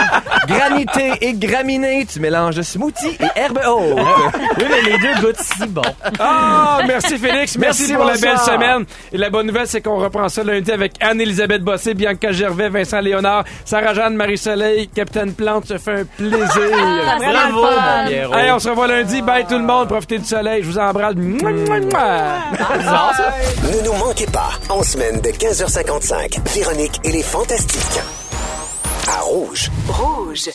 Granité 0.48 1.12
et 1.20 1.34
graminé, 1.34 2.06
tu 2.10 2.20
mélanges 2.20 2.60
smoothie 2.62 3.16
et 3.20 3.38
herbe 3.38 3.60
haute. 3.66 3.98
Oui, 4.58 4.64
mais 4.70 4.82
les 4.90 4.98
deux 4.98 5.20
goûtent 5.20 5.40
si 5.40 5.66
bon. 5.66 5.82
Ah, 6.18 6.80
merci 6.86 7.18
Félix. 7.18 7.56
Merci, 7.58 7.82
Merci, 7.88 7.94
pour 7.94 8.04
la 8.04 8.16
belle 8.16 8.38
semaine. 8.38 8.84
Et 9.12 9.18
la 9.18 9.30
bonne 9.30 9.46
nouvelle, 9.46 9.66
c'est 9.66 9.80
qu'on 9.80 9.98
reprend 9.98 10.28
ça 10.28 10.42
lundi 10.42 10.70
avec 10.70 10.92
Anne-Elisabeth 11.00 11.62
Bossé, 11.62 11.94
Bianca 11.94 12.32
Gervais, 12.32 12.68
Vincent 12.68 13.00
Léonard, 13.00 13.44
Sarah-Jeanne, 13.64 14.14
Marie-Soleil, 14.14 14.88
Capitaine 14.88 15.32
Plante. 15.34 15.66
Ça 15.66 15.78
fait 15.78 16.00
un 16.00 16.04
plaisir. 16.04 16.48
Ah, 16.72 17.16
vraiment 17.18 17.32
Bravo, 17.32 17.62
mon 17.62 18.06
Pierrot. 18.12 18.34
Hey, 18.34 18.50
on 18.50 18.58
se 18.58 18.68
revoit 18.68 18.88
lundi. 18.88 19.22
Bye 19.22 19.46
tout 19.46 19.58
le 19.58 19.64
monde. 19.64 19.88
Profitez 19.88 20.18
du 20.18 20.24
soleil. 20.24 20.62
Je 20.62 20.70
vous 20.70 20.78
embrasse. 20.78 21.14
Ne 21.14 21.32
nous 23.84 23.92
manquez 23.94 24.26
pas, 24.26 24.50
en 24.68 24.82
semaine 24.82 25.20
de 25.20 25.30
15h55, 25.30 26.40
Véronique 26.54 27.00
et 27.04 27.12
les 27.12 27.22
Fantastiques. 27.22 28.00
À 29.08 29.20
Rouge. 29.20 29.70
Rouge. 29.88 30.50